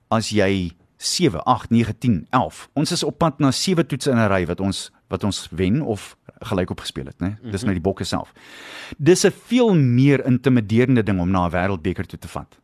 as 0.10 0.30
jy 0.30 0.72
7, 1.06 1.44
8, 1.46 1.70
9, 1.70 1.98
10, 1.98 2.28
11. 2.30 2.70
Ons 2.74 2.92
is 2.92 3.04
op 3.04 3.18
pad 3.22 3.40
na 3.40 3.52
7 3.52 3.86
toetse 3.88 4.12
in 4.12 4.18
'n 4.18 4.30
ry 4.30 4.46
wat 4.46 4.60
ons 4.60 4.92
wat 5.08 5.24
ons 5.24 5.48
wen 5.52 5.82
of 5.82 6.18
gelyk 6.42 6.72
op 6.72 6.80
gespeel 6.80 7.06
het, 7.06 7.20
né? 7.22 7.38
Dis 7.52 7.64
nou 7.64 7.74
die 7.74 7.82
bokke 7.82 8.04
self. 8.04 8.34
Dis 8.98 9.26
'n 9.26 9.32
veel 9.32 9.76
meer 9.76 10.26
intimiderende 10.26 11.04
ding 11.04 11.20
om 11.20 11.30
na 11.32 11.46
'n 11.46 11.52
wêreldbeker 11.52 12.06
toe 12.06 12.20
te 12.20 12.28
vat. 12.28 12.58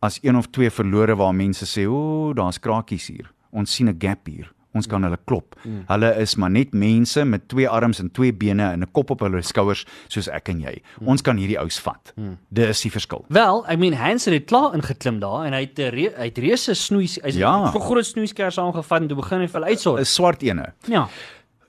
As 0.00 0.18
een 0.22 0.36
of 0.36 0.50
twee 0.50 0.70
verlore 0.70 1.16
waar 1.16 1.34
mense 1.34 1.64
sê, 1.64 1.86
"O, 1.86 2.32
daar's 2.32 2.58
krakies 2.58 3.06
hier. 3.06 3.32
Ons 3.50 3.74
sien 3.74 3.88
'n 3.88 3.96
gap 3.98 4.26
hier. 4.26 4.52
Ons 4.74 4.86
kan 4.86 5.02
hulle 5.02 5.18
klop." 5.26 5.54
Mm. 5.64 5.84
Hulle 5.88 6.16
is 6.20 6.36
maar 6.36 6.50
net 6.50 6.72
mense 6.72 7.24
met 7.24 7.48
twee 7.48 7.68
arms 7.68 7.98
en 8.00 8.10
twee 8.10 8.32
bene 8.32 8.62
en 8.72 8.80
'n 8.82 8.88
kop 8.92 9.10
op 9.10 9.20
hulle 9.20 9.42
skouers 9.42 9.84
soos 10.08 10.28
ek 10.28 10.48
en 10.48 10.60
jy. 10.60 10.82
Mm. 11.00 11.08
Ons 11.08 11.22
kan 11.22 11.36
hierdie 11.36 11.58
ous 11.60 11.78
vat. 11.80 12.12
Mm. 12.16 12.38
Dis 12.50 12.80
die 12.82 12.90
verskil. 12.90 13.24
Wel, 13.28 13.64
I 13.70 13.76
mean 13.76 13.92
Hansen 13.92 14.32
het 14.32 14.44
klaar 14.46 14.74
ingeklim 14.74 15.20
daar 15.20 15.44
en 15.46 15.52
hy 15.52 15.60
het 15.60 15.78
'n 15.78 15.90
re 15.94 16.12
hy 16.16 16.24
het 16.24 16.38
reuse 16.38 16.74
snoeis 16.74 17.18
hy's 17.22 17.36
Ja. 17.36 17.70
vir 17.72 17.80
groot 17.80 18.06
snoeiskers 18.06 18.58
aangevat 18.58 19.00
en 19.02 19.08
toe 19.08 19.16
begin 19.16 19.40
hy 19.40 19.46
vir 19.48 19.62
uitsort. 19.64 20.00
'n 20.00 20.04
Swart 20.04 20.42
ene. 20.42 20.72
Ja. 20.88 21.08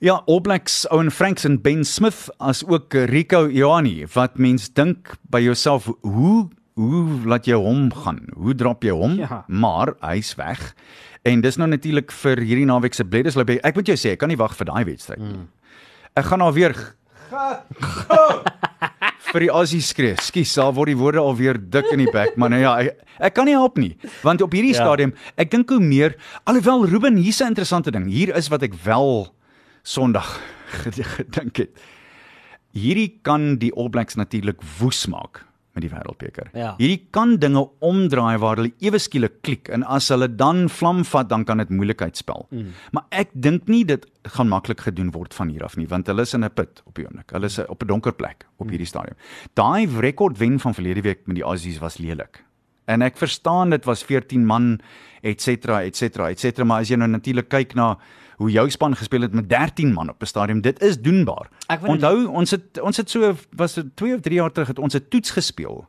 Ja, 0.00 0.22
All 0.26 0.40
Blacks 0.40 0.86
Owen 0.90 1.10
Franks 1.10 1.44
en 1.44 1.60
Ben 1.62 1.84
Smith 1.84 2.28
as 2.38 2.64
ook 2.66 2.92
Rico 2.92 3.48
Ioani 3.48 4.06
wat 4.14 4.36
mens 4.38 4.68
dink 4.72 5.16
by 5.30 5.38
jouself 5.40 5.88
hoe 6.02 6.48
hoe 6.74 7.24
laat 7.24 7.46
jy 7.46 7.54
hom 7.54 7.92
gaan? 7.92 8.26
Hoe 8.36 8.54
drop 8.54 8.82
jy 8.82 8.90
hom? 8.90 9.14
Ja. 9.16 9.44
Maar 9.48 9.94
hy's 10.00 10.34
weg. 10.34 10.74
En 11.24 11.40
dis 11.40 11.56
nou 11.56 11.68
natuurlik 11.68 12.12
vir 12.12 12.36
hierdie 12.44 12.66
naweek 12.68 12.94
se 12.94 13.04
Bledisloop. 13.04 13.50
Ek 13.64 13.74
moet 13.78 13.86
jou 13.88 13.96
sê, 13.96 14.12
ek 14.12 14.18
kan 14.20 14.28
nie 14.28 14.36
wag 14.36 14.52
vir 14.58 14.66
daai 14.68 14.84
wedstryd 14.84 15.18
nie. 15.22 15.32
Mm. 15.38 15.46
Ek 16.20 16.24
gaan 16.28 16.40
alweer 16.44 16.74
vir 19.32 19.40
die 19.46 19.50
Aussie 19.50 19.80
skree. 19.82 20.14
Skus, 20.22 20.52
daar 20.58 20.74
word 20.76 20.92
die 20.92 20.98
woorde 21.00 21.22
alweer 21.22 21.56
dik 21.58 21.88
in 21.94 22.04
die 22.04 22.10
bek, 22.12 22.36
maar 22.38 22.52
nou 22.52 22.60
ja, 22.62 22.74
ek, 22.84 23.00
ek 23.30 23.34
kan 23.34 23.48
nie 23.48 23.56
help 23.56 23.78
nie. 23.80 23.94
Want 24.22 24.44
op 24.44 24.52
hierdie 24.54 24.74
Ja. 24.76 24.84
stadium, 24.84 25.14
ek 25.40 25.50
dink 25.50 25.70
hoe 25.72 25.80
meer 25.80 26.14
alhoewel 26.46 26.86
Ruben 26.86 27.16
hier's 27.16 27.40
'n 27.40 27.48
interessante 27.54 27.90
ding. 27.90 28.06
Hier 28.06 28.34
is 28.36 28.48
wat 28.48 28.62
ek 28.62 28.74
wel 28.84 29.34
Sondag 29.82 30.40
gedink 30.84 31.56
het. 31.56 31.70
Hierdie 32.74 33.18
kan 33.22 33.56
die 33.58 33.72
All 33.76 33.88
Blacks 33.88 34.14
natuurlik 34.16 34.60
woes 34.78 35.06
maak 35.06 35.44
met 35.74 35.82
die 35.82 35.90
wêreldbeker. 35.90 36.50
Ja. 36.54 36.72
Hierdie 36.78 37.02
kan 37.14 37.36
dinge 37.42 37.64
omdraai 37.84 38.38
waar 38.42 38.60
hulle 38.60 38.72
ewe 38.84 39.00
skielik 39.02 39.40
klik 39.42 39.68
en 39.74 39.84
as 39.90 40.08
hulle 40.14 40.28
dan 40.30 40.68
vlam 40.70 41.02
vat, 41.08 41.28
dan 41.30 41.44
kan 41.44 41.58
dit 41.62 41.72
moeilikheid 41.74 42.16
spel. 42.18 42.46
Mm. 42.54 42.72
Maar 42.96 43.06
ek 43.24 43.34
dink 43.34 43.68
nie 43.70 43.82
dit 43.88 44.06
gaan 44.36 44.50
maklik 44.52 44.86
gedoen 44.86 45.10
word 45.14 45.34
van 45.34 45.50
hier 45.52 45.66
af 45.66 45.76
nie, 45.80 45.88
want 45.90 46.06
hulle 46.10 46.22
is 46.22 46.34
in 46.34 46.44
'n 46.44 46.54
put 46.54 46.82
op 46.86 46.94
die 46.94 47.06
oomblik. 47.06 47.30
Hulle 47.30 47.46
is 47.50 47.58
op 47.58 47.82
'n 47.82 47.86
donker 47.86 48.12
plek 48.12 48.46
op 48.58 48.68
hierdie 48.68 48.86
stadium. 48.86 49.16
Daai 49.54 49.86
rekord 50.00 50.38
wen 50.38 50.58
van 50.60 50.74
verlede 50.74 51.02
week 51.02 51.26
met 51.26 51.36
die 51.36 51.44
Aussies 51.44 51.78
was 51.78 51.98
lelik. 51.98 52.44
En 52.86 53.02
ek 53.02 53.16
verstaan 53.16 53.70
dit 53.70 53.84
was 53.84 54.04
14 54.04 54.46
man 54.46 54.80
et 55.22 55.40
cetera 55.40 55.82
et 55.82 55.96
cetera 55.96 56.28
et 56.30 56.38
cetera, 56.38 56.64
maar 56.64 56.80
as 56.80 56.88
jy 56.88 56.96
nou 56.96 57.08
natuurlik 57.08 57.48
kyk 57.48 57.74
na 57.74 57.98
hoe 58.36 58.50
jou 58.50 58.70
span 58.70 58.96
gespeel 58.96 59.20
het 59.20 59.34
met 59.34 59.48
13 59.48 59.92
man 59.92 60.08
op 60.10 60.22
'n 60.22 60.26
stadion, 60.26 60.60
dit 60.60 60.82
is 60.82 61.00
doenbaar. 61.00 61.48
Ek 61.66 61.86
Onthou, 61.86 62.26
ons 62.26 62.50
het 62.50 62.80
ons 62.80 62.96
het 62.96 63.10
so 63.10 63.34
was 63.50 63.74
dit 63.74 63.96
2 63.96 64.14
of 64.14 64.20
3 64.20 64.34
jaar 64.34 64.52
terug 64.52 64.68
het 64.68 64.78
ons 64.78 64.94
'n 64.94 65.06
toets 65.08 65.30
gespeel 65.30 65.86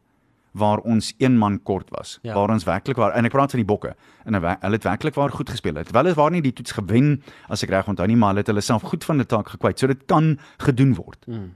waar 0.55 0.79
ons 0.87 1.13
een 1.17 1.37
man 1.37 1.63
kort 1.63 1.89
was. 1.89 2.19
Ja. 2.21 2.33
Waar 2.33 2.49
ons 2.49 2.63
werklik 2.63 2.95
waar 2.95 3.11
en 3.11 3.27
ek 3.27 3.31
praat 3.31 3.51
van 3.51 3.59
die 3.59 3.67
bokke. 3.67 3.95
En 4.23 4.33
hulle 4.33 4.77
het 4.77 4.83
werklik 4.83 5.13
waar 5.13 5.29
goed 5.29 5.49
gespeel. 5.49 5.75
Het 5.75 5.91
wel 5.91 6.05
is 6.05 6.13
waar 6.13 6.31
nie 6.31 6.41
die 6.41 6.53
toets 6.53 6.71
gewen 6.71 7.23
as 7.51 7.63
ek 7.63 7.69
reg 7.69 7.87
onthou 7.91 8.07
nie, 8.07 8.15
maar 8.15 8.29
hulle 8.33 8.39
het 8.45 8.51
hulle 8.53 8.63
self 8.63 8.81
goed 8.87 9.03
van 9.03 9.17
die 9.17 9.27
taak 9.27 9.51
gekwyt. 9.51 9.79
So 9.79 9.91
dit 9.91 10.05
kan 10.05 10.37
gedoen 10.63 10.93
word. 10.95 11.27
Mm. 11.27 11.53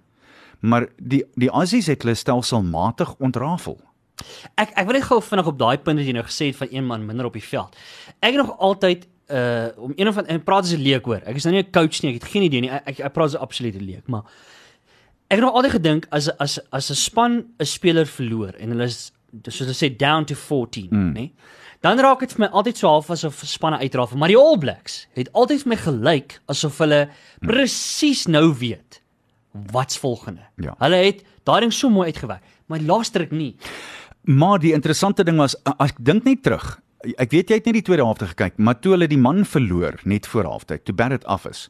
Maar 0.60 0.90
die 0.98 1.24
die 1.40 1.50
Aussies 1.50 1.88
het 1.88 2.04
hulle 2.04 2.18
stelselmatig 2.20 3.16
ontrafel. 3.24 3.80
Ek 4.60 4.76
ek 4.76 4.90
wil 4.90 5.00
net 5.00 5.08
gou 5.08 5.22
vinnig 5.24 5.48
op 5.48 5.60
daai 5.60 5.78
punt 5.78 6.02
wat 6.02 6.08
jy 6.08 6.18
nou 6.18 6.26
gesê 6.28 6.52
het 6.52 6.60
van 6.60 6.68
een 6.72 6.86
man 6.86 7.06
minder 7.08 7.30
op 7.30 7.40
die 7.40 7.46
veld. 7.46 7.80
Ek 8.20 8.36
het 8.36 8.42
nog 8.44 8.58
altyd 8.58 9.08
uh 9.30 9.68
om 9.78 9.94
een 9.96 10.08
of 10.08 10.18
ander 10.18 10.32
en 10.32 10.44
praat 10.44 10.64
as 10.64 10.74
'n 10.74 10.82
leek 10.82 11.06
hoor. 11.06 11.22
Ek 11.26 11.36
is 11.36 11.46
nou 11.46 11.56
nie 11.56 11.64
'n 11.64 11.72
coach 11.72 12.02
nie, 12.02 12.16
ek 12.16 12.22
het 12.24 12.32
geen 12.32 12.44
idee 12.44 12.62
nie. 12.62 12.70
Ek 12.70 12.88
ek, 12.88 13.00
ek 13.00 13.14
praat 13.14 13.34
as 13.34 13.36
'n 13.36 13.42
absolute 13.42 13.80
leek, 13.80 14.08
maar 14.08 14.24
ek 15.30 15.38
het 15.38 15.46
nog 15.46 15.54
altyd 15.54 15.72
gedink 15.72 16.08
as 16.12 16.30
as 16.40 16.60
as 16.72 16.90
'n 16.90 16.96
span 16.96 17.46
'n 17.60 17.66
speler 17.66 18.06
verloor 18.06 18.54
en 18.60 18.70
hulle 18.70 18.84
is 18.84 19.12
soos 19.44 19.60
hulle 19.60 19.74
sê 19.78 19.96
down 19.96 20.26
to 20.26 20.36
14, 20.36 20.88
mm. 20.90 21.14
nê? 21.14 21.32
Dan 21.82 22.00
raak 22.00 22.20
dit 22.20 22.34
vir 22.36 22.44
my 22.44 22.50
altyd 22.60 22.78
so 22.78 22.90
half 22.92 23.10
asof 23.14 23.40
spanne 23.48 23.80
uitrafel, 23.80 24.18
maar 24.18 24.28
die 24.28 24.38
All 24.38 24.58
Blacks 24.60 25.06
het 25.16 25.30
altyd 25.32 25.64
vir 25.64 25.70
my 25.70 25.78
gelyk 25.80 26.40
asof 26.52 26.80
hulle 26.84 27.06
presies 27.40 28.26
nou 28.28 28.50
weet 28.60 29.00
wat's 29.72 29.98
volgende. 29.98 30.44
Ja. 30.60 30.76
Hulle 30.84 31.00
het 31.06 31.24
daai 31.48 31.62
ding 31.62 31.74
so 31.74 31.90
mooi 31.90 32.10
uitgewerk, 32.12 32.44
maar 32.68 32.84
laaster 32.84 33.24
ek 33.24 33.32
nie. 33.32 33.54
Maar 34.28 34.60
die 34.60 34.74
interessante 34.76 35.24
ding 35.24 35.40
was 35.40 35.56
as 35.64 35.94
ek 35.94 36.04
dink 36.04 36.28
net 36.28 36.44
terug. 36.44 36.68
Ek 37.00 37.32
weet 37.32 37.52
jy 37.52 37.60
het 37.62 37.68
net 37.70 37.78
die 37.80 37.86
tweede 37.88 38.04
helfte 38.04 38.28
gekyk, 38.34 38.58
maar 38.60 38.80
toe 38.84 38.98
hulle 38.98 39.08
die 39.08 39.20
man 39.20 39.46
verloor 39.48 40.02
net 40.04 40.28
voor 40.28 40.50
halftyd, 40.50 40.84
toe 40.84 40.96
Barrett 40.96 41.28
af 41.32 41.46
is. 41.48 41.70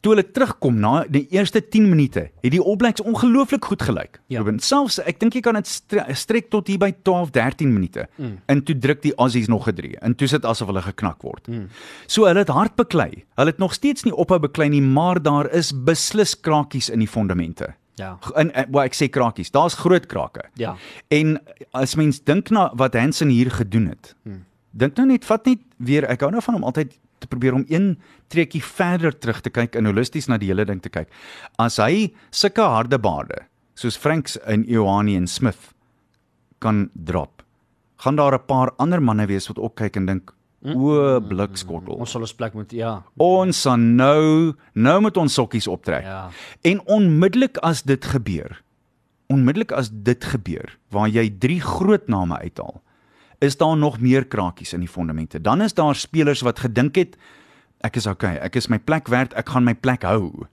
Toe 0.00 0.12
hulle 0.14 0.24
terugkom 0.24 0.78
na 0.78 1.02
die 1.10 1.24
eerste 1.34 1.60
10 1.60 1.88
minute, 1.90 2.28
het 2.40 2.52
die 2.54 2.60
All 2.62 2.78
Blacks 2.80 3.02
ongelooflik 3.02 3.66
goed 3.66 3.82
gelyk. 3.82 4.20
Ja. 4.30 4.38
Ruben, 4.40 4.60
selfs 4.62 5.00
ek 5.02 5.18
dink 5.20 5.34
jy 5.34 5.42
kan 5.44 5.58
dit 5.58 5.68
stre 5.68 6.04
strek 6.16 6.48
tot 6.54 6.70
hier 6.70 6.78
by 6.80 6.92
12, 7.02 7.32
13 7.34 7.74
minute. 7.74 8.06
Mm. 8.16 8.36
En 8.48 8.62
toe 8.64 8.76
druk 8.78 9.02
die 9.02 9.12
Aussies 9.18 9.50
nog 9.50 9.68
'n 9.68 9.74
3 9.74 9.98
en 10.00 10.14
toe 10.14 10.28
sit 10.28 10.44
asof 10.44 10.70
hulle 10.70 10.82
geknak 10.82 11.22
word. 11.22 11.48
Mm. 11.48 11.68
So 12.06 12.24
hulle 12.24 12.38
het 12.38 12.54
hard 12.54 12.76
beklei. 12.76 13.24
Hulle 13.36 13.50
het 13.50 13.58
nog 13.58 13.74
steeds 13.74 14.04
nie 14.04 14.14
ophou 14.14 14.38
beklei 14.38 14.68
nie, 14.68 14.82
maar 14.82 15.22
daar 15.22 15.50
is 15.52 15.72
beslis 15.74 16.40
krakies 16.40 16.88
in 16.88 17.00
die 17.00 17.08
fondamente. 17.08 17.74
Ja. 17.98 18.18
In 18.36 18.52
eh, 18.52 18.64
wel 18.70 18.86
ek 18.86 18.96
sê 18.96 19.08
krakies, 19.10 19.50
daar's 19.54 19.76
groot 19.78 20.06
krake. 20.06 20.46
Ja. 20.60 20.76
En 21.14 21.38
as 21.76 21.96
mens 21.98 22.22
dink 22.22 22.52
na 22.54 22.68
wat 22.78 22.94
Hansen 22.98 23.32
hier 23.34 23.50
gedoen 23.50 23.90
het. 23.92 24.14
Hmm. 24.22 24.44
Dink 24.78 24.96
nou 24.96 25.08
net 25.10 25.26
vat 25.26 25.46
net 25.48 25.64
weer 25.76 26.06
ek 26.08 26.22
hou 26.24 26.30
nou 26.30 26.42
van 26.44 26.60
om 26.60 26.66
altyd 26.70 26.94
te 27.18 27.26
probeer 27.26 27.56
om 27.56 27.64
een 27.68 27.96
treukie 28.30 28.62
verder 28.62 29.16
terug 29.18 29.40
te 29.42 29.50
kyk 29.50 29.74
en 29.78 29.88
holisties 29.90 30.28
na 30.30 30.38
die 30.38 30.50
hele 30.52 30.66
ding 30.68 30.82
te 30.82 30.92
kyk. 30.92 31.10
As 31.58 31.80
hy 31.82 32.12
sulke 32.30 32.62
harde 32.62 32.98
baarde 33.02 33.42
soos 33.78 33.98
Franks 33.98 34.38
en 34.46 34.64
Ioani 34.66 35.16
en 35.16 35.26
Smith 35.30 35.70
kan 36.62 36.88
drop, 36.94 37.42
gaan 38.02 38.16
daar 38.16 38.34
'n 38.34 38.46
paar 38.46 38.72
ander 38.78 39.02
manne 39.02 39.26
wees 39.26 39.48
wat 39.48 39.58
ook 39.58 39.74
kyk 39.74 39.96
en 39.96 40.06
dink 40.06 40.32
o 40.66 41.20
blikskottel. 41.22 41.94
Ons 41.94 42.14
sal 42.14 42.24
ons 42.26 42.34
plek 42.34 42.56
moet 42.58 42.72
ja. 42.74 42.94
Ons 43.22 43.62
gaan 43.66 43.84
nou 43.98 44.54
nou 44.74 44.96
met 45.04 45.16
ons 45.16 45.38
sokkies 45.40 45.68
optrek. 45.70 46.06
Ja. 46.06 46.28
En 46.66 46.82
onmiddellik 46.86 47.60
as 47.66 47.84
dit 47.86 48.04
gebeur, 48.04 48.58
onmiddellik 49.30 49.72
as 49.72 49.90
dit 49.92 50.24
gebeur 50.24 50.78
waar 50.94 51.08
jy 51.08 51.28
drie 51.38 51.60
groot 51.62 52.08
name 52.08 52.38
uithaal, 52.42 52.80
is 53.44 53.56
daar 53.56 53.76
nog 53.78 54.00
meer 54.02 54.26
krakies 54.26 54.74
in 54.74 54.82
die 54.82 54.90
fondamente. 54.90 55.38
Dan 55.40 55.62
is 55.62 55.74
daar 55.74 55.94
spelers 55.94 56.42
wat 56.42 56.58
gedink 56.58 56.98
het 56.98 57.14
ek 57.86 58.00
is 58.00 58.08
okay, 58.10 58.34
ek 58.42 58.56
is 58.58 58.66
my 58.72 58.80
plek 58.82 59.06
werd, 59.12 59.34
ek 59.38 59.52
gaan 59.54 59.66
my 59.66 59.74
plek 59.78 60.02
hou. 60.02 60.48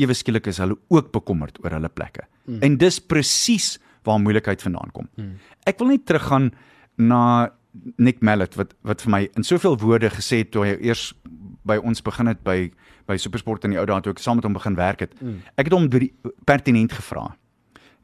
Ewe 0.00 0.16
skielik 0.16 0.50
is 0.50 0.60
hulle 0.60 0.76
ook 0.92 1.12
bekommerd 1.14 1.56
oor 1.64 1.72
hulle 1.78 1.88
plekke. 1.88 2.26
Mm. 2.44 2.60
En 2.66 2.76
dis 2.76 2.98
presies 3.00 3.78
waar 4.04 4.20
moeilikheid 4.20 4.62
vandaan 4.64 4.92
kom. 4.92 5.08
Mm. 5.16 5.38
Ek 5.68 5.80
wil 5.80 5.94
net 5.94 6.04
teruggaan 6.04 6.50
na 7.00 7.52
Nick 7.96 8.20
Mallet 8.20 8.54
wat 8.54 8.74
wat 8.84 9.00
vir 9.02 9.10
my 9.10 9.20
in 9.36 9.44
soveel 9.44 9.78
woorde 9.80 10.10
gesê 10.12 10.42
het 10.42 10.50
toe 10.52 10.64
hy 10.66 10.76
eers 10.80 11.12
by 11.64 11.76
ons 11.80 12.02
begin 12.04 12.26
het 12.26 12.42
by 12.44 12.70
by 13.08 13.16
Supersport 13.16 13.64
in 13.64 13.70
die 13.74 13.78
ou 13.80 13.86
dae 13.86 14.00
toe 14.00 14.12
ek 14.12 14.18
saam 14.22 14.36
met 14.36 14.44
hom 14.44 14.52
begin 14.52 14.76
werk 14.78 15.00
het. 15.00 15.14
Mm. 15.20 15.40
Ek 15.58 15.66
het 15.66 15.72
hom 15.72 15.88
drie- 15.90 16.12
pertinent 16.46 16.92
gevra. 16.92 17.36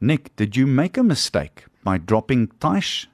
Nick, 0.00 0.30
did 0.36 0.56
you 0.56 0.66
make 0.66 0.98
a 0.98 1.02
mistake 1.02 1.66
by 1.84 1.98
dropping 1.98 2.48
Taish 2.58 3.06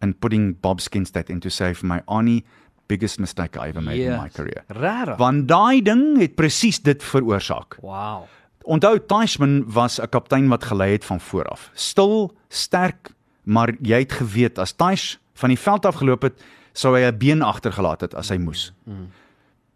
and 0.00 0.18
putting 0.20 0.54
Bob 0.60 0.80
Skinstad 0.80 1.30
in 1.30 1.40
to 1.40 1.50
save 1.50 1.82
my 1.82 2.00
Arnie 2.06 2.42
biggest 2.88 3.18
mistake 3.18 3.56
I 3.56 3.68
ever 3.68 3.80
made 3.82 4.00
in 4.00 4.16
my 4.20 4.28
career? 4.28 4.64
Rarig. 4.68 5.18
Want 5.18 5.48
daai 5.48 5.82
ding 5.82 6.18
het 6.20 6.34
presies 6.36 6.80
dit 6.80 7.02
veroorsaak. 7.02 7.78
Wow. 7.82 8.24
Onthou 8.64 8.98
Teichman 8.98 9.64
was 9.66 9.98
'n 10.00 10.08
kaptein 10.08 10.48
wat 10.48 10.64
gelei 10.64 10.92
het 10.92 11.04
van 11.04 11.20
voor 11.20 11.44
af. 11.44 11.70
Stil, 11.74 12.36
sterk, 12.48 13.10
maar 13.42 13.74
jy 13.82 13.98
het 13.98 14.12
geweet 14.12 14.58
as 14.58 14.72
Teich 14.72 15.18
van 15.34 15.48
die 15.48 15.58
veld 15.58 15.86
af 15.86 15.94
geloop 16.00 16.22
het, 16.22 16.42
sou 16.72 16.94
hy 16.96 17.04
'n 17.10 17.18
been 17.18 17.42
agtergelaat 17.42 18.00
het 18.00 18.14
as 18.14 18.28
hy 18.28 18.36
moes. 18.36 18.72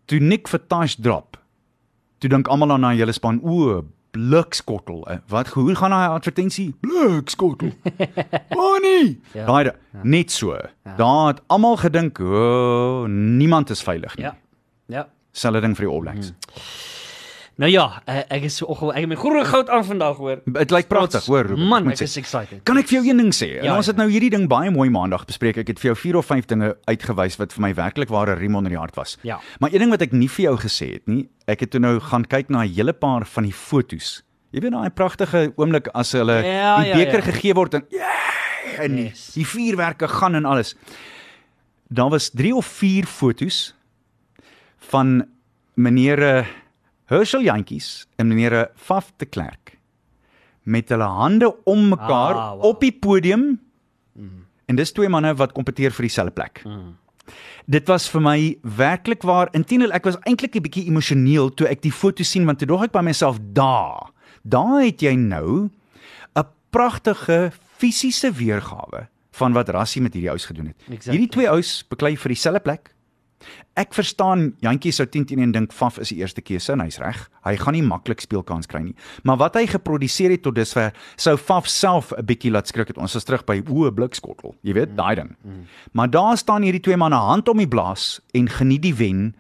Toe 0.07 0.19
Nick 0.21 0.47
Teich 0.69 0.97
drop, 1.01 1.37
toe 2.19 2.31
dink 2.31 2.49
almal 2.49 2.73
aan 2.73 2.81
daai 2.81 2.97
hele 2.97 3.13
span, 3.13 3.41
o, 3.43 3.85
blikskottel. 4.11 5.05
eh, 5.09 5.19
Wat 5.29 5.49
hoe 5.49 5.75
gaan 5.75 5.91
daai 5.91 6.09
advertensie? 6.09 6.75
Blikskottel. 6.81 7.73
Bonnie. 8.57 9.21
Ja. 9.35 9.47
Daai 9.47 9.65
ja. 9.65 9.75
net 10.03 10.31
so. 10.31 10.55
Ja. 10.85 10.95
Daar 10.97 11.27
het 11.27 11.41
almal 11.47 11.77
gedink, 11.77 12.21
o, 12.21 13.07
niemand 13.07 13.71
is 13.71 13.83
veilig 13.83 14.17
nie. 14.17 14.25
Ja. 14.25 14.37
Ja. 14.87 15.09
Selfde 15.33 15.61
ding 15.61 15.77
vir 15.77 15.87
die 15.87 15.95
All 15.95 16.01
Blacks. 16.01 16.33
Nou 17.59 17.71
ja, 17.71 18.03
eh, 18.07 18.21
ek 18.37 18.45
is 18.47 18.57
so 18.61 18.67
ongewoon. 18.71 18.95
Ek 18.95 19.01
het 19.03 19.09
my 19.11 19.17
groen 19.19 19.45
goud 19.49 19.71
aan 19.75 19.83
vandag 19.85 20.17
hoor. 20.23 20.39
Dit 20.47 20.71
lyk 20.71 20.87
pragtig, 20.89 21.25
hoor. 21.27 21.49
Man, 21.59 21.89
ek 21.91 21.99
sê. 21.99 22.03
is 22.07 22.17
excited. 22.21 22.61
Kan 22.69 22.79
ek 22.79 22.87
vir 22.87 23.01
jou 23.01 23.09
een 23.11 23.17
ding 23.19 23.33
sê? 23.35 23.49
Ja, 23.57 23.63
Ja, 23.65 23.77
ons 23.77 23.87
ja. 23.89 23.93
het 23.93 23.99
nou 23.99 24.07
hierdie 24.11 24.31
ding 24.31 24.45
baie 24.49 24.71
mooi 24.71 24.87
maandag 24.95 25.25
bespreek. 25.27 25.57
Ek 25.59 25.67
het 25.73 25.81
vir 25.83 25.89
jou 25.91 25.97
4 25.97 26.17
of 26.21 26.27
5 26.31 26.47
dinge 26.47 26.77
uitgewys 26.87 27.37
wat 27.41 27.53
vir 27.57 27.63
my 27.67 27.73
werklik 27.75 28.09
ware 28.15 28.37
riem 28.39 28.55
onder 28.55 28.71
die 28.71 28.79
hart 28.79 28.95
was. 28.97 29.17
Ja. 29.27 29.41
Maar 29.59 29.73
een 29.73 29.79
ding 29.81 29.91
wat 29.91 30.03
ek 30.07 30.13
nie 30.13 30.29
vir 30.29 30.45
jou 30.45 30.57
gesê 30.63 30.93
het 30.93 31.07
nie, 31.11 31.29
ek 31.49 31.61
het 31.67 31.71
toe 31.75 31.81
nou 31.81 31.99
gaan 32.01 32.25
kyk 32.25 32.49
na 32.49 32.63
'n 32.63 32.69
hele 32.75 32.93
paar 32.93 33.27
van 33.27 33.43
die 33.45 33.53
fotos. 33.53 34.23
Jy 34.53 34.61
weet 34.61 34.73
daai 34.73 34.91
pragtige 34.91 35.53
oomblik 35.57 35.89
as 35.95 36.13
hulle 36.13 36.43
Ja, 36.45 36.79
die 36.81 36.89
ja, 36.89 36.95
beker 36.97 37.19
ja. 37.27 37.33
gegee 37.33 37.55
word 37.55 37.75
en 37.75 37.83
yeah, 37.91 38.79
en 38.85 38.97
Yes. 38.97 39.33
die 39.35 39.45
vuurwerke 39.47 40.07
gaan 40.09 40.35
en 40.37 40.45
alles. 40.45 40.77
Daar 41.91 42.11
was 42.11 42.31
3 42.31 42.55
of 42.55 42.67
4 42.67 43.05
fotos 43.07 43.75
van 44.79 45.27
meneer 45.75 46.23
eh, 46.23 46.47
Herschel 47.09 47.43
Jantjies 47.47 48.07
en 48.21 48.29
meneer 48.29 48.69
Faf 48.77 49.13
de 49.17 49.27
Klerk 49.27 49.77
met 50.69 50.91
hulle 50.93 51.07
hande 51.09 51.49
om 51.65 51.87
mekaar 51.89 52.35
Ah, 52.37 52.51
wow. 52.53 52.65
op 52.69 52.81
die 52.85 52.93
podium. 52.93 53.61
Mm. 54.13 54.45
En 54.69 54.77
dis 54.77 54.93
twee 54.93 55.09
manne 55.09 55.31
wat 55.39 55.53
kompeteer 55.57 55.91
vir 55.97 56.05
dieselfde 56.05 56.35
plek. 56.37 56.61
Mm. 56.69 56.91
Dit 57.69 57.89
was 57.89 58.09
vir 58.13 58.21
my 58.21 58.59
werklik 58.77 59.23
waar. 59.25 59.49
Inteendeel, 59.57 59.93
ek 59.97 60.05
was 60.05 60.19
eintlik 60.29 60.57
'n 60.57 60.63
bietjie 60.63 60.87
emosioneel 60.89 61.49
toe 61.55 61.67
ek 61.69 61.81
die 61.83 61.93
foto 61.93 62.23
sien 62.23 62.45
want 62.45 62.59
toe 62.59 62.69
dog 62.69 62.85
ek 62.85 62.93
by 62.93 63.01
myself, 63.01 63.39
"Daar, 63.53 64.11
daar 64.45 64.83
het 64.85 65.01
jy 65.01 65.15
nou 65.17 65.71
'n 66.37 66.45
pragtige 66.71 67.51
fisiese 67.79 68.33
weergawe 68.33 69.09
van 69.33 69.53
wat 69.53 69.69
Rassie 69.69 70.03
met 70.03 70.13
hierdie 70.13 70.31
ouens 70.31 70.47
gedoen 70.47 70.67
het. 70.67 70.77
Exactly. 70.89 71.13
Hierdie 71.13 71.29
twee 71.29 71.49
ouens 71.49 71.85
beklei 71.89 72.17
vir 72.17 72.29
dieselfde 72.29 72.61
plek. 72.61 72.93
Ek 73.79 73.95
verstaan 73.95 74.55
Jantjie 74.61 74.93
sou 74.93 75.07
10 75.07 75.25
teen 75.31 75.39
1 75.39 75.53
dink 75.53 75.73
Faf 75.73 75.99
is 76.03 76.09
die 76.09 76.19
eerste 76.19 76.43
keuse 76.43 76.73
en 76.73 76.81
hy's 76.81 76.99
reg. 76.99 77.31
Hy 77.45 77.57
gaan 77.57 77.75
nie 77.75 77.83
maklik 77.83 78.21
speelkans 78.21 78.67
kry 78.67 78.81
nie. 78.83 78.95
Maar 79.23 79.37
wat 79.37 79.55
hy 79.55 79.67
geproduseer 79.67 80.31
het 80.31 80.43
tot 80.43 80.55
dusver 80.55 80.93
sou 81.17 81.37
Faf 81.37 81.69
self 81.69 82.13
'n 82.13 82.27
bietjie 82.27 82.51
laat 82.51 82.67
skrik 82.67 82.89
het. 82.89 82.99
Ons 82.99 83.15
is 83.15 83.25
terug 83.25 83.45
by 83.45 83.63
o 83.69 83.91
blikskottel. 83.91 84.55
Jy 84.63 84.73
weet, 84.75 84.97
daai 84.97 85.15
ding. 85.15 85.37
Maar 85.93 86.11
daar 86.11 86.37
staan 86.37 86.63
hierdie 86.63 86.83
twee 86.83 86.97
manne 86.97 87.17
hand 87.17 87.49
om 87.49 87.57
die 87.59 87.69
blaas 87.69 88.21
en 88.35 88.49
geniet 88.49 88.83
die 88.83 88.95
wen 88.95 89.35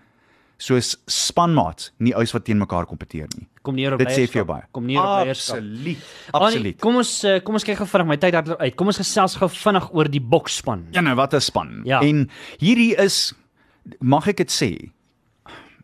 soos 0.58 0.96
spanmaats, 1.06 1.92
nie 2.02 2.14
ouens 2.18 2.32
wat 2.34 2.44
teen 2.44 2.58
mekaar 2.58 2.86
kompeteer 2.86 3.28
nie. 3.38 3.46
Kom 3.62 3.76
neer 3.78 3.94
op 3.94 3.98
Dit 4.02 4.10
sê 4.10 4.26
vir 4.26 4.40
jou 4.40 4.44
baie. 4.48 4.64
Kom 4.74 4.86
neer 4.88 4.98
op 4.98 5.26
leierskap. 5.26 5.56
Absoluut. 5.56 6.04
Annie, 6.32 6.46
Absoluut. 6.48 6.78
Kom 6.80 6.96
ons 6.96 7.12
eh, 7.24 7.40
kom 7.46 7.54
ons 7.54 7.66
kyk 7.68 7.78
gou 7.78 7.86
vinnig 7.86 8.08
my 8.08 8.16
tyd 8.16 8.34
hardloop 8.34 8.60
uit. 8.64 8.74
Kom 8.74 8.90
ons 8.90 8.98
gesels 8.98 9.36
gou 9.38 9.48
vinnig 9.48 9.90
oor 9.94 10.10
die 10.10 10.22
boksspan. 10.34 10.86
Ja 10.96 11.04
nou, 11.04 11.14
wat 11.14 11.34
'n 11.34 11.40
span. 11.40 11.80
Ja. 11.84 12.00
En 12.02 12.28
hierdie 12.58 12.96
is 12.96 13.34
mag 14.00 14.28
ek 14.28 14.42
dit 14.44 14.52
sê 14.52 14.70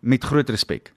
met 0.05 0.25
groot 0.25 0.51
respek. 0.53 0.93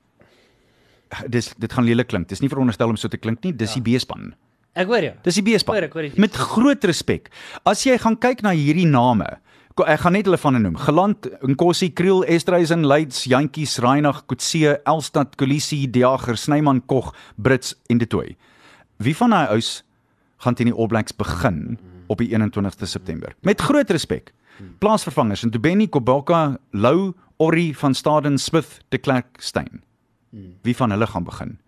Dis 1.32 1.54
dit 1.56 1.72
gaan 1.72 1.88
lelik 1.88 2.10
klink. 2.12 2.28
Dis 2.28 2.44
nie 2.44 2.52
veronderstel 2.52 2.92
om 2.92 3.00
so 3.00 3.08
te 3.12 3.20
klink 3.20 3.44
nie. 3.46 3.54
Dis 3.56 3.76
ja. 3.76 3.82
die 3.82 3.96
B-span. 3.96 4.34
Ek 4.78 4.90
hoor 4.92 5.06
jou. 5.06 5.14
Dis 5.26 5.40
die 5.40 5.46
B-span. 5.46 5.88
Met 6.20 6.38
groot 6.38 6.84
respek. 6.86 7.32
As 7.66 7.86
jy 7.88 7.96
gaan 8.02 8.18
kyk 8.20 8.44
na 8.46 8.54
hierdie 8.54 8.88
name, 8.90 9.26
ek 9.78 10.04
gaan 10.04 10.16
net 10.18 10.28
hulle 10.30 10.40
van 10.42 10.58
noem. 10.60 10.78
Geland, 10.82 11.30
Nkosi, 11.46 11.92
Kriel, 11.98 12.24
Estreisen, 12.30 12.86
Leids, 12.90 13.24
Jantjies, 13.30 13.78
Reinagh, 13.84 14.26
Kutse, 14.30 14.78
Elstad, 14.90 15.38
Kolisi, 15.38 15.86
Diager, 15.90 16.38
Snyman, 16.38 16.84
Kog, 16.90 17.14
Brits 17.38 17.76
en 17.90 18.02
De 18.02 18.08
Tooy. 18.10 18.36
Wie 19.02 19.16
van 19.16 19.34
daai 19.34 19.54
ouens 19.54 19.82
gaan 20.44 20.58
teen 20.58 20.72
die 20.72 20.76
All 20.76 20.90
Blacks 20.90 21.16
begin 21.16 21.78
op 22.08 22.22
die 22.22 22.30
21ste 22.34 22.90
September. 22.90 23.34
Met 23.46 23.62
groot 23.62 23.90
respek. 23.94 24.34
Plaasvervangers 24.80 25.44
en 25.44 25.52
Tobeni 25.52 25.90
Kobaka, 25.90 26.58
Lou, 26.72 27.14
Orri 27.38 27.74
van 27.76 27.94
Staden, 27.94 28.38
Smith, 28.38 28.80
de 28.90 28.98
Klerk, 28.98 29.38
Steyn. 29.40 29.82
Wie 30.62 30.76
van 30.76 30.92
hulle 30.92 31.08
gaan 31.08 31.24
begin? 31.24 31.60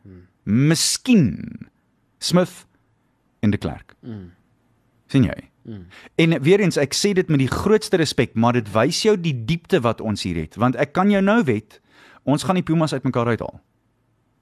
Miskien 0.44 1.68
Smith 2.18 2.66
en 3.40 3.50
de 3.50 3.58
Klerk. 3.58 3.96
sien 5.08 5.24
jy? 5.24 5.50
En 6.16 6.42
weer 6.42 6.60
eens 6.60 6.78
ek 6.78 6.94
sê 6.98 7.14
dit 7.14 7.30
met 7.30 7.40
die 7.40 7.50
grootste 7.52 7.98
respek, 7.98 8.34
maar 8.34 8.54
dit 8.54 8.72
wys 8.74 9.02
jou 9.06 9.16
die 9.18 9.34
diepte 9.46 9.80
wat 9.86 10.02
ons 10.02 10.24
hier 10.24 10.36
het, 10.36 10.56
want 10.56 10.76
ek 10.76 10.94
kan 10.94 11.10
jou 11.12 11.22
nou 11.22 11.44
wet, 11.44 11.82
ons 12.24 12.44
gaan 12.44 12.56
die 12.56 12.66
Pumas 12.66 12.94
uitmekaar 12.94 13.28
uithaal. 13.36 13.60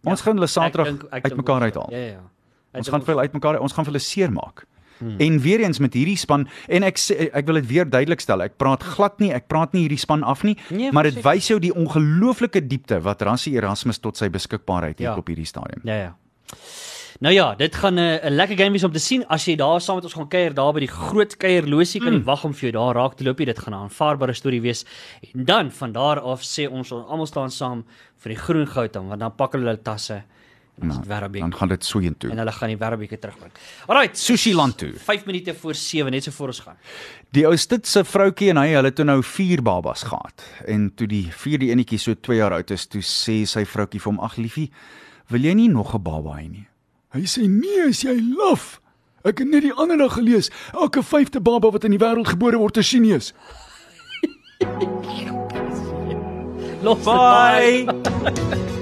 Ons 0.08 0.22
gaan 0.22 0.38
hulle 0.40 0.48
Saterdag 0.48 1.08
uitmekaar 1.10 1.68
uithaal. 1.68 1.92
Ja 1.92 1.98
ja. 1.98 2.12
ja. 2.18 2.26
Ek 2.72 2.84
Ons 2.84 2.92
gaan 2.94 3.04
vir 3.04 3.14
hulle 3.16 3.28
uitmekaar, 3.28 3.60
ons 3.64 3.74
gaan 3.74 3.88
vir 3.88 3.94
hulle 3.96 4.04
seermaak. 4.04 4.66
Hmm. 5.00 5.16
En 5.20 5.40
weer 5.40 5.60
eens 5.60 5.80
met 5.80 5.94
hierdie 5.94 6.18
span 6.18 6.48
en 6.68 6.84
ek 6.84 6.98
ek 7.34 7.46
wil 7.46 7.56
dit 7.56 7.68
weer 7.68 7.90
duidelik 7.90 8.20
stel. 8.20 8.42
Ek 8.42 8.58
praat 8.58 8.84
glad 8.84 9.20
nie, 9.20 9.32
ek 9.34 9.48
praat 9.48 9.74
nie 9.74 9.82
hierdie 9.88 10.00
span 10.00 10.24
af 10.24 10.44
nie, 10.44 10.58
Nee, 10.70 10.92
maar 10.92 11.04
dit 11.04 11.22
wys 11.24 11.48
jou 11.48 11.60
die 11.60 11.74
ongelooflike 11.74 12.68
diepte 12.68 13.02
wat 13.02 13.22
Rassie 13.22 13.54
Erasmus 13.56 13.98
tot 14.00 14.18
sy 14.18 14.30
beskikbaarheid 14.30 14.98
het 14.98 15.08
Ja. 15.08 15.16
op 15.18 15.28
hierdie 15.28 15.46
stadium. 15.46 15.82
Ja 15.84 15.96
ja. 15.96 16.16
Nou 17.20 17.34
ja, 17.34 17.56
dit 17.56 17.76
gaan 17.76 17.96
'n 18.00 18.20
'n 18.24 18.36
lekker 18.36 18.58
game 18.58 18.72
wees 18.72 18.84
om 18.84 18.92
te 18.92 19.00
sien 19.00 19.26
as 19.28 19.46
jy 19.48 19.56
daar 19.56 19.82
saam 19.82 19.96
met 19.96 20.04
ons 20.04 20.14
gaan 20.14 20.28
kuier 20.30 20.54
daar 20.54 20.74
by 20.74 20.80
die 20.80 20.88
groot 20.88 21.38
kuierlosie 21.38 22.00
kan 22.02 22.14
nie 22.14 22.24
wag 22.24 22.44
om 22.46 22.54
vir 22.54 22.70
jou 22.70 22.72
daar 22.72 22.96
raak 22.96 23.16
te 23.18 23.24
loop. 23.24 23.38
Dit 23.38 23.60
gaan 23.60 23.74
'n 23.74 23.78
aanvaarbare 23.90 24.34
storie 24.34 24.62
wees. 24.62 24.86
En 25.34 25.46
dan 25.46 25.72
van 25.72 25.92
daar 25.92 26.20
af 26.20 26.42
sê 26.44 26.68
ons 26.70 26.92
ons 26.92 27.06
almal 27.08 27.26
staan 27.26 27.50
saam 27.52 27.84
vir 28.18 28.30
die 28.34 28.38
groen 28.42 28.68
goud 28.68 28.94
dan 28.94 29.08
want 29.08 29.20
dan 29.20 29.36
pak 29.36 29.52
hulle 29.54 29.66
hulle 29.66 29.82
tasse 29.82 30.24
ons 30.82 30.98
wêreldbeker 31.08 31.50
Dan 31.50 31.54
gaan 31.60 31.68
dit 31.70 31.84
soontoe. 31.84 32.30
en 32.32 32.38
hulle 32.38 32.52
gaan 32.52 32.70
die 32.70 32.78
wêreldbeker 32.78 33.20
terugbring. 33.20 33.52
Alrite, 33.88 34.20
Sushi 34.20 34.54
land 34.54 34.78
toe. 34.78 34.94
5 34.94 35.26
minute 35.26 35.54
voor 35.56 35.74
7 35.76 36.12
net 36.12 36.24
so 36.24 36.32
voor 36.32 36.48
ons 36.48 36.60
gaan. 36.60 36.76
Die 37.32 37.46
ou 37.48 37.56
Stit 37.58 37.88
se 37.88 38.04
vroutjie 38.04 38.50
en 38.50 38.58
hy, 38.58 38.68
hulle 38.76 38.88
het 38.92 38.96
toe 38.96 39.06
nou 39.06 39.24
4 39.24 39.62
babas 39.62 40.04
gehad. 40.04 40.44
En 40.68 40.92
toe 40.96 41.08
die 41.08 41.28
vierde 41.32 41.66
enetjie 41.72 41.98
so 42.00 42.14
2 42.14 42.38
jaar 42.38 42.52
oud 42.54 42.72
is, 42.72 42.86
toe 42.88 43.02
sê 43.02 43.46
sy 43.46 43.66
vroutjie 43.66 44.00
vir 44.00 44.12
hom: 44.12 44.20
"Ag 44.20 44.36
liefie, 44.38 44.72
wil 45.30 45.42
jy 45.42 45.54
nie 45.54 45.68
nog 45.70 45.94
'n 45.96 46.02
baba 46.04 46.36
hê 46.40 46.50
nie?" 46.50 46.68
Hy 47.14 47.22
sê 47.26 47.48
nee, 47.50 47.88
is 47.90 48.02
jy 48.04 48.20
laf? 48.38 48.80
Ek 49.24 49.40
het 49.40 49.48
net 49.48 49.62
die 49.64 49.74
ander 49.74 49.98
dag 49.98 50.14
gelees, 50.14 50.50
elke 50.74 51.02
vyfde 51.04 51.40
baba 51.40 51.70
wat 51.72 51.84
in 51.84 51.92
die 51.92 52.00
wêreld 52.00 52.28
gebore 52.28 52.58
word 52.58 52.78
is 52.78 52.88
Chinees. 52.88 53.34
Los 56.84 56.98
dit 56.98 57.06
Bye. 57.06 57.86